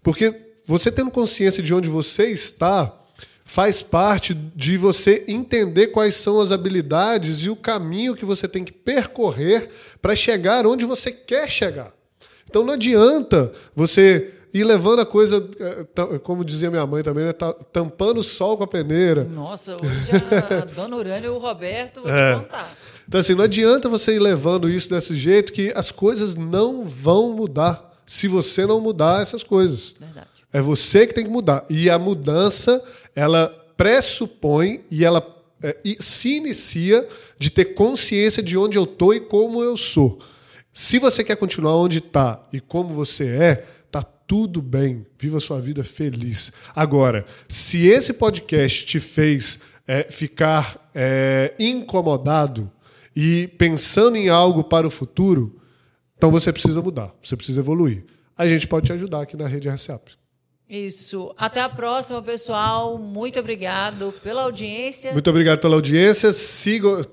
Porque 0.03 0.35
você 0.67 0.93
tendo 0.93 1.11
consciência 1.11 1.63
de 1.63 1.75
onde 1.75 1.89
você 1.89 2.27
está, 2.27 3.00
faz 3.51 3.83
parte 3.83 4.33
de 4.33 4.77
você 4.77 5.25
entender 5.27 5.89
quais 5.89 6.15
são 6.15 6.41
as 6.41 6.53
habilidades 6.53 7.41
e 7.41 7.51
o 7.51 7.57
caminho 7.57 8.15
que 8.15 8.25
você 8.25 8.47
tem 8.47 8.65
que 8.65 8.71
percorrer 8.71 9.69
para 10.01 10.15
chegar 10.15 10.69
onde 10.69 10.85
você 10.85 11.11
quer 11.11 11.51
chegar. 11.51 11.93
Então 12.49 12.63
não 12.63 12.75
adianta 12.75 13.53
você 13.75 14.33
ir 14.55 14.63
levando 14.63 15.01
a 15.01 15.07
coisa, 15.07 15.45
eh, 15.59 16.19
como 16.23 16.45
dizia 16.45 16.71
minha 16.71 16.87
mãe 16.87 17.03
também, 17.03 17.25
né, 17.25 17.33
tampando 17.73 18.19
o 18.19 18.23
sol 18.23 18.57
com 18.57 18.63
a 18.63 18.69
peneira. 18.69 19.27
Nossa, 19.35 19.75
hoje 19.75 20.13
a 20.49 20.65
dona 20.73 20.95
Urânia 20.95 21.27
e 21.27 21.31
o 21.31 21.39
Roberto 21.39 22.03
vou 22.03 22.11
é. 22.11 22.37
te 22.37 22.43
contar. 22.45 22.77
Então 23.09 23.19
assim, 23.19 23.35
não 23.35 23.43
adianta 23.43 23.89
você 23.89 24.15
ir 24.15 24.21
levando 24.21 24.71
isso 24.71 24.89
desse 24.91 25.17
jeito 25.17 25.53
que 25.53 25.73
as 25.75 25.91
coisas 25.91 26.37
não 26.37 26.85
vão 26.85 27.33
mudar 27.33 27.99
se 28.07 28.29
você 28.29 28.65
não 28.65 28.81
mudar 28.81 29.21
essas 29.21 29.43
coisas. 29.43 29.97
Verdade. 29.99 30.31
É 30.53 30.61
você 30.61 31.07
que 31.07 31.15
tem 31.15 31.25
que 31.25 31.31
mudar. 31.31 31.65
E 31.71 31.89
a 31.89 31.99
mudança, 31.99 32.83
ela 33.15 33.49
pressupõe 33.77 34.85
e 34.91 35.05
ela 35.05 35.25
é, 35.63 35.77
se 35.99 36.37
inicia 36.37 37.07
de 37.39 37.51
ter 37.51 37.67
consciência 37.67 38.43
de 38.43 38.57
onde 38.57 38.77
eu 38.79 38.85
estou 38.85 39.15
e 39.15 39.21
como 39.21 39.63
eu 39.63 39.77
sou. 39.77 40.19
Se 40.73 40.99
você 40.99 41.25
quer 41.25 41.37
continuar 41.37 41.77
onde 41.77 41.99
está 41.99 42.47
e 42.53 42.61
como 42.61 42.95
você 42.95 43.27
é, 43.29 43.55
tá 43.91 44.03
tudo 44.03 44.63
bem. 44.63 45.07
Viva 45.19 45.41
sua 45.41 45.61
vida 45.61 45.83
feliz. 45.83 46.53
Agora, 46.75 47.25
se 47.49 47.87
esse 47.87 48.15
podcast 48.15 48.87
te 48.87 49.01
fez 49.01 49.63
é, 49.87 50.05
ficar 50.05 50.89
é, 50.95 51.55
incomodado 51.59 52.71
e 53.15 53.49
pensando 53.59 54.17
em 54.17 54.29
algo 54.29 54.63
para 54.63 54.87
o 54.87 54.91
futuro, 54.91 55.61
então 56.17 56.31
você 56.31 56.53
precisa 56.53 56.81
mudar, 56.81 57.13
você 57.23 57.37
precisa 57.37 57.61
evoluir. 57.61 58.05
A 58.37 58.47
gente 58.47 58.67
pode 58.67 58.87
te 58.87 58.93
ajudar 58.93 59.23
aqui 59.23 59.37
na 59.37 59.49
rede 59.49 59.69
RCAP. 59.69 60.20
Isso. 60.71 61.35
Até 61.37 61.61
a 61.61 61.69
próxima, 61.69 62.23
pessoal. 62.23 62.97
Muito 62.97 63.41
obrigado 63.41 64.15
pela 64.23 64.43
audiência. 64.43 65.13
Muito 65.13 65.29
obrigado 65.29 65.59
pela 65.59 65.75
audiência. 65.75 66.33
Siga, 66.33 67.05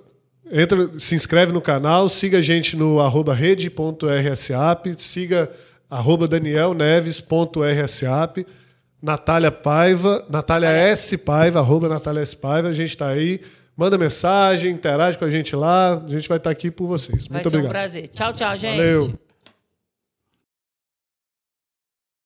entra, 0.52 0.92
se 1.00 1.16
inscreve 1.16 1.52
no 1.52 1.60
canal, 1.60 2.08
siga 2.08 2.38
a 2.38 2.42
gente 2.42 2.78
no 2.78 3.00
arroba 3.00 3.34
rede.rsap, 3.34 4.94
siga 5.02 5.50
arroba 5.90 6.28
danielneves.rsap, 6.28 8.46
Natália 9.02 9.52
Paiva, 9.52 10.24
Natália 10.30 10.70
S. 10.70 11.18
Paiva, 11.18 11.58
arroba 11.58 11.90
Natália 11.90 12.22
S. 12.22 12.36
Paiva. 12.36 12.68
A 12.68 12.74
gente 12.74 12.90
está 12.90 13.08
aí. 13.08 13.42
Manda 13.76 13.98
mensagem, 13.98 14.72
interage 14.72 15.18
com 15.18 15.26
a 15.26 15.32
gente 15.32 15.56
lá. 15.56 15.94
A 15.94 16.08
gente 16.08 16.30
vai 16.30 16.38
estar 16.38 16.52
aqui 16.52 16.70
por 16.70 16.86
vocês. 16.88 17.26
Vai 17.28 17.42
Muito 17.42 17.50
ser 17.50 17.58
obrigado. 17.58 17.70
um 17.70 17.80
prazer. 17.80 18.08
Tchau, 18.10 18.34
tchau, 18.34 18.56
gente. 18.56 18.78
Valeu. 18.78 19.27